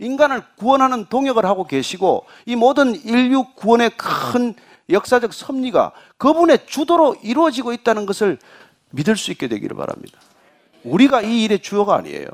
인간을 0.00 0.42
구원하는 0.56 1.06
동역을 1.06 1.46
하고 1.46 1.64
계시고 1.64 2.26
이 2.46 2.56
모든 2.56 2.96
인류 3.04 3.44
구원의 3.54 3.90
큰 3.96 4.56
역사적 4.90 5.32
섭리가 5.32 5.92
그분의 6.16 6.66
주도로 6.66 7.18
이루어지고 7.22 7.72
있다는 7.72 8.04
것을 8.04 8.40
믿을 8.90 9.16
수 9.16 9.30
있게 9.30 9.46
되기를 9.46 9.76
바랍니다. 9.76 10.18
우리가 10.82 11.22
이 11.22 11.44
일의 11.44 11.60
주어가 11.60 11.94
아니에요. 11.94 12.26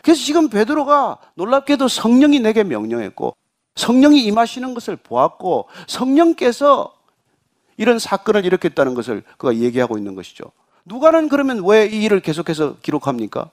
그래서 0.00 0.22
지금 0.22 0.48
베드로가 0.48 1.18
놀랍게도 1.34 1.88
성령이 1.88 2.38
내게 2.38 2.62
명령했고 2.62 3.34
성령이 3.74 4.22
임하시는 4.26 4.74
것을 4.74 4.94
보았고 4.94 5.66
성령께서 5.88 7.01
이런 7.76 7.98
사건을 7.98 8.44
일으켰다는 8.44 8.94
것을 8.94 9.22
그가 9.38 9.54
얘기하고 9.56 9.98
있는 9.98 10.14
것이죠. 10.14 10.44
누가는 10.84 11.28
그러면 11.28 11.62
왜 11.64 11.86
이 11.88 12.02
일을 12.04 12.20
계속해서 12.20 12.76
기록합니까? 12.82 13.50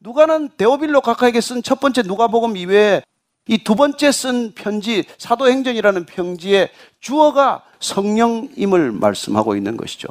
누가는 0.00 0.50
데오빌로 0.56 1.00
각하에게 1.00 1.40
쓴 1.40 1.62
첫 1.62 1.80
번째 1.80 2.02
누가복음 2.02 2.56
이외에 2.56 3.02
이 3.48 3.58
두 3.64 3.74
번째 3.74 4.12
쓴 4.12 4.52
편지 4.54 5.04
사도행전이라는 5.18 6.06
편지의 6.06 6.70
주어가 7.00 7.64
성령임을 7.80 8.92
말씀하고 8.92 9.56
있는 9.56 9.76
것이죠. 9.76 10.08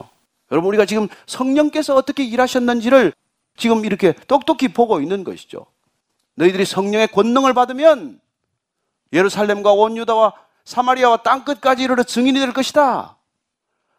여러분 0.52 0.68
우리가 0.70 0.86
지금 0.86 1.08
성령께서 1.28 1.96
어떻게 1.96 2.24
일하셨는지를 2.26 3.14
지금 3.56 3.86
이렇게 3.86 4.14
똑똑히 4.28 4.68
보고 4.68 5.00
있는 5.00 5.24
것이죠. 5.24 5.66
너희들이 6.36 6.66
성령의 6.66 7.08
권능을 7.10 7.54
받으면 7.54 8.20
예루살렘과 9.14 9.72
온 9.74 9.96
유다와 9.98 10.34
사마리아와 10.66 11.18
땅 11.18 11.44
끝까지 11.44 11.84
이르러 11.84 12.04
증인이 12.04 12.40
될 12.40 12.54
것이다. 12.54 13.18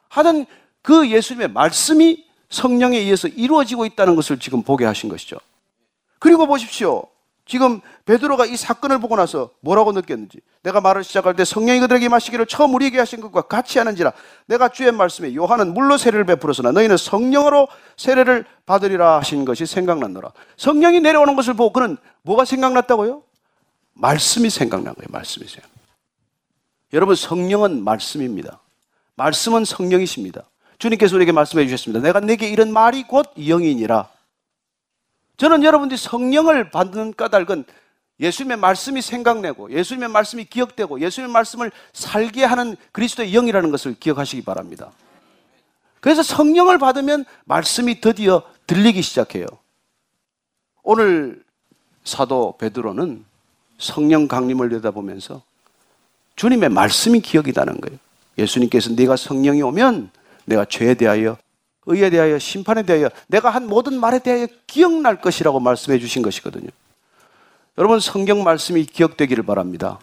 하던 0.08 0.46
그 0.82 1.10
예수님의 1.10 1.48
말씀이 1.48 2.24
성령에 2.50 2.98
의해서 2.98 3.28
이루어지고 3.28 3.86
있다는 3.86 4.14
것을 4.14 4.38
지금 4.38 4.62
보게 4.62 4.84
하신 4.84 5.08
것이죠. 5.08 5.38
그리고 6.18 6.46
보십시오. 6.46 7.06
지금 7.44 7.80
베드로가 8.04 8.46
이 8.46 8.56
사건을 8.56 9.00
보고 9.00 9.16
나서 9.16 9.50
뭐라고 9.60 9.92
느꼈는지 9.92 10.38
내가 10.62 10.80
말을 10.80 11.02
시작할 11.02 11.34
때 11.34 11.44
성령이 11.44 11.80
그들에게 11.80 12.08
마시기를 12.08 12.46
처음 12.46 12.72
우리에게 12.74 12.98
하신 12.98 13.20
것과 13.20 13.42
같이 13.42 13.78
하는지라 13.78 14.12
내가 14.46 14.68
주의 14.68 14.92
말씀에 14.92 15.34
요한은 15.34 15.74
물로 15.74 15.98
세례를 15.98 16.24
베풀었으나 16.24 16.70
너희는 16.70 16.96
성령으로 16.96 17.66
세례를 17.96 18.46
받으리라 18.64 19.18
하신 19.18 19.44
것이 19.44 19.66
생각났노라 19.66 20.32
성령이 20.56 21.00
내려오는 21.00 21.34
것을 21.34 21.54
보고 21.54 21.72
그는 21.72 21.96
뭐가 22.22 22.44
생각났다고요? 22.44 23.24
말씀이 23.94 24.48
생각난 24.48 24.94
거예요 24.94 25.08
말씀이 25.10 25.46
생각 25.48 25.72
여러분 26.93 27.14
성령은 27.14 27.82
말씀입니다 27.84 28.61
말씀은 29.16 29.64
성령이십니다 29.64 30.43
주님께서 30.78 31.14
우리에게 31.16 31.32
말씀해 31.32 31.64
주셨습니다 31.66 32.01
내가 32.05 32.20
내게 32.20 32.49
이런 32.49 32.72
말이 32.72 33.05
곧 33.05 33.26
영이니라 33.36 34.09
저는 35.36 35.64
여러분들이 35.64 35.99
성령을 35.99 36.70
받는 36.70 37.14
까닭은 37.14 37.64
예수님의 38.20 38.59
말씀이 38.59 39.03
생각내고 39.03 39.72
예수님의 39.72 40.09
말씀이 40.09 40.45
기억되고 40.45 41.01
예수님의 41.01 41.32
말씀을 41.32 41.72
살게 41.93 42.45
하는 42.45 42.76
그리스도의 42.93 43.32
영이라는 43.32 43.70
것을 43.72 43.97
기억하시기 43.99 44.43
바랍니다. 44.43 44.93
그래서 46.01 46.22
성령을 46.22 46.78
받으면 46.78 47.24
말씀이 47.45 48.01
드디어 48.01 48.43
들리기 48.66 49.03
시작해요. 49.03 49.47
오늘 50.84 51.43
사도 52.05 52.57
베드로는 52.59 53.24
성령 53.78 54.28
강림을 54.28 54.68
내다보면서 54.68 55.43
주님의 56.37 56.68
말씀이 56.70 57.20
기억이 57.20 57.53
나는 57.55 57.80
거예요. 57.80 57.99
예수님께서 58.39 58.91
네가 58.91 59.16
성령이 59.16 59.62
오면 59.62 60.11
내가 60.45 60.64
죄에 60.64 60.95
대하여 60.95 61.37
의에 61.87 62.11
대하여 62.11 62.39
심판에 62.39 62.85
대하여 62.85 63.11
내가 63.26 63.51
한 63.51 63.66
모든 63.66 63.99
말에 63.99 64.20
대하여 64.20 64.47
기억날 64.66 65.20
것이라고 65.20 65.61
말씀해 65.61 65.99
주신 65.99 66.22
것이거든요. 66.22 66.68
여러분 67.78 68.01
성경 68.01 68.45
말씀이 68.45 68.85
기억되기를 68.85 69.45
바랍니다. 69.45 69.99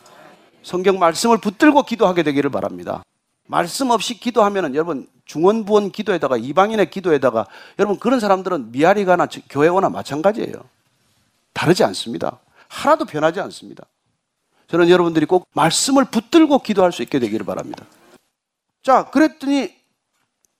성경 0.63 0.99
말씀을 0.99 1.37
붙들고 1.37 1.83
기도하게 1.83 2.23
되기를 2.23 2.49
바랍니다. 2.49 3.03
말씀 3.47 3.89
없이 3.89 4.19
기도하면은 4.19 4.75
여러분 4.75 5.07
중원부원 5.25 5.91
기도에다가 5.91 6.37
이방인의 6.37 6.89
기도에다가 6.89 7.47
여러분 7.79 7.97
그런 7.97 8.19
사람들은 8.19 8.71
미아리가나 8.71 9.27
교회 9.49 9.67
오나 9.67 9.89
마찬가지예요. 9.89 10.53
다르지 11.53 11.83
않습니다. 11.83 12.39
하나도 12.67 13.05
변하지 13.05 13.39
않습니다. 13.41 13.85
저는 14.69 14.89
여러분들이 14.89 15.25
꼭 15.25 15.47
말씀을 15.53 16.05
붙들고 16.05 16.59
기도할 16.59 16.91
수 16.91 17.01
있게 17.01 17.19
되기를 17.19 17.45
바랍니다. 17.45 17.85
자, 18.83 19.09
그랬더니 19.09 19.73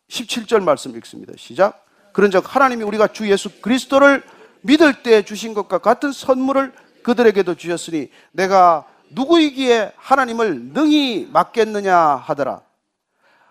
17절 0.09 0.63
말씀 0.63 0.95
읽습니다. 0.97 1.33
시작. 1.37 1.85
그런즉 2.13 2.43
하나님이 2.55 2.83
우리가 2.83 3.07
주 3.07 3.29
예수 3.29 3.61
그리스도를 3.61 4.23
믿을 4.61 5.03
때 5.03 5.23
주신 5.23 5.53
것과 5.53 5.77
같은 5.77 6.11
선물을 6.11 6.73
그들에게도 7.03 7.55
주셨으니 7.55 8.09
내가 8.31 8.85
누구이기에 9.11 9.93
하나님을 9.95 10.73
능히 10.73 11.29
맡겠느냐 11.31 11.95
하더라. 11.95 12.61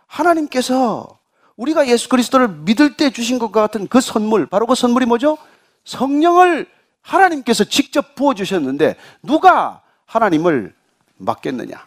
하나님께서 0.06 1.18
우리가 1.56 1.86
예수 1.88 2.08
그리스도를 2.08 2.48
믿을 2.48 2.96
때 2.96 3.10
주신 3.10 3.38
것과 3.38 3.60
같은 3.60 3.86
그 3.86 4.00
선물, 4.00 4.46
바로 4.46 4.66
그 4.66 4.74
선물이 4.74 5.06
뭐죠? 5.06 5.38
성령을 5.84 6.66
하나님께서 7.00 7.64
직접 7.64 8.16
부어주셨는데 8.16 8.96
누가 9.22 9.82
하나님을 10.08 10.74
맡겠느냐? 11.18 11.86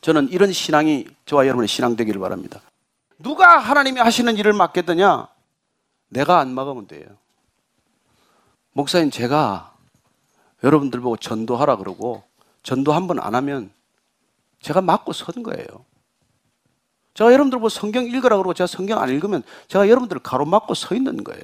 저는 0.00 0.28
이런 0.30 0.52
신앙이 0.52 1.06
저와 1.26 1.46
여러분의 1.46 1.68
신앙 1.68 1.96
되기를 1.96 2.20
바랍니다. 2.20 2.60
누가 3.18 3.58
하나님이 3.58 4.00
하시는 4.00 4.36
일을 4.36 4.52
맡겠느냐? 4.54 5.28
내가 6.08 6.38
안 6.40 6.50
막으면 6.54 6.86
돼요. 6.86 7.04
목사님, 8.72 9.10
제가 9.10 9.72
여러분들 10.62 11.00
보고 11.00 11.16
전도하라 11.16 11.76
그러고 11.76 12.22
전도 12.62 12.92
한 12.92 13.06
번 13.06 13.18
안 13.20 13.34
하면 13.34 13.70
제가 14.60 14.80
맞고 14.80 15.12
선 15.12 15.42
거예요. 15.42 15.66
제가 17.12 17.32
여러분들 17.32 17.58
보고 17.58 17.68
성경 17.68 18.04
읽으라 18.04 18.36
그러고 18.38 18.54
제가 18.54 18.66
성경 18.66 19.00
안 19.00 19.10
읽으면 19.10 19.42
제가 19.68 19.88
여러분들을 19.88 20.22
가로막고 20.22 20.74
서 20.74 20.94
있는 20.94 21.22
거예요. 21.22 21.42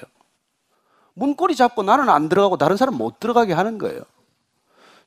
문고리 1.14 1.54
잡고 1.54 1.82
나는 1.82 2.08
안 2.08 2.28
들어가고 2.30 2.56
다른 2.56 2.76
사람 2.78 2.94
못 2.96 3.20
들어가게 3.20 3.52
하는 3.52 3.76
거예요. 3.78 4.02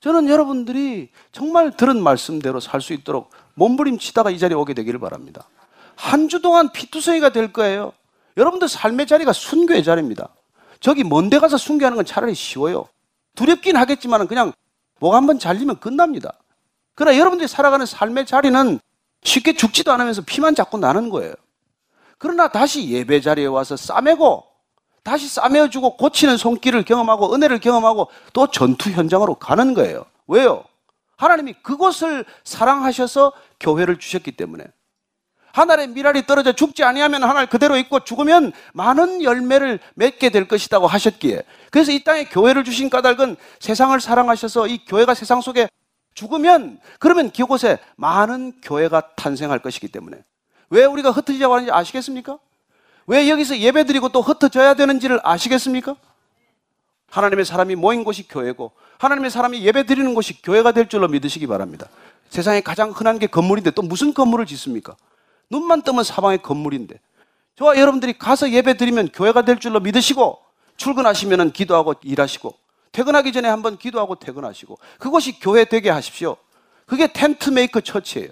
저는 0.04 0.28
여러분들이 0.28 1.10
정말 1.32 1.72
들은 1.72 2.04
말씀대로 2.04 2.60
살 2.60 2.82
수 2.82 2.92
있도록 2.92 3.30
몸부림치다가 3.54 4.32
이 4.32 4.38
자리에 4.38 4.54
오게 4.58 4.74
되기를 4.74 5.00
바랍니다. 5.00 5.48
한 5.96 6.28
주 6.28 6.42
동안 6.42 6.74
피투성이가 6.74 7.30
될 7.30 7.54
거예요. 7.54 7.94
여러분들 8.36 8.68
삶의 8.68 9.08
자리가 9.08 9.32
순교의 9.32 9.82
자리입니다. 9.82 10.28
저기 10.82 11.06
먼데 11.06 11.40
가서 11.40 11.56
순교하는 11.56 11.96
건 11.96 12.04
차라리 12.06 12.36
쉬워요. 12.36 12.90
두렵긴 13.36 13.78
하겠지만 13.78 14.28
그냥 14.28 14.52
목 15.00 15.14
한번 15.14 15.40
잘리면 15.40 15.80
끝납니다. 15.80 16.34
그러나 16.96 17.18
여러분들이 17.18 17.48
살아가는 17.48 17.86
삶의 17.86 18.26
자리는 18.26 18.80
쉽게 19.24 19.54
죽지도 19.54 19.94
않으면서 19.94 20.22
피만 20.24 20.54
자꾸 20.54 20.78
나는 20.78 21.10
거예요. 21.10 21.34
그러나 22.18 22.50
다시 22.50 22.90
예배 22.90 23.22
자리에 23.22 23.46
와서 23.46 23.78
싸매고 23.78 24.44
다시 25.04 25.28
싸매어주고 25.28 25.98
고치는 25.98 26.38
손길을 26.38 26.84
경험하고 26.84 27.34
은혜를 27.34 27.60
경험하고 27.60 28.10
또 28.32 28.48
전투 28.48 28.90
현장으로 28.90 29.36
가는 29.36 29.74
거예요. 29.74 30.06
왜요? 30.28 30.64
하나님이 31.18 31.54
그곳을 31.62 32.26
사랑하셔서 32.44 33.34
교회를 33.60 34.00
주셨기 34.00 34.32
때문에 34.32 34.66
하늘에 35.54 35.86
미랄이 35.88 36.26
떨어져 36.26 36.52
죽지 36.54 36.84
아니하면 36.84 37.24
하늘 37.24 37.46
그대로 37.46 37.78
있고 37.78 38.00
죽으면 38.00 38.54
많은 38.74 39.22
열매를 39.22 39.80
맺게 39.94 40.32
될 40.32 40.48
것이라고 40.48 40.88
하셨기에 40.88 41.44
그래서 41.70 41.92
이 41.92 42.04
땅에 42.04 42.24
교회를 42.26 42.64
주신 42.64 42.90
까닭은 42.90 43.36
세상을 43.60 44.00
사랑하셔서 44.02 44.68
이 44.68 44.84
교회가 44.86 45.14
세상 45.14 45.42
속에 45.42 45.70
죽으면 46.16 46.80
그러면 47.00 47.32
그곳에 47.32 47.78
많은 47.98 48.62
교회가 48.62 49.16
탄생할 49.16 49.60
것이기 49.60 49.90
때문에 49.90 50.24
왜 50.72 50.86
우리가 50.86 51.12
흩어지자고 51.12 51.54
하는지 51.54 51.72
아시겠습니까? 51.72 52.40
왜 53.08 53.30
여기서 53.30 53.58
예배 53.58 53.86
드리고 53.86 54.10
또 54.10 54.22
흩어져야 54.22 54.74
되는지를 54.74 55.20
아시겠습니까? 55.24 55.96
하나님의 57.10 57.46
사람이 57.46 57.76
모인 57.76 58.04
곳이 58.04 58.28
교회고 58.28 58.72
하나님의 58.98 59.30
사람이 59.30 59.62
예배 59.64 59.84
드리는 59.84 60.14
곳이 60.14 60.42
교회가 60.42 60.72
될 60.72 60.88
줄로 60.88 61.08
믿으시기 61.08 61.46
바랍니다. 61.48 61.88
세상에 62.30 62.62
가장 62.62 62.92
흔한 62.92 63.20
게 63.20 63.28
건물인데 63.28 63.72
또 63.72 63.82
무슨 63.82 64.14
건물을 64.14 64.46
짓습니까? 64.46 64.96
눈만 65.50 65.84
뜨면 65.84 66.04
사방에 66.04 66.38
건물인데 66.38 67.00
저와 67.56 67.78
여러분들이 67.78 68.18
가서 68.18 68.50
예배 68.50 68.78
드리면 68.78 69.10
교회가 69.10 69.44
될 69.44 69.60
줄로 69.60 69.80
믿으시고 69.80 70.40
출근하시면 70.78 71.52
기도하고 71.52 71.94
일하시고 72.02 72.56
퇴근하기 72.92 73.32
전에 73.32 73.48
한번 73.48 73.78
기도하고 73.78 74.16
퇴근하시고 74.16 74.78
그것이 74.98 75.40
교회 75.40 75.66
되게 75.66 75.90
하십시오. 75.90 76.38
그게 76.86 77.12
tent 77.12 77.50
maker 77.50 77.82
church예요. 77.82 78.30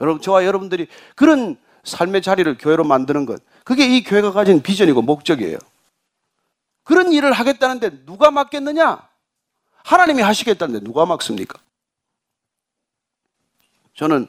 여러분 0.00 0.20
저와 0.20 0.44
여러분들이 0.44 0.88
그런 1.14 1.56
삶의 1.84 2.22
자리를 2.22 2.56
교회로 2.58 2.84
만드는 2.84 3.26
것 3.26 3.40
그게 3.64 3.86
이 3.86 4.04
교회가 4.04 4.32
가진 4.32 4.62
비전이고 4.62 5.02
목적이에요. 5.02 5.58
그런 6.84 7.12
일을 7.12 7.32
하겠다는데 7.32 8.04
누가 8.04 8.30
맡겠느냐? 8.30 9.08
하나님이 9.84 10.22
하시겠다는데 10.22 10.84
누가 10.84 11.06
막습니까? 11.06 11.58
저는 13.94 14.28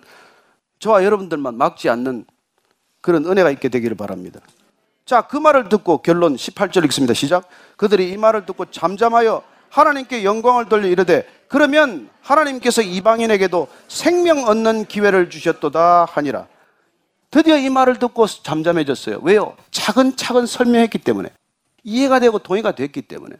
저와 0.80 1.04
여러분들만 1.04 1.58
막지 1.58 1.90
않는 1.90 2.26
그런 3.02 3.26
은혜가 3.26 3.52
있게 3.52 3.70
되기를 3.70 3.98
바랍니다. 3.98 4.40
자, 5.06 5.22
그 5.22 5.38
말을 5.38 5.70
듣고 5.70 6.00
결론 6.00 6.36
18절 6.36 6.84
읽습니다. 6.86 7.14
시작. 7.14 7.48
그들이 7.78 8.10
이 8.12 8.18
말을 8.18 8.46
듣고 8.46 8.66
잠잠하여 8.66 9.44
하나님께 9.70 10.24
영광을 10.24 10.70
돌려 10.70 10.88
이르되 10.88 11.28
그러면 11.48 12.10
하나님께서 12.22 12.82
이방인에게도 12.82 13.68
생명 13.88 14.48
얻는 14.48 14.86
기회를 14.86 15.30
주셨도다 15.30 16.06
하니라. 16.06 16.48
드디어 17.36 17.58
이 17.58 17.70
말을 17.70 18.00
듣고 18.00 18.28
잠잠해졌어요. 18.28 19.20
왜요? 19.22 19.58
차근차근 19.70 20.46
설명했기 20.46 21.00
때문에. 21.00 21.28
이해가 21.84 22.22
되고 22.22 22.40
동의가 22.40 22.76
됐기 22.76 23.02
때문에. 23.02 23.36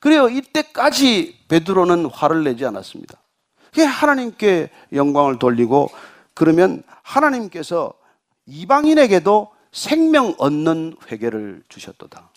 그래요. 0.00 0.30
이때까지 0.30 1.40
베드로는 1.48 2.06
화를 2.06 2.44
내지 2.44 2.64
않았습니다. 2.64 3.20
하나님께 3.76 4.70
영광을 4.94 5.38
돌리고 5.38 5.90
그러면 6.32 6.82
하나님께서 7.02 7.92
이방인에게도 8.46 9.52
생명 9.70 10.34
얻는 10.38 10.96
회개를 11.12 11.62
주셨도다. 11.68 12.30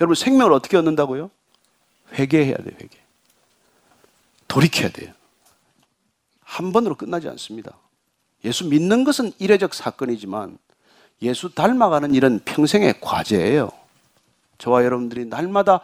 여러분 0.00 0.16
생명을 0.16 0.52
어떻게 0.52 0.76
얻는다고요? 0.76 1.30
회개해야 2.14 2.56
돼요, 2.56 2.74
회개. 2.82 2.98
돌이켜야 4.48 4.88
돼요. 4.88 5.12
한 6.42 6.72
번으로 6.72 6.96
끝나지 6.96 7.28
않습니다. 7.28 7.78
예수 8.44 8.66
믿는 8.66 9.04
것은 9.04 9.32
이례적 9.38 9.74
사건이지만 9.74 10.58
예수 11.22 11.54
닮아가는 11.54 12.14
일은 12.14 12.40
평생의 12.44 13.00
과제예요. 13.00 13.70
저와 14.58 14.84
여러분들이 14.84 15.24
날마다 15.24 15.80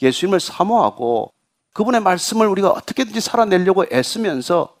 예수님을 0.00 0.40
사모하고 0.40 1.32
그분의 1.72 2.00
말씀을 2.00 2.46
우리가 2.48 2.70
어떻게든지 2.70 3.20
살아내려고 3.20 3.84
애쓰면서 3.90 4.74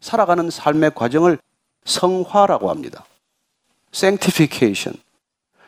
살아가는 0.00 0.48
삶의 0.48 0.92
과정을 0.94 1.38
성화라고 1.84 2.70
합니다. 2.70 3.04
sanctification. 3.94 4.98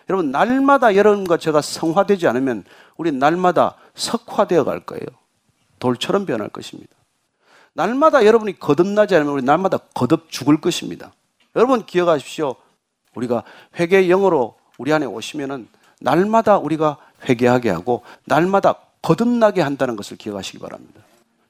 여러분, 0.09 0.31
날마다 0.31 0.97
여러분과 0.97 1.37
제가 1.37 1.61
성화되지 1.61 2.27
않으면 2.27 2.65
우리 2.97 3.13
날마다 3.13 3.77
석화되어 3.95 4.65
갈 4.65 4.81
거예요. 4.81 5.05
돌처럼 5.79 6.27
변할 6.27 6.49
것입니다. 6.49 6.93
날마다 7.75 8.25
여러분이 8.25 8.59
거듭나지 8.59 9.15
않으면 9.15 9.33
우리 9.33 9.43
날마다 9.43 9.79
거듭 9.95 10.31
죽을 10.31 10.61
것입니다. 10.61 11.13
여러분 11.57 11.85
기억하십시오. 11.85 12.57
우리가 13.15 13.45
회개 13.79 14.09
영어로 14.09 14.57
우리 14.79 14.93
안에 14.93 15.07
오시면은 15.07 15.69
날마다 16.01 16.59
우리가 16.59 16.99
회개하게 17.29 17.71
하고 17.71 18.03
날마다 18.25 18.77
거듭나게 19.03 19.61
한다는 19.61 19.97
것을 19.97 20.17
기억하시기 20.17 20.59
바랍니다. 20.59 21.01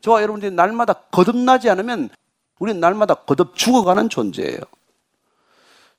저와 0.01 0.23
여러분들이 0.23 0.53
날마다 0.53 0.95
거듭나지 0.95 1.69
않으면 1.71 2.09
우리는 2.59 2.81
날마다 2.81 3.15
거듭 3.15 3.57
죽어가는 3.57 4.09
존재예요. 4.09 4.61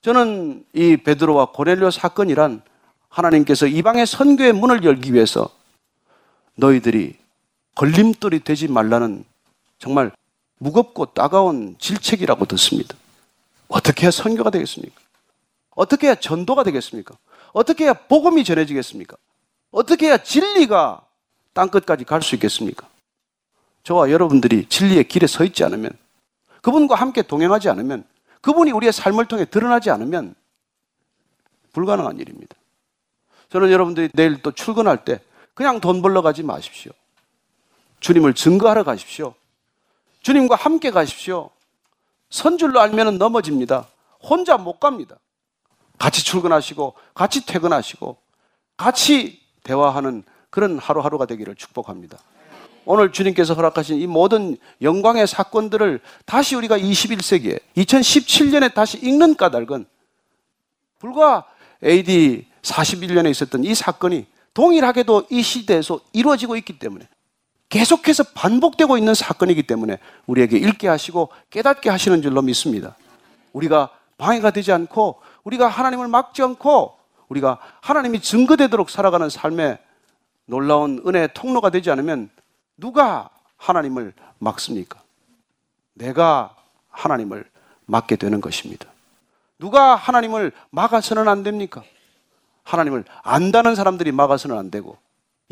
저는 0.01 0.65
이 0.73 0.97
베드로와 0.97 1.51
고넬료 1.51 1.91
사건이란 1.91 2.61
하나님께서 3.09 3.67
이방의 3.67 4.07
선교의 4.07 4.53
문을 4.53 4.83
열기 4.83 5.13
위해서 5.13 5.49
너희들이 6.55 7.17
걸림돌이 7.75 8.41
되지 8.41 8.67
말라는 8.67 9.23
정말 9.81 10.11
무겁고 10.59 11.07
따가운 11.07 11.75
질책이라고 11.79 12.45
듣습니다. 12.45 12.95
어떻게 13.67 14.03
해야 14.03 14.11
선교가 14.11 14.51
되겠습니까? 14.51 14.95
어떻게 15.71 16.05
해야 16.07 16.15
전도가 16.15 16.63
되겠습니까? 16.63 17.17
어떻게 17.51 17.85
해야 17.85 17.93
복음이 17.93 18.43
전해지겠습니까? 18.43 19.17
어떻게 19.71 20.05
해야 20.05 20.17
진리가 20.17 21.01
땅끝까지 21.53 22.03
갈 22.05 22.21
수 22.21 22.35
있겠습니까? 22.35 22.87
저와 23.83 24.11
여러분들이 24.11 24.69
진리의 24.69 25.07
길에 25.07 25.25
서 25.25 25.43
있지 25.43 25.63
않으면 25.63 25.91
그분과 26.61 26.93
함께 26.93 27.23
동행하지 27.23 27.67
않으면 27.69 28.03
그분이 28.41 28.71
우리의 28.71 28.93
삶을 28.93 29.25
통해 29.25 29.45
드러나지 29.45 29.89
않으면 29.89 30.35
불가능한 31.73 32.19
일입니다. 32.19 32.55
저는 33.49 33.71
여러분들이 33.71 34.09
내일 34.13 34.43
또 34.43 34.51
출근할 34.51 35.03
때 35.03 35.21
그냥 35.55 35.81
돈 35.81 36.03
벌러 36.03 36.21
가지 36.21 36.43
마십시오. 36.43 36.91
주님을 37.99 38.35
증거하러 38.35 38.83
가십시오. 38.83 39.33
주님과 40.21 40.55
함께 40.55 40.91
가십시오. 40.91 41.49
선줄로 42.29 42.79
알면 42.79 43.17
넘어집니다. 43.17 43.87
혼자 44.21 44.57
못 44.57 44.79
갑니다. 44.79 45.17
같이 45.97 46.23
출근하시고, 46.23 46.93
같이 47.13 47.45
퇴근하시고, 47.45 48.17
같이 48.77 49.41
대화하는 49.63 50.23
그런 50.49 50.77
하루하루가 50.79 51.25
되기를 51.25 51.55
축복합니다. 51.55 52.17
오늘 52.85 53.11
주님께서 53.11 53.53
허락하신 53.53 53.99
이 53.99 54.07
모든 54.07 54.57
영광의 54.81 55.27
사건들을 55.27 56.01
다시 56.25 56.55
우리가 56.55 56.79
21세기에 56.79 57.59
2017년에 57.77 58.73
다시 58.73 58.97
읽는 58.97 59.35
까닭은 59.35 59.85
불과 60.97 61.45
AD 61.83 62.47
41년에 62.61 63.29
있었던 63.29 63.63
이 63.63 63.75
사건이 63.75 64.25
동일하게도 64.53 65.27
이 65.29 65.41
시대에서 65.43 65.99
이루어지고 66.11 66.55
있기 66.57 66.79
때문에 66.79 67.07
계속해서 67.71 68.25
반복되고 68.35 68.97
있는 68.97 69.15
사건이기 69.15 69.63
때문에 69.63 69.97
우리에게 70.27 70.57
읽게 70.57 70.89
하시고 70.89 71.29
깨닫게 71.49 71.89
하시는 71.89 72.21
줄로 72.21 72.41
믿습니다. 72.41 72.95
우리가 73.53 73.89
방해가 74.17 74.51
되지 74.51 74.73
않고 74.73 75.21
우리가 75.45 75.69
하나님을 75.69 76.07
막지 76.09 76.43
않고 76.43 76.97
우리가 77.29 77.59
하나님이 77.79 78.21
증거되도록 78.21 78.89
살아가는 78.89 79.29
삶의 79.29 79.79
놀라운 80.45 81.01
은혜의 81.07 81.29
통로가 81.33 81.69
되지 81.69 81.89
않으면 81.89 82.29
누가 82.75 83.29
하나님을 83.55 84.13
막습니까? 84.37 84.99
내가 85.93 86.53
하나님을 86.89 87.45
막게 87.85 88.17
되는 88.17 88.41
것입니다. 88.41 88.87
누가 89.57 89.95
하나님을 89.95 90.51
막아서는 90.71 91.29
안 91.29 91.43
됩니까? 91.43 91.83
하나님을 92.63 93.05
안다는 93.23 93.75
사람들이 93.75 94.11
막아서는 94.11 94.57
안 94.57 94.69
되고 94.69 94.97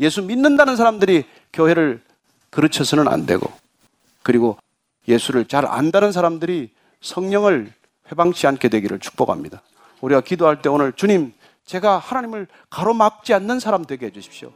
예수 0.00 0.22
믿는다는 0.22 0.76
사람들이 0.76 1.24
교회를 1.54 2.09
그르쳐서는 2.50 3.08
안 3.08 3.26
되고 3.26 3.50
그리고 4.22 4.58
예수를 5.08 5.46
잘 5.46 5.66
안다는 5.66 6.12
사람들이 6.12 6.70
성령을 7.00 7.72
회방치 8.10 8.46
않게 8.46 8.68
되기를 8.68 8.98
축복합니다. 8.98 9.62
우리가 10.00 10.20
기도할 10.20 10.62
때 10.62 10.68
오늘 10.68 10.92
주님 10.92 11.32
제가 11.64 11.98
하나님을 11.98 12.48
가로막지 12.68 13.32
않는 13.34 13.60
사람 13.60 13.84
되게 13.84 14.06
해주십시오. 14.06 14.50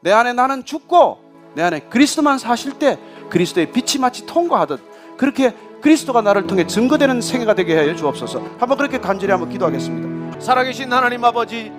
내 0.00 0.12
안에 0.12 0.32
나는 0.32 0.64
죽고 0.64 1.52
내 1.54 1.62
안에 1.62 1.80
그리스도만 1.80 2.38
사실 2.38 2.78
때 2.78 2.98
그리스도의 3.30 3.72
빛이 3.72 4.00
마치 4.00 4.24
통과하듯 4.26 4.80
그렇게 5.16 5.54
그리스도가 5.80 6.22
나를 6.22 6.46
통해 6.46 6.66
증거되는 6.66 7.20
생애가 7.20 7.54
되게 7.54 7.76
하여 7.76 7.94
주옵소서. 7.94 8.40
한번 8.58 8.78
그렇게 8.78 8.98
간절히 8.98 9.30
한번 9.30 9.50
기도하겠습니다. 9.50 10.40
살아계신 10.40 10.92
하나님 10.92 11.24
아버지, 11.24 11.72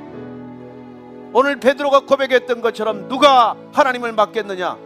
오늘 1.33 1.59
베드로가 1.59 2.01
고백했던 2.01 2.61
것처럼 2.61 3.07
누가 3.07 3.55
하나님을 3.73 4.13
맡겠느냐? 4.13 4.77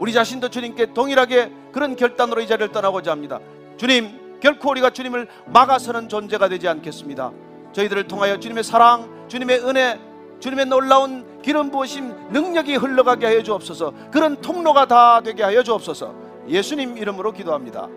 우리 0.00 0.12
자신도 0.12 0.48
주님께 0.48 0.94
동일하게 0.94 1.52
그런 1.72 1.94
결단으로 1.94 2.40
이 2.40 2.46
자리를 2.48 2.72
떠나고자 2.72 3.12
합니다. 3.12 3.38
주님, 3.76 4.38
결코 4.40 4.70
우리가 4.70 4.90
주님을 4.90 5.28
막아서는 5.46 6.08
존재가 6.08 6.48
되지 6.48 6.66
않겠습니다. 6.68 7.30
저희들을 7.72 8.08
통하여 8.08 8.40
주님의 8.40 8.64
사랑, 8.64 9.26
주님의 9.28 9.60
은혜, 9.60 10.00
주님의 10.40 10.66
놀라운 10.66 11.42
기름 11.42 11.70
부으심 11.70 12.32
능력이 12.32 12.76
흘러가게 12.76 13.26
하여 13.26 13.42
주옵소서. 13.42 13.92
그런 14.10 14.40
통로가 14.40 14.86
다 14.86 15.20
되게 15.20 15.42
하여 15.42 15.62
주옵소서. 15.62 16.14
예수님 16.48 16.96
이름으로 16.96 17.32
기도합니다. 17.32 17.88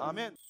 아멘. 0.00 0.49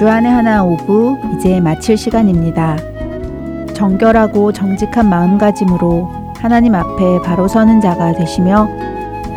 주안의 0.00 0.32
하나 0.32 0.64
오부 0.64 1.18
이제 1.34 1.60
마칠 1.60 1.98
시간입니다. 1.98 2.78
정결하고 3.74 4.50
정직한 4.50 5.10
마음가짐으로 5.10 6.08
하나님 6.36 6.74
앞에 6.74 7.20
바로 7.22 7.46
서는 7.46 7.82
자가 7.82 8.14
되시며 8.14 8.66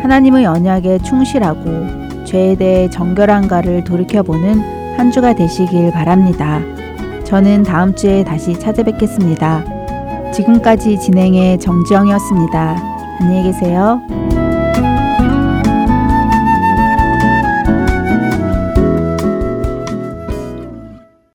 하나님의 0.00 0.46
언약에 0.46 1.00
충실하고 1.00 2.24
죄에 2.24 2.54
대해 2.54 2.88
정결한가를 2.88 3.84
돌이켜보는 3.84 4.96
한 4.96 5.10
주가 5.10 5.34
되시길 5.34 5.92
바랍니다. 5.92 6.60
저는 7.24 7.64
다음 7.64 7.94
주에 7.94 8.24
다시 8.24 8.58
찾아뵙겠습니다. 8.58 10.32
지금까지 10.32 10.98
진행의 10.98 11.58
정지영이었습니다. 11.58 12.76
안녕히 13.20 13.42
계세요. 13.42 14.00